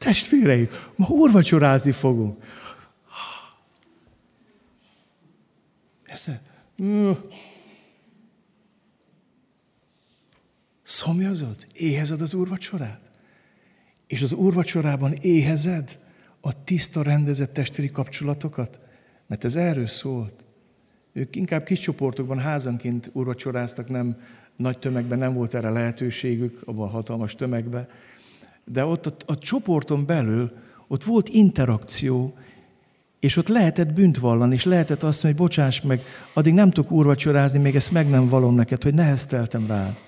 Testvéreim, 0.00 0.68
ma 0.96 1.06
úrvacsorázni 1.08 1.92
fogunk. 1.92 2.44
Érted? 6.08 6.40
Szomjazod? 10.82 11.66
Éhezed 11.72 12.20
az 12.20 12.34
úrvacsorát? 12.34 13.00
És 14.06 14.22
az 14.22 14.32
úrvacsorában 14.32 15.12
éhezed 15.12 15.98
a 16.40 16.64
tiszta, 16.64 17.02
rendezett 17.02 17.52
testvéri 17.52 17.90
kapcsolatokat? 17.90 18.80
Mert 19.26 19.44
ez 19.44 19.56
erről 19.56 19.86
szólt. 19.86 20.44
Ők 21.12 21.36
inkább 21.36 21.64
kis 21.64 21.78
csoportokban, 21.78 22.38
házanként 22.38 23.10
úrvacsoráztak, 23.12 23.88
nem 23.88 24.20
nagy 24.56 24.78
tömegben, 24.78 25.18
nem 25.18 25.32
volt 25.32 25.54
erre 25.54 25.70
lehetőségük, 25.70 26.62
abban 26.64 26.88
a 26.88 26.90
hatalmas 26.90 27.34
tömegben. 27.34 27.88
De 28.72 28.84
ott 28.84 29.06
a, 29.06 29.14
a 29.26 29.38
csoporton 29.38 30.06
belül, 30.06 30.52
ott 30.88 31.04
volt 31.04 31.28
interakció, 31.28 32.34
és 33.20 33.36
ott 33.36 33.48
lehetett 33.48 33.92
bűnt 33.92 34.18
vallani, 34.18 34.54
és 34.54 34.64
lehetett 34.64 35.02
azt 35.02 35.22
mondani, 35.22 35.32
hogy 35.32 35.48
bocsáss 35.48 35.80
meg, 35.80 36.00
addig 36.32 36.54
nem 36.54 36.70
tudok 36.70 36.90
úrvacsorázni, 36.90 37.58
még 37.58 37.76
ezt 37.76 37.92
meg 37.92 38.08
nem 38.08 38.28
valom 38.28 38.54
neked, 38.54 38.82
hogy 38.82 38.94
nehezteltem 38.94 39.66
rád. 39.66 39.98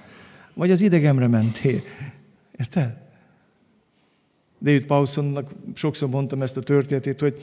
Vagy 0.54 0.70
az 0.70 0.80
idegemre 0.80 1.26
mentél. 1.26 1.80
Érted? 2.58 2.96
David 4.62 4.86
Paulsonnak 4.86 5.50
sokszor 5.74 6.08
mondtam 6.08 6.42
ezt 6.42 6.56
a 6.56 6.60
történetét, 6.60 7.20
hogy 7.20 7.42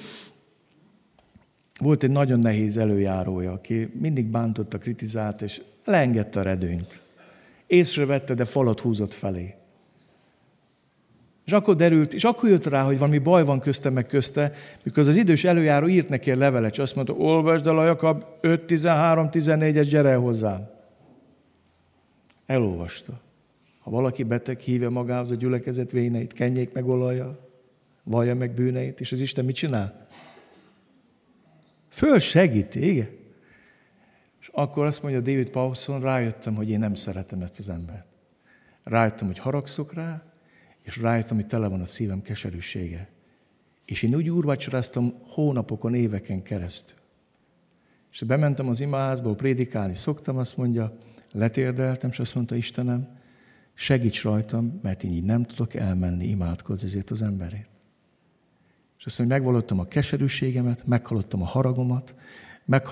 volt 1.80 2.04
egy 2.04 2.12
nagyon 2.12 2.40
nehéz 2.40 2.78
előjárója, 2.78 3.52
aki 3.52 3.92
mindig 4.00 4.26
bántotta, 4.26 4.78
kritizált, 4.78 5.42
és 5.42 5.62
leengedte 5.86 6.40
a 6.40 6.44
redőnyt. 6.44 7.02
Észrevette, 7.68 8.34
de 8.34 8.46
falat 8.46 8.80
húzott 8.80 9.14
felé. 9.14 9.59
És 11.50 11.56
akkor 11.56 11.76
derült, 11.76 12.14
és 12.14 12.24
akkor 12.24 12.50
jött 12.50 12.66
rá, 12.66 12.84
hogy 12.84 12.97
valami 12.97 13.18
baj 13.18 13.43
van 13.43 13.60
közte 13.60 13.89
meg 13.89 14.06
közte, 14.06 14.52
mikor 14.84 15.08
az 15.08 15.16
idős 15.16 15.43
előjáró 15.43 15.88
írt 15.88 16.10
neki 16.10 16.32
egy 16.32 16.38
levelet, 16.38 16.72
és 16.72 16.80
azt 16.80 16.95
mondta, 16.95 17.14
olvasd 17.14 17.68
el 17.68 17.78
a 17.78 17.86
Jakab 17.86 18.26
5-13-14-es, 18.41 19.88
gyere 19.89 20.16
hozzám. 20.16 20.70
Elolvasta. 22.45 23.22
Ha 23.80 23.91
valaki 23.91 24.24
beteg, 24.24 24.60
hívja 24.60 24.89
magához 24.89 25.32
a 25.32 25.36
gyülekezet 25.36 25.91
véneit, 25.91 26.34
kenjék 26.34 26.74
meg 26.74 26.88
olaja, 26.88 27.50
vallja 28.04 28.36
meg 28.36 28.54
bűneit, 28.54 29.00
és 29.00 29.12
az 29.12 29.20
Isten 29.20 29.45
mit 29.45 29.56
csinál? 29.56 30.08
Föl 31.89 32.20
segíti, 32.20 32.89
igen. 32.89 33.10
És 34.41 34.50
akkor 34.52 34.86
azt 34.86 35.02
mondja 35.02 35.22
David 35.22 35.50
Paulson, 35.50 36.00
rájöttem, 36.00 36.56
hogy 36.56 36.70
én 36.70 36.80
nem 36.80 36.93
szeretem 36.93 37.41
ezt 37.41 37.60
az 37.60 37.70
embert. 37.70 38.06
Rájöttem, 38.84 39.28
hogy 39.28 39.39
haragszok 39.39 39.93
rá, 39.93 40.24
és 40.84 40.98
rájöttem, 40.98 41.36
hogy 41.36 41.48
tele 41.48 41.68
van 41.68 41.82
a 41.82 41.86
szívem 41.86 42.22
keserűsége. 42.22 43.10
És 43.86 44.04
én 44.04 44.16
úgy 44.16 44.30
úrvacsoráztam 44.30 45.14
hónapokon, 45.28 45.94
éveken 45.94 46.44
keresztül. 46.44 46.98
És 48.12 48.24
bementem 48.24 48.68
az 48.68 48.80
imaházba, 48.80 49.36
prédikálni 49.36 49.96
szoktam, 49.96 50.38
azt 50.38 50.58
mondja, 50.58 50.98
letérdeltem, 51.32 52.10
és 52.10 52.20
azt 52.20 52.36
mondta, 52.36 52.56
Istenem, 52.56 53.08
segíts 53.74 54.24
rajtam, 54.24 54.80
mert 54.82 55.04
én 55.04 55.12
így 55.12 55.24
nem 55.24 55.44
tudok 55.44 55.74
elmenni 55.74 56.26
imádkozni 56.26 56.88
ezért 56.88 57.10
az 57.10 57.22
emberért. 57.22 57.70
És 58.98 59.06
azt 59.06 59.18
mondja, 59.18 59.38
megvalottam 59.38 59.80
a 59.80 59.86
keserűségemet, 59.86 60.88
meghallottam 60.88 61.42
a 61.42 61.46
haragomat, 61.46 62.16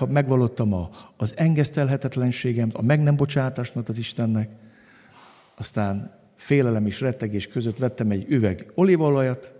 megvalottam 0.08 0.72
a, 0.72 0.90
az 1.16 1.34
engesztelhetetlenségemet, 1.36 2.74
a 2.74 2.82
meg 2.82 3.02
nem 3.02 3.16
bocsátásnak 3.16 3.88
az 3.88 3.98
Istennek, 3.98 4.50
aztán 5.56 6.17
félelem 6.38 6.86
és 6.86 7.00
rettegés 7.00 7.46
között 7.46 7.78
vettem 7.78 8.10
egy 8.10 8.24
üveg 8.28 8.72
olívaolajat, 8.74 9.52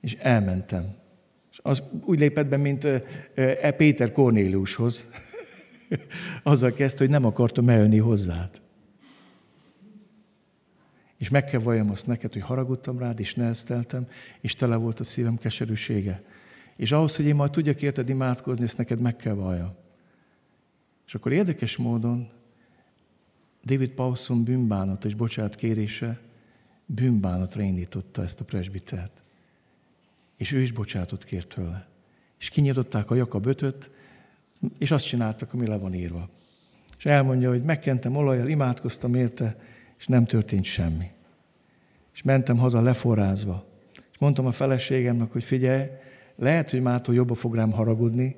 és 0.00 0.14
elmentem. 0.14 0.84
És 1.50 1.58
az 1.62 1.82
úgy 2.04 2.18
lépett 2.18 2.46
be, 2.46 2.56
mint 2.56 2.84
e 3.34 3.70
Péter 3.70 4.12
Kornéliushoz. 4.12 5.08
Azzal 6.42 6.72
kezdte, 6.72 6.98
hogy 6.98 7.12
nem 7.12 7.24
akartam 7.24 7.68
eljönni 7.68 7.98
hozzád. 7.98 8.60
És 11.18 11.28
meg 11.28 11.44
kell 11.44 11.60
valljam 11.60 11.90
azt 11.90 12.06
neked, 12.06 12.32
hogy 12.32 12.42
haragudtam 12.42 12.98
rád, 12.98 13.20
és 13.20 13.34
nehezteltem, 13.34 14.06
és 14.40 14.54
tele 14.54 14.76
volt 14.76 15.00
a 15.00 15.04
szívem 15.04 15.36
keserűsége. 15.36 16.22
És 16.76 16.92
ahhoz, 16.92 17.16
hogy 17.16 17.24
én 17.26 17.34
majd 17.34 17.50
tudjak 17.50 17.82
érted 17.82 18.08
imádkozni, 18.08 18.64
ezt 18.64 18.78
neked 18.78 19.00
meg 19.00 19.16
kell 19.16 19.34
valljam. 19.34 19.74
És 21.06 21.14
akkor 21.14 21.32
érdekes 21.32 21.76
módon 21.76 22.28
David 23.64 23.90
Paulson 23.90 24.44
bűnbánat 24.44 25.04
és 25.04 25.14
bocsát 25.14 25.54
kérése 25.54 26.20
bűnbánatra 26.86 27.62
indította 27.62 28.22
ezt 28.22 28.40
a 28.40 28.44
presbitert. 28.44 29.22
És 30.36 30.52
ő 30.52 30.60
is 30.60 30.72
bocsátot 30.72 31.24
kért 31.24 31.48
tőle. 31.48 31.86
És 32.38 32.48
kinyitották 32.48 33.10
a 33.10 33.14
Jakab 33.14 33.46
ötöt, 33.46 33.90
és 34.78 34.90
azt 34.90 35.06
csináltak, 35.06 35.52
ami 35.52 35.66
le 35.66 35.76
van 35.76 35.94
írva. 35.94 36.28
És 36.98 37.06
elmondja, 37.06 37.48
hogy 37.48 37.62
megkentem 37.62 38.16
olajjal, 38.16 38.48
imádkoztam 38.48 39.14
érte, 39.14 39.56
és 39.98 40.06
nem 40.06 40.24
történt 40.24 40.64
semmi. 40.64 41.10
És 42.14 42.22
mentem 42.22 42.58
haza 42.58 42.80
leforrázva. 42.80 43.66
És 43.94 44.18
mondtam 44.18 44.46
a 44.46 44.52
feleségemnek, 44.52 45.32
hogy 45.32 45.44
figyelj, 45.44 45.86
lehet, 46.36 46.70
hogy 46.70 46.80
mától 46.80 47.14
jobban 47.14 47.36
fog 47.36 47.54
rám 47.54 47.70
haragudni, 47.70 48.36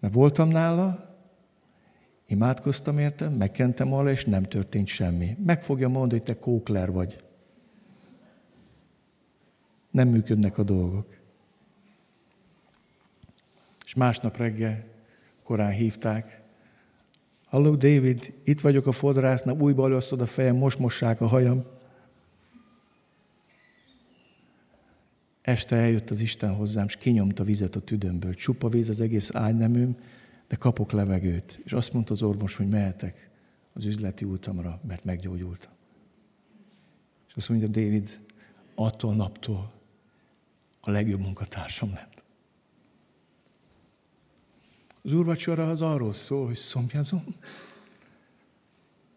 mert 0.00 0.14
voltam 0.14 0.48
nála, 0.48 1.09
Imádkoztam 2.30 2.98
érte, 2.98 3.28
megkentem 3.28 3.92
alá, 3.92 4.10
és 4.10 4.24
nem 4.24 4.42
történt 4.42 4.86
semmi. 4.86 5.36
Meg 5.44 5.62
fogja 5.62 5.88
mondani, 5.88 6.20
hogy 6.20 6.34
te 6.34 6.38
kókler 6.38 6.92
vagy. 6.92 7.24
Nem 9.90 10.08
működnek 10.08 10.58
a 10.58 10.62
dolgok. 10.62 11.06
És 13.84 13.94
másnap 13.94 14.36
reggel 14.36 14.84
korán 15.42 15.72
hívták. 15.72 16.42
Halló, 17.46 17.74
David, 17.74 18.32
itt 18.44 18.60
vagyok 18.60 18.86
a 18.86 18.92
fodrásznál, 18.92 19.56
újba 19.60 19.84
előszod 19.84 20.20
a 20.20 20.26
fejem, 20.26 20.56
most 20.56 20.78
mossák 20.78 21.20
a 21.20 21.26
hajam. 21.26 21.64
Este 25.42 25.76
eljött 25.76 26.10
az 26.10 26.20
Isten 26.20 26.54
hozzám, 26.54 26.86
és 26.86 26.96
kinyomta 26.96 27.44
vizet 27.44 27.76
a 27.76 27.80
tüdömből. 27.80 28.34
Csupa 28.34 28.68
víz 28.68 28.88
az 28.88 29.00
egész 29.00 29.34
ágyneműm, 29.34 29.96
de 30.50 30.56
kapok 30.56 30.92
levegőt. 30.92 31.60
És 31.64 31.72
azt 31.72 31.92
mondta 31.92 32.12
az 32.12 32.22
orvos, 32.22 32.54
hogy 32.54 32.68
mehetek 32.68 33.30
az 33.72 33.84
üzleti 33.84 34.24
útamra, 34.24 34.80
mert 34.86 35.04
meggyógyultam. 35.04 35.72
És 37.28 37.34
azt 37.34 37.48
mondja 37.48 37.68
David, 37.68 38.20
attól 38.74 39.14
naptól 39.14 39.72
a 40.80 40.90
legjobb 40.90 41.20
munkatársam 41.20 41.92
lett. 41.92 42.24
Az 45.02 45.12
úrvacsora 45.12 45.70
az 45.70 45.82
arról 45.82 46.12
szól, 46.12 46.46
hogy 46.46 46.56
szomjazom 46.56 47.34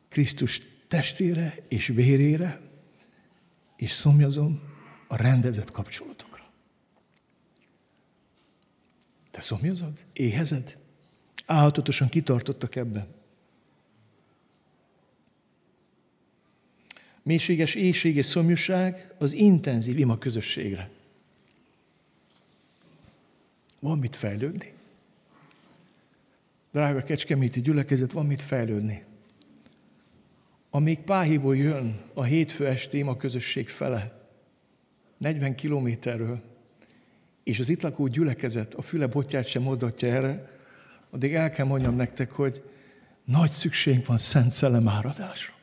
Krisztus 0.08 0.62
testére 0.88 1.56
és 1.68 1.88
vérére, 1.88 2.62
és 3.76 3.92
szomjazom 3.92 4.62
a 5.08 5.16
rendezett 5.16 5.72
kapcsolatokra. 5.72 6.44
Te 9.32 9.42
szomjazod? 9.42 10.06
Éhezed? 10.14 10.82
Álhatatosan 11.46 12.10
kitartottak 12.10 12.76
ebben. 12.76 13.08
Mélységes 17.24 17.76
éjség 17.76 18.16
és 18.16 18.26
szomjúság 18.26 19.14
az 19.18 19.34
intenzív 19.34 20.00
ima 20.00 20.18
közösségre. 20.18 20.90
Van 23.80 24.00
mit 24.00 24.16
fejlődni. 24.16 24.74
Drága 26.72 27.04
kecskeméti 27.04 27.62
gyülekezet, 27.62 28.12
van 28.12 28.26
mit 28.26 28.42
fejlődni. 28.42 29.04
Amíg 30.70 31.00
Páhiból 31.00 31.58
jön 31.58 32.02
a 32.14 32.24
hétfő 32.24 32.68
esti 32.68 32.98
ima 32.98 33.18
közösség 33.18 33.70
fele, 33.70 34.28
40 35.18 35.56
kilométerről, 35.56 36.42
és 37.44 37.60
az 37.60 37.70
itt 37.70 37.82
lakó 37.82 38.08
gyülekezet 38.08 38.74
a 38.74 38.82
füle 38.82 39.08
botját 39.08 39.48
sem 39.48 39.62
mozdatja 39.62 40.08
erre, 40.08 40.52
addig 41.14 41.34
el 41.34 41.50
kell 41.50 41.66
mondjam 41.66 41.96
nektek, 41.96 42.32
hogy 42.32 42.64
nagy 43.26 43.52
szükség 43.52 44.06
van 44.06 44.18
Szent 44.18 44.52
Szellem 44.52 44.88
áradásra. 44.88 45.54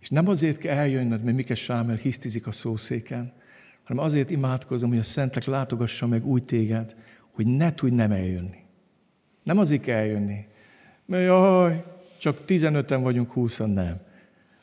És 0.00 0.08
nem 0.08 0.28
azért 0.28 0.58
kell 0.58 0.76
eljönnöd, 0.76 1.22
mert 1.22 1.36
Mikes 1.36 1.62
Sámel 1.62 1.96
hisztizik 1.96 2.46
a 2.46 2.52
szószéken, 2.52 3.32
hanem 3.84 4.04
azért 4.04 4.30
imádkozom, 4.30 4.88
hogy 4.88 4.98
a 4.98 5.02
Szentek 5.02 5.44
látogassa 5.44 6.06
meg 6.06 6.26
úgy 6.26 6.44
téged, 6.44 6.96
hogy 7.30 7.46
ne 7.46 7.74
tudj 7.74 7.94
nem 7.94 8.12
eljönni. 8.12 8.64
Nem 9.42 9.58
azért 9.58 9.82
kell 9.82 9.96
eljönni, 9.96 10.46
mert 11.06 11.24
jaj, 11.24 11.84
csak 12.18 12.40
15-en 12.46 12.98
vagyunk, 13.02 13.32
20 13.32 13.58
nem. 13.58 14.00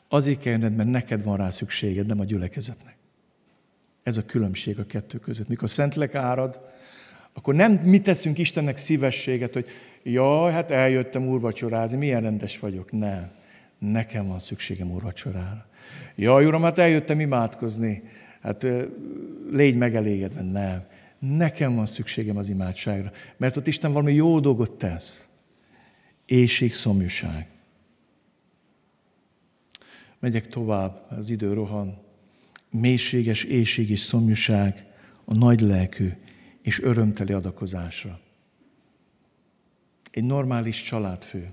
Azért 0.08 0.40
kell 0.40 0.52
jönned, 0.52 0.76
mert 0.76 0.88
neked 0.88 1.22
van 1.22 1.36
rá 1.36 1.50
szükséged, 1.50 2.06
nem 2.06 2.20
a 2.20 2.24
gyülekezetnek. 2.24 2.96
Ez 4.02 4.16
a 4.16 4.24
különbség 4.24 4.78
a 4.78 4.86
kettő 4.86 5.18
között. 5.18 5.48
Mikor 5.48 5.70
Szentlek 5.70 6.14
árad, 6.14 6.60
akkor 7.38 7.54
nem 7.54 7.72
mi 7.72 8.00
teszünk 8.00 8.38
Istennek 8.38 8.76
szívességet, 8.76 9.54
hogy 9.54 9.66
jaj, 10.02 10.52
hát 10.52 10.70
eljöttem 10.70 11.26
úrvacsorázni, 11.26 11.98
milyen 11.98 12.20
rendes 12.20 12.58
vagyok. 12.58 12.92
Nem. 12.92 13.30
Nekem 13.78 14.26
van 14.26 14.38
szükségem 14.38 14.90
úrvacsorára. 14.90 15.66
Jaj, 16.14 16.46
Uram, 16.46 16.62
hát 16.62 16.78
eljöttem 16.78 17.20
imádkozni. 17.20 18.02
Hát 18.42 18.66
légy 19.50 19.76
megelégedve. 19.76 20.42
Nem. 20.42 20.84
Nekem 21.18 21.74
van 21.74 21.86
szükségem 21.86 22.36
az 22.36 22.48
imádságra. 22.48 23.10
Mert 23.36 23.56
ott 23.56 23.66
Isten 23.66 23.92
valami 23.92 24.12
jó 24.12 24.40
dolgot 24.40 24.70
tesz. 24.70 25.28
Éjség, 26.26 26.74
szomjúság. 26.74 27.46
Megyek 30.18 30.46
tovább, 30.46 31.06
az 31.18 31.30
idő 31.30 31.52
rohan. 31.52 31.98
Mélységes 32.70 33.42
éjség 33.42 33.90
és 33.90 34.00
szomjúság 34.00 34.86
a 35.24 35.34
nagy 35.34 35.60
lelkű 35.60 36.12
és 36.68 36.82
örömteli 36.82 37.32
adakozásra. 37.32 38.20
Egy 40.10 40.24
normális 40.24 40.82
családfő, 40.82 41.50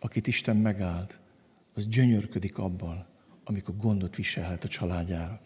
akit 0.00 0.26
Isten 0.26 0.56
megáld, 0.56 1.18
az 1.74 1.86
gyönyörködik 1.86 2.58
abban, 2.58 3.06
amikor 3.44 3.76
gondot 3.76 4.16
viselhet 4.16 4.64
a 4.64 4.68
családjára. 4.68 5.40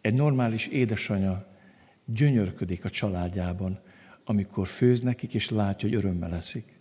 Egy 0.00 0.14
normális 0.14 0.66
édesanya 0.66 1.46
gyönyörködik 2.04 2.84
a 2.84 2.90
családjában, 2.90 3.80
amikor 4.24 4.66
főz 4.66 5.00
nekik, 5.00 5.34
és 5.34 5.48
látja, 5.48 5.88
hogy 5.88 5.98
örömmel 5.98 6.30
leszik. 6.30 6.80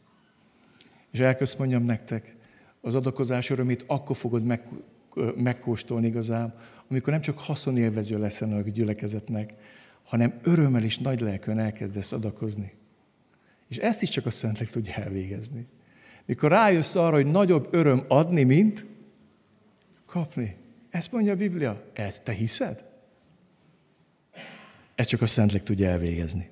És 1.12 1.20
elközt 1.20 1.58
mondjam 1.58 1.84
nektek, 1.84 2.36
az 2.82 2.96
adakozás 2.96 3.50
örömét 3.50 3.84
akkor 3.88 4.16
fogod 4.16 4.44
meg, 4.44 4.68
megkóstolni 5.36 6.08
igazán, 6.08 6.54
amikor 6.90 7.14
nem 7.14 7.22
csak 7.22 7.40
haszonélvező 7.40 8.20
lesz 8.20 8.42
ennek 8.42 8.66
a 8.66 8.70
gyülekezetnek, 8.70 9.56
hanem 10.08 10.40
örömmel 10.44 10.84
és 10.84 10.98
nagy 10.98 11.20
lelkön 11.20 11.60
elkezdesz 11.60 12.12
adakozni. 12.12 12.74
És 13.68 13.78
ezt 13.78 14.02
is 14.02 14.10
csak 14.10 14.26
a 14.26 14.30
Szentlek 14.30 14.70
tudja 14.70 14.94
elvégezni. 14.94 15.68
Mikor 16.26 16.52
rájössz 16.52 16.96
arra, 16.96 17.16
hogy 17.16 17.26
nagyobb 17.26 17.68
öröm 17.72 18.04
adni, 18.08 18.44
mint 18.44 18.86
kapni. 20.06 20.56
Ezt 20.90 21.12
mondja 21.12 21.32
a 21.32 21.36
Biblia. 21.36 21.84
Ezt 21.94 22.24
te 22.24 22.32
hiszed? 22.32 22.84
Ezt 24.96 25.10
csak 25.10 25.22
a 25.22 25.28
Szentlek 25.28 25.64
tudja 25.64 25.90
elvégezni. 25.90 26.50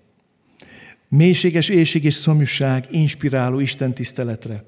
Mélységes 1.07 1.69
éjség 1.69 2.03
és 2.03 2.13
szomjúság 2.13 2.87
inspiráló 2.91 3.59
Isten 3.59 3.93
tiszteletre. 3.93 4.63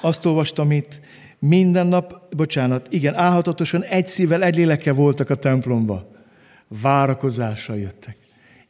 Azt 0.00 0.24
olvastam 0.24 0.72
itt, 0.72 1.00
minden 1.38 1.86
nap, 1.86 2.34
bocsánat, 2.36 2.92
igen, 2.92 3.14
álhatatosan 3.14 3.82
egy 3.82 4.06
szívvel, 4.06 4.42
egy 4.42 4.56
lélekkel 4.56 4.94
voltak 4.94 5.30
a 5.30 5.34
templomba. 5.34 6.10
Várakozással 6.68 7.78
jöttek. 7.78 8.21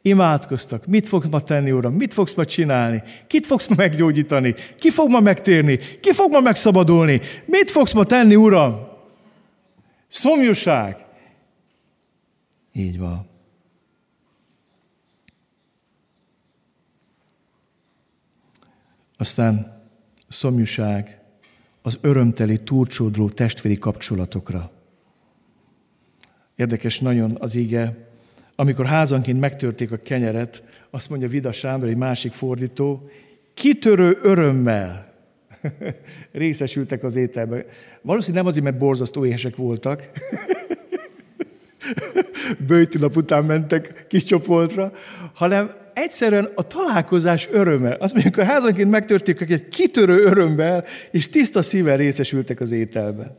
Imádkoztak. 0.05 0.85
Mit 0.85 1.07
fogsz 1.07 1.27
ma 1.27 1.39
tenni, 1.39 1.71
Uram? 1.71 1.93
Mit 1.93 2.13
fogsz 2.13 2.33
ma 2.33 2.45
csinálni? 2.45 3.03
Kit 3.27 3.45
fogsz 3.45 3.67
ma 3.67 3.75
meggyógyítani? 3.75 4.55
Ki 4.79 4.89
fog 4.89 5.09
ma 5.09 5.19
megtérni? 5.19 5.77
Ki 5.77 6.13
fog 6.13 6.31
ma 6.31 6.39
megszabadulni? 6.39 7.21
Mit 7.45 7.71
fogsz 7.71 7.93
ma 7.93 8.03
tenni, 8.03 8.35
Uram? 8.35 8.87
Szomjúság. 10.07 11.05
Így 12.73 12.99
van. 12.99 13.27
Aztán 19.17 19.81
a 20.27 20.33
szomjúság 20.33 21.21
az 21.81 21.97
örömteli, 22.01 22.63
túlcsódló 22.63 23.29
testvéri 23.29 23.77
kapcsolatokra. 23.77 24.71
Érdekes 26.55 26.99
nagyon 26.99 27.37
az 27.39 27.55
ige, 27.55 28.11
amikor 28.55 28.85
házanként 28.85 29.39
megtörték 29.39 29.91
a 29.91 29.97
kenyeret, 29.97 30.63
azt 30.89 31.09
mondja 31.09 31.27
Vida 31.27 31.51
Sándor, 31.51 31.89
egy 31.89 31.97
másik 31.97 32.33
fordító, 32.33 33.09
kitörő 33.53 34.17
örömmel 34.21 35.13
részesültek 36.31 37.03
az 37.03 37.15
ételbe. 37.15 37.65
Valószínűleg 38.01 38.43
nem 38.43 38.51
azért, 38.51 38.65
mert 38.65 38.77
borzasztó 38.77 39.25
éhesek 39.25 39.55
voltak, 39.55 40.09
bőti 42.67 42.97
nap 42.97 43.15
után 43.15 43.45
mentek 43.45 44.05
kis 44.09 44.23
csoportra, 44.23 44.91
hanem 45.33 45.71
egyszerűen 45.93 46.49
a 46.55 46.63
találkozás 46.63 47.47
öröme. 47.51 47.95
Azt 47.99 48.13
mondjuk, 48.13 48.37
a 48.37 48.43
házanként 48.43 48.89
megtörték, 48.89 49.41
egy 49.41 49.69
kitörő 49.69 50.23
örömmel 50.23 50.85
és 51.11 51.29
tiszta 51.29 51.61
szívvel 51.61 51.97
részesültek 51.97 52.59
az 52.59 52.71
ételben. 52.71 53.37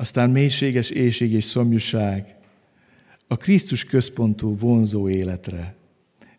Aztán 0.00 0.30
mélységes 0.30 0.90
éjség 0.90 1.32
és 1.32 1.44
szomjúság 1.44 2.34
a 3.26 3.36
Krisztus 3.36 3.84
központú 3.84 4.56
vonzó 4.56 5.08
életre. 5.08 5.74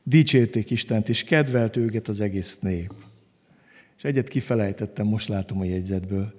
Dicsérték 0.03 0.69
Istent, 0.69 1.09
és 1.09 1.23
kedvelt 1.23 1.75
őket 1.75 2.07
az 2.07 2.21
egész 2.21 2.59
nép. 2.59 2.93
És 3.97 4.03
egyet 4.03 4.27
kifelejtettem, 4.27 5.07
most 5.07 5.27
látom 5.27 5.59
a 5.59 5.63
jegyzetből. 5.63 6.33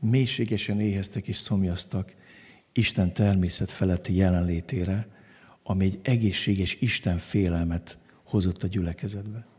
Mélységesen 0.00 0.80
éheztek 0.80 1.28
és 1.28 1.36
szomjaztak 1.36 2.14
Isten 2.72 3.12
természet 3.12 3.70
feletti 3.70 4.14
jelenlétére, 4.14 5.06
ami 5.62 5.84
egy 5.84 5.98
egészséges 6.02 6.76
Isten 6.80 7.18
félelmet 7.18 7.98
hozott 8.24 8.62
a 8.62 8.66
gyülekezetbe. 8.66 9.55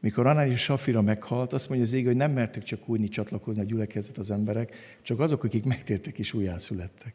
Mikor 0.00 0.26
Anán 0.26 0.50
és 0.50 0.60
Safira 0.60 1.02
meghalt, 1.02 1.52
azt 1.52 1.68
mondja 1.68 1.86
az 1.86 1.92
ég, 1.92 2.06
hogy 2.06 2.16
nem 2.16 2.32
mertek 2.32 2.62
csak 2.62 2.88
újni 2.88 3.08
csatlakozni 3.08 3.62
a 3.62 3.64
gyülekezet 3.64 4.18
az 4.18 4.30
emberek, 4.30 4.98
csak 5.02 5.20
azok, 5.20 5.44
akik 5.44 5.64
megtértek 5.64 6.18
és 6.18 6.32
újjászülettek. 6.32 7.14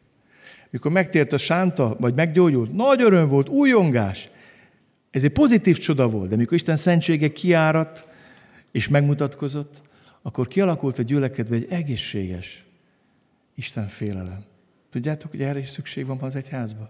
Mikor 0.70 0.92
megtért 0.92 1.32
a 1.32 1.38
sánta, 1.38 1.96
vagy 2.00 2.14
meggyógyult, 2.14 2.72
nagy 2.72 3.02
öröm 3.02 3.28
volt, 3.28 3.48
újongás. 3.48 4.28
Ez 5.10 5.24
egy 5.24 5.32
pozitív 5.32 5.78
csoda 5.78 6.08
volt, 6.08 6.28
de 6.28 6.36
mikor 6.36 6.54
Isten 6.54 6.76
szentsége 6.76 7.32
kiáradt 7.32 8.06
és 8.72 8.88
megmutatkozott, 8.88 9.82
akkor 10.22 10.48
kialakult 10.48 10.98
a 10.98 11.02
gyülekedve 11.02 11.56
egy 11.56 11.66
egészséges 11.70 12.64
Isten 13.54 13.88
félelem. 13.88 14.44
Tudjátok, 14.90 15.30
hogy 15.30 15.42
erre 15.42 15.58
is 15.58 15.68
szükség 15.68 16.06
van 16.06 16.18
az 16.18 16.36
egyházban? 16.36 16.88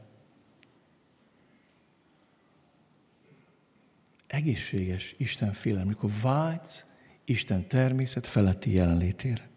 Egészséges 4.33 5.15
Isten 5.19 5.53
félelem, 5.53 5.87
amikor 5.87 6.11
vágysz 6.23 6.85
Isten 7.25 7.69
természet 7.69 8.27
feletti 8.27 8.73
jelenlétére. 8.73 9.49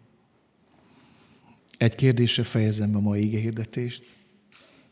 Egy 1.76 1.94
kérdésre 1.94 2.42
fejezem 2.42 2.90
be 2.90 2.96
a 2.96 3.00
mai 3.00 3.28
hirdetést. 3.28 4.04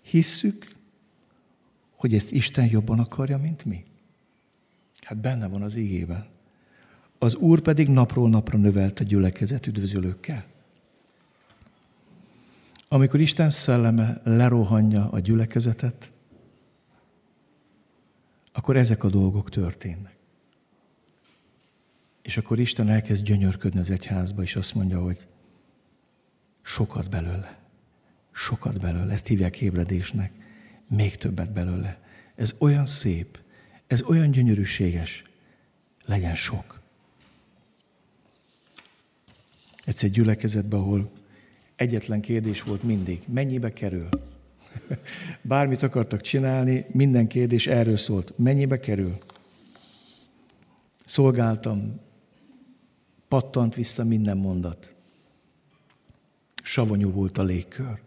Hisszük, 0.03 0.77
hogy 1.91 2.15
ezt 2.15 2.33
Isten 2.33 2.69
jobban 2.71 2.99
akarja, 2.99 3.39
mint 3.39 3.65
mi? 3.65 3.85
Hát 5.01 5.19
benne 5.19 5.47
van 5.49 5.63
az 5.63 5.75
ígében. 5.75 6.27
Az 7.19 7.35
Úr 7.35 7.61
pedig 7.61 7.89
napról 7.89 8.29
napra 8.29 8.59
növelte 8.59 9.05
gyülekezet 9.05 9.67
üdvözölőkkel. 9.67 10.45
Amikor 12.89 13.21
Isten 13.21 13.51
szelleme 13.51 14.21
lerohanja 14.25 15.11
a 15.11 15.19
gyülekezetet, 15.19 16.13
akkor 18.57 18.77
ezek 18.77 19.05
a 19.05 19.09
dolgok 19.09 19.51
történnek. 19.51 20.17
És 22.23 22.37
akkor 22.37 22.59
Isten 22.59 22.89
elkezd 22.89 23.25
gyönyörködni 23.25 23.81
az 23.81 23.91
egyházba, 23.91 24.43
és 24.43 24.57
azt 24.57 24.75
mondja, 24.75 25.03
hogy 25.03 25.27
sokat 26.63 27.11
belőle. 27.11 27.59
Sokat 28.33 28.81
belőle. 28.81 29.13
Ezt 29.13 29.27
hívják 29.27 29.61
ébredésnek. 29.61 30.33
Még 30.89 31.17
többet 31.17 31.53
belőle. 31.53 32.01
Ez 32.35 32.55
olyan 32.59 32.87
szép, 32.87 33.39
ez 33.87 34.03
olyan 34.03 34.31
gyönyörűséges. 34.31 35.25
Legyen 36.05 36.35
sok. 36.35 36.81
Egyszer 39.85 40.09
egy 40.09 40.15
gyülekezetben, 40.15 40.81
ahol 40.81 41.11
egyetlen 41.77 42.21
kérdés 42.21 42.63
volt 42.63 42.83
mindig, 42.83 43.23
mennyibe 43.27 43.73
kerül? 43.73 44.09
Bármit 45.43 45.83
akartak 45.83 46.21
csinálni, 46.21 46.87
minden 46.93 47.27
kérdés 47.27 47.67
erről 47.67 47.97
szólt. 47.97 48.33
Mennyibe 48.39 48.81
kerül? 48.81 49.19
Szolgáltam, 51.07 52.01
pattant 53.29 53.75
vissza 53.75 54.05
minden 54.05 54.37
mondat. 54.37 54.93
Savanyú 56.63 57.11
volt 57.11 57.39
a 57.39 57.43
légkör. 57.43 58.01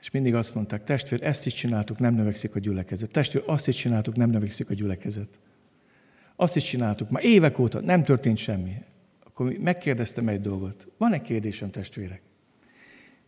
És 0.00 0.10
mindig 0.10 0.34
azt 0.34 0.54
mondták, 0.54 0.84
testvér, 0.84 1.22
ezt 1.22 1.46
is 1.46 1.54
csináltuk, 1.54 1.98
nem 1.98 2.14
növekszik 2.14 2.54
a 2.54 2.58
gyülekezet. 2.58 3.10
Testvér, 3.10 3.42
azt 3.46 3.68
is 3.68 3.76
csináltuk, 3.76 4.16
nem 4.16 4.30
növekszik 4.30 4.70
a 4.70 4.74
gyülekezet. 4.74 5.38
Azt 6.36 6.56
is 6.56 6.64
csináltuk, 6.64 7.10
már 7.10 7.24
évek 7.24 7.58
óta 7.58 7.80
nem 7.80 8.02
történt 8.02 8.38
semmi. 8.38 8.74
Akkor 9.24 9.52
megkérdeztem 9.52 10.28
egy 10.28 10.40
dolgot. 10.40 10.88
Van-e 10.98 11.20
kérdésem, 11.20 11.70
testvérek? 11.70 12.22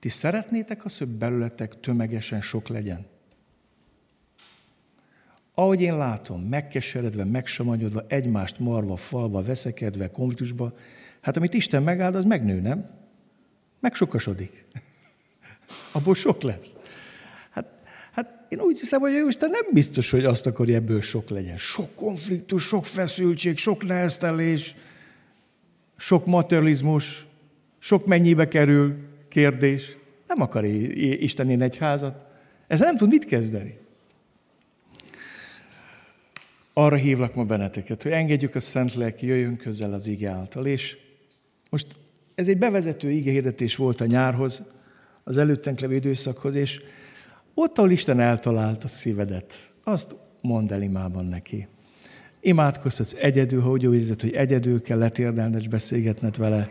Ti 0.07 0.13
szeretnétek 0.13 0.85
azt, 0.85 0.99
hogy 0.99 1.09
belőletek 1.09 1.81
tömegesen 1.81 2.41
sok 2.41 2.69
legyen? 2.69 3.07
Ahogy 5.55 5.81
én 5.81 5.97
látom, 5.97 6.43
megkeseredve, 6.43 7.25
megsamagyodva, 7.25 8.05
egymást 8.09 8.59
marva, 8.59 8.97
falva, 8.97 9.43
veszekedve, 9.43 10.11
konfliktusba, 10.11 10.73
hát 11.21 11.37
amit 11.37 11.55
Isten 11.55 11.83
megáld, 11.83 12.15
az 12.15 12.25
megnő, 12.25 12.61
nem? 12.61 12.91
Megsokasodik. 13.81 14.65
Abból 15.93 16.15
sok 16.15 16.43
lesz. 16.43 16.77
Hát, 17.51 17.67
hát 18.13 18.47
én 18.49 18.61
úgy 18.61 18.81
hiszem, 18.81 19.01
hogy 19.01 19.15
a 19.15 19.27
Isten 19.29 19.51
nem 19.51 19.67
biztos, 19.73 20.11
hogy 20.11 20.25
azt 20.25 20.47
akarja, 20.47 20.75
ebből 20.77 21.01
sok 21.01 21.29
legyen. 21.29 21.57
Sok 21.57 21.95
konfliktus, 21.95 22.63
sok 22.63 22.85
feszültség, 22.85 23.59
sok 23.59 23.87
neheztelés, 23.87 24.77
sok 25.97 26.27
materializmus, 26.27 27.27
sok 27.79 28.07
mennyibe 28.07 28.49
kerül 28.49 29.06
kérdés. 29.37 29.97
Nem 30.27 30.41
akar 30.41 30.65
Isten 30.65 31.51
én 31.51 31.63
egy 31.63 31.77
házat. 31.77 32.25
Ezzel 32.67 32.87
nem 32.87 32.97
tud 32.97 33.09
mit 33.09 33.25
kezdeni. 33.25 33.79
Arra 36.73 36.97
hívlak 36.97 37.35
ma 37.35 37.45
benneteket, 37.45 38.03
hogy 38.03 38.13
engedjük 38.13 38.55
a 38.55 38.61
Szent 38.61 38.95
Lelki, 38.95 39.27
jöjjön 39.27 39.57
közel 39.57 39.93
az 39.93 40.07
ige 40.07 40.31
által. 40.31 40.67
És 40.67 40.97
most 41.71 41.87
ez 42.35 42.49
egy 42.49 42.59
bevezető 42.59 43.11
igehirdetés 43.11 43.77
volt 43.77 44.01
a 44.01 44.07
nyárhoz, 44.07 44.63
az 45.25 45.39
előttünk 45.39 45.81
levő 45.81 45.95
időszakhoz, 45.95 46.55
és 46.55 46.81
ott, 47.55 47.79
ahol 47.79 47.91
Isten 47.91 48.21
eltalált 48.21 48.85
a 48.85 48.89
szívedet, 48.89 49.71
azt 49.85 50.17
mondd 50.41 50.73
el 50.73 50.83
imában 50.83 51.25
neki. 51.25 51.69
Imádkozhatsz 52.41 53.15
egyedül, 53.19 53.61
ha 53.61 53.71
úgy 53.71 53.83
érzed, 53.83 54.21
hogy 54.21 54.35
egyedül 54.35 54.83
kell 54.83 54.99
letérdelned 54.99 55.61
és 55.61 55.69
beszélgetned 55.69 56.37
vele, 56.37 56.71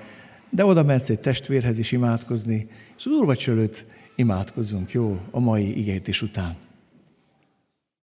de 0.49 0.65
oda 0.65 0.83
mehetsz 0.83 1.09
egy 1.09 1.19
testvérhez 1.19 1.77
is 1.77 1.91
imádkozni, 1.91 2.67
és 2.97 3.05
az 3.05 3.11
úrvacs 3.11 3.49
előtt 3.49 3.85
imádkozzunk, 4.15 4.91
jó, 4.91 5.19
a 5.31 5.39
mai 5.39 5.77
igényítés 5.79 6.21
után. 6.21 6.64